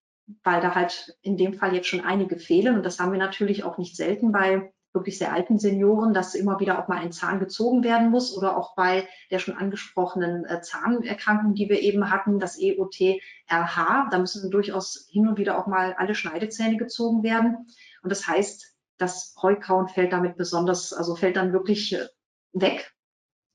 weil 0.42 0.60
da 0.60 0.74
halt 0.74 1.16
in 1.22 1.36
dem 1.36 1.54
Fall 1.54 1.74
jetzt 1.74 1.88
schon 1.88 2.00
einige 2.00 2.38
fehlen, 2.38 2.76
und 2.76 2.84
das 2.84 2.98
haben 2.98 3.12
wir 3.12 3.18
natürlich 3.18 3.64
auch 3.64 3.78
nicht 3.78 3.96
selten 3.96 4.32
bei 4.32 4.72
wirklich 4.94 5.18
sehr 5.18 5.32
alten 5.32 5.58
Senioren, 5.58 6.14
dass 6.14 6.36
immer 6.36 6.60
wieder 6.60 6.78
auch 6.78 6.88
mal 6.88 6.98
ein 6.98 7.10
Zahn 7.10 7.40
gezogen 7.40 7.82
werden 7.82 8.10
muss 8.10 8.36
oder 8.36 8.56
auch 8.56 8.76
bei 8.76 9.08
der 9.30 9.40
schon 9.40 9.56
angesprochenen 9.56 10.44
äh, 10.44 10.60
Zahnerkrankung, 10.62 11.54
die 11.54 11.68
wir 11.68 11.80
eben 11.80 12.10
hatten, 12.10 12.38
das 12.38 12.56
EOT-RH, 12.58 14.08
da 14.10 14.18
müssen 14.18 14.50
durchaus 14.52 15.08
hin 15.10 15.26
und 15.26 15.36
wieder 15.36 15.58
auch 15.58 15.66
mal 15.66 15.94
alle 15.94 16.14
Schneidezähne 16.14 16.76
gezogen 16.76 17.24
werden. 17.24 17.66
Und 18.02 18.10
das 18.10 18.26
heißt, 18.28 18.73
das 18.98 19.34
Heukauen 19.42 19.88
fällt 19.88 20.12
damit 20.12 20.36
besonders, 20.36 20.92
also 20.92 21.16
fällt 21.16 21.36
dann 21.36 21.52
wirklich 21.52 21.94
äh, 21.94 22.06
weg. 22.52 22.92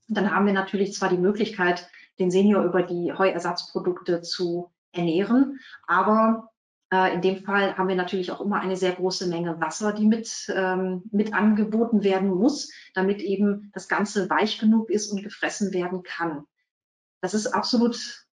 Dann 0.08 0.32
haben 0.32 0.46
wir 0.46 0.54
natürlich 0.54 0.94
zwar 0.94 1.10
die 1.10 1.18
Möglichkeit, 1.18 1.90
den 2.20 2.32
Senior 2.32 2.64
über 2.64 2.84
die 2.84 3.14
Heuersatzprodukte 3.14 4.22
zu 4.22 4.72
ernähren, 4.92 5.60
aber 5.88 6.50
äh, 6.92 7.14
in 7.14 7.22
dem 7.22 7.44
Fall 7.44 7.78
haben 7.78 7.88
wir 7.88 7.96
natürlich 7.96 8.32
auch 8.32 8.42
immer 8.42 8.60
eine 8.60 8.76
sehr 8.76 8.94
große 8.94 9.28
Menge 9.28 9.60
Wasser, 9.62 9.94
die 9.94 10.06
mit, 10.06 10.52
ähm, 10.54 11.04
mit 11.12 11.34
angeboten 11.34 12.04
werden 12.04 12.30
muss, 12.30 12.72
damit 12.94 13.22
eben 13.22 13.72
das 13.74 13.88
Ganze 13.88 14.30
weich 14.30 14.60
genug 14.60 14.90
ist 14.90 15.12
und 15.12 15.24
gefressen 15.24 15.74
werden 15.74 16.04
kann. 16.04 16.46
Das 17.22 17.34
ist 17.34 17.48
absolut 17.48 18.28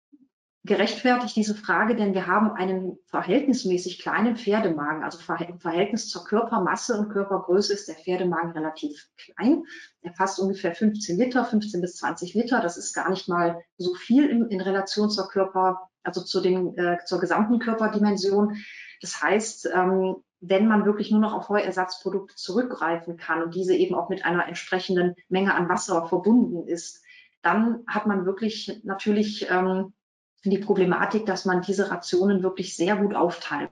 gerechtfertigt 0.65 1.35
diese 1.35 1.57
Frage, 1.57 1.97
denn 1.97 2.15
wir 2.15 2.29
haben 2.29 2.53
einen 2.53 2.97
verhältnismäßig 3.07 3.99
kleinen 3.99 4.37
Pferdemagen. 4.37 5.03
Also 5.03 5.19
im 5.49 5.59
Verhältnis 5.59 6.09
zur 6.09 6.25
Körpermasse 6.25 6.97
und 6.99 7.09
Körpergröße 7.09 7.73
ist 7.73 7.89
der 7.89 7.97
Pferdemagen 7.97 8.53
relativ 8.53 9.09
klein. 9.17 9.65
Er 10.03 10.13
fasst 10.13 10.39
ungefähr 10.39 10.73
15 10.73 11.19
Liter, 11.19 11.45
15 11.45 11.81
bis 11.81 11.97
20 11.97 12.35
Liter. 12.35 12.61
Das 12.61 12.77
ist 12.77 12.93
gar 12.93 13.11
nicht 13.11 13.29
mal 13.29 13.61
so 13.77 13.95
viel 13.95 14.29
in, 14.29 14.47
in 14.51 14.61
Relation 14.61 15.11
zur 15.11 15.29
Körper, 15.29 15.89
also 16.05 16.23
zu 16.23 16.41
den, 16.41 16.77
äh, 16.79 16.99
zur 17.07 17.19
gesamten 17.19 17.59
Körperdimension. 17.59 18.57
Das 19.01 19.21
heißt, 19.21 19.69
ähm, 19.75 20.17
wenn 20.41 20.69
man 20.69 20.85
wirklich 20.85 21.11
nur 21.11 21.21
noch 21.21 21.33
auf 21.35 21.49
Heuersatzprodukte 21.49 22.37
zurückgreifen 22.37 23.17
kann 23.17 23.43
und 23.43 23.57
diese 23.57 23.75
eben 23.75 23.97
auch 23.97 24.09
mit 24.09 24.25
einer 24.25 24.47
entsprechenden 24.47 25.17
Menge 25.29 25.55
an 25.55 25.69
Wasser 25.69 26.07
verbunden 26.07 26.69
ist, 26.69 27.03
dann 27.43 27.83
hat 27.89 28.07
man 28.07 28.27
wirklich 28.27 28.81
natürlich 28.85 29.49
ähm, 29.51 29.93
die 30.51 30.59
Problematik, 30.59 31.27
dass 31.27 31.45
man 31.45 31.63
diese 31.63 31.91
Rationen 31.91 32.43
wirklich 32.43 32.77
sehr 32.77 32.97
gut 32.97 33.15
aufteilen 33.15 33.69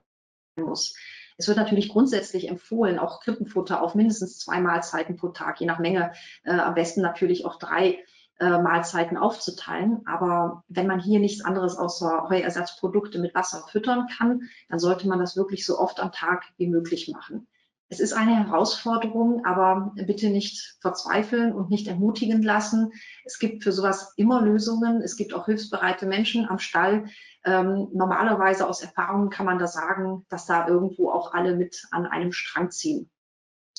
muss. 0.57 0.95
Es 1.37 1.49
wird 1.49 1.57
natürlich 1.57 1.89
grundsätzlich 1.89 2.49
empfohlen, 2.49 2.99
auch 2.99 3.21
Krippenfutter 3.21 3.83
auf 3.83 3.95
mindestens 3.95 4.39
zwei 4.39 4.61
Mahlzeiten 4.61 5.17
pro 5.17 5.29
Tag, 5.29 5.59
je 5.61 5.67
nach 5.67 5.79
Menge, 5.79 6.13
äh, 6.45 6.53
am 6.53 6.75
besten 6.75 7.01
natürlich 7.01 7.47
auch 7.47 7.59
drei 7.59 8.05
äh, 8.39 8.59
Mahlzeiten 8.59 9.17
aufzuteilen. 9.17 10.03
Aber 10.07 10.65
wenn 10.69 10.87
man 10.87 11.01
hier 11.01 11.19
nichts 11.19 11.43
anderes 11.45 11.77
außer 11.77 12.29
Heuersatzprodukte 12.29 13.19
mit 13.19 13.35
Wasser 13.35 13.67
füttern 13.69 14.07
kann, 14.07 14.43
dann 14.69 14.79
sollte 14.79 15.09
man 15.09 15.19
das 15.19 15.37
wirklich 15.37 15.65
so 15.65 15.79
oft 15.79 15.99
am 15.99 16.13
Tag 16.13 16.45
wie 16.59 16.67
möglich 16.67 17.09
machen. 17.09 17.47
Es 17.93 17.99
ist 17.99 18.13
eine 18.13 18.37
Herausforderung, 18.37 19.45
aber 19.45 19.93
bitte 19.97 20.31
nicht 20.31 20.77
verzweifeln 20.81 21.53
und 21.53 21.71
nicht 21.71 21.89
ermutigen 21.89 22.41
lassen. 22.41 22.93
Es 23.25 23.41
gibt 23.41 23.65
für 23.65 23.73
sowas 23.73 24.15
immer 24.17 24.43
Lösungen. 24.43 25.03
Es 25.03 25.17
gibt 25.17 25.35
auch 25.35 25.47
hilfsbereite 25.47 26.07
Menschen 26.07 26.49
am 26.49 26.61
Stall. 26.61 27.07
Ähm, 27.45 27.89
normalerweise 27.93 28.69
aus 28.69 28.81
Erfahrung 28.81 29.29
kann 29.29 29.45
man 29.45 29.59
da 29.59 29.67
sagen, 29.67 30.25
dass 30.29 30.47
da 30.47 30.69
irgendwo 30.69 31.11
auch 31.11 31.35
alle 31.35 31.57
mit 31.57 31.89
an 31.91 32.07
einem 32.07 32.31
Strang 32.31 32.71
ziehen. 32.71 33.11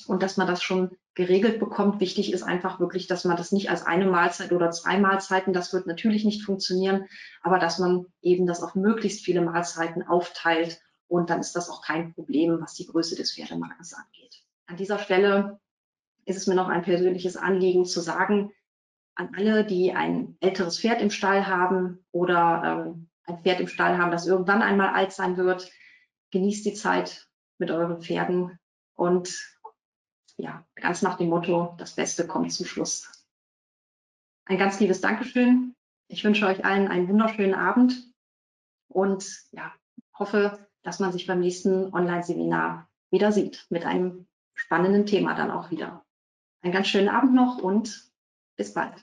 Und 0.07 0.21
dass 0.23 0.35
man 0.35 0.47
das 0.47 0.61
schon 0.61 0.91
geregelt 1.13 1.59
bekommt. 1.59 2.01
Wichtig 2.01 2.33
ist 2.33 2.43
einfach 2.43 2.81
wirklich, 2.81 3.07
dass 3.07 3.23
man 3.23 3.37
das 3.37 3.53
nicht 3.53 3.69
als 3.69 3.85
eine 3.85 4.05
Mahlzeit 4.05 4.51
oder 4.51 4.71
zwei 4.71 4.97
Mahlzeiten, 4.97 5.53
das 5.53 5.71
wird 5.71 5.87
natürlich 5.87 6.25
nicht 6.25 6.43
funktionieren, 6.43 7.05
aber 7.41 7.59
dass 7.59 7.79
man 7.79 8.07
eben 8.21 8.45
das 8.45 8.61
auf 8.61 8.75
möglichst 8.75 9.23
viele 9.23 9.41
Mahlzeiten 9.41 10.03
aufteilt 10.03 10.81
und 11.11 11.29
dann 11.29 11.41
ist 11.41 11.57
das 11.57 11.69
auch 11.69 11.81
kein 11.81 12.13
Problem, 12.13 12.61
was 12.61 12.73
die 12.75 12.87
Größe 12.87 13.17
des 13.17 13.33
Pferdemagens 13.33 13.93
angeht. 13.93 14.45
An 14.65 14.77
dieser 14.77 14.97
Stelle 14.97 15.59
ist 16.23 16.37
es 16.37 16.47
mir 16.47 16.55
noch 16.55 16.69
ein 16.69 16.83
persönliches 16.83 17.35
Anliegen 17.35 17.83
zu 17.85 17.99
sagen, 17.99 18.53
an 19.15 19.35
alle, 19.35 19.65
die 19.65 19.91
ein 19.91 20.37
älteres 20.39 20.79
Pferd 20.79 21.01
im 21.01 21.11
Stall 21.11 21.47
haben 21.47 21.99
oder 22.13 22.85
ähm, 22.87 23.09
ein 23.25 23.43
Pferd 23.43 23.59
im 23.59 23.67
Stall 23.67 23.97
haben, 23.97 24.11
das 24.11 24.25
irgendwann 24.25 24.61
einmal 24.61 24.93
alt 24.93 25.11
sein 25.11 25.35
wird, 25.35 25.69
genießt 26.31 26.65
die 26.65 26.75
Zeit 26.75 27.27
mit 27.57 27.71
euren 27.71 28.01
Pferden 28.01 28.57
und 28.93 29.37
ja, 30.37 30.65
ganz 30.75 31.01
nach 31.01 31.17
dem 31.17 31.27
Motto, 31.27 31.75
das 31.77 31.93
Beste 31.95 32.25
kommt 32.25 32.53
zum 32.53 32.65
Schluss. 32.65 33.11
Ein 34.45 34.57
ganz 34.57 34.79
liebes 34.79 35.01
Dankeschön. 35.01 35.75
Ich 36.07 36.23
wünsche 36.23 36.45
euch 36.45 36.63
allen 36.63 36.87
einen 36.87 37.09
wunderschönen 37.09 37.53
Abend 37.53 38.01
und 38.87 39.29
ja, 39.51 39.73
hoffe, 40.17 40.70
dass 40.83 40.99
man 40.99 41.11
sich 41.11 41.27
beim 41.27 41.39
nächsten 41.39 41.93
Online-Seminar 41.93 42.89
wieder 43.11 43.31
sieht, 43.31 43.65
mit 43.69 43.85
einem 43.85 44.27
spannenden 44.53 45.05
Thema 45.05 45.35
dann 45.35 45.51
auch 45.51 45.71
wieder. 45.71 46.05
Einen 46.61 46.73
ganz 46.73 46.87
schönen 46.87 47.09
Abend 47.09 47.33
noch 47.33 47.57
und 47.57 48.11
bis 48.55 48.73
bald. 48.73 48.93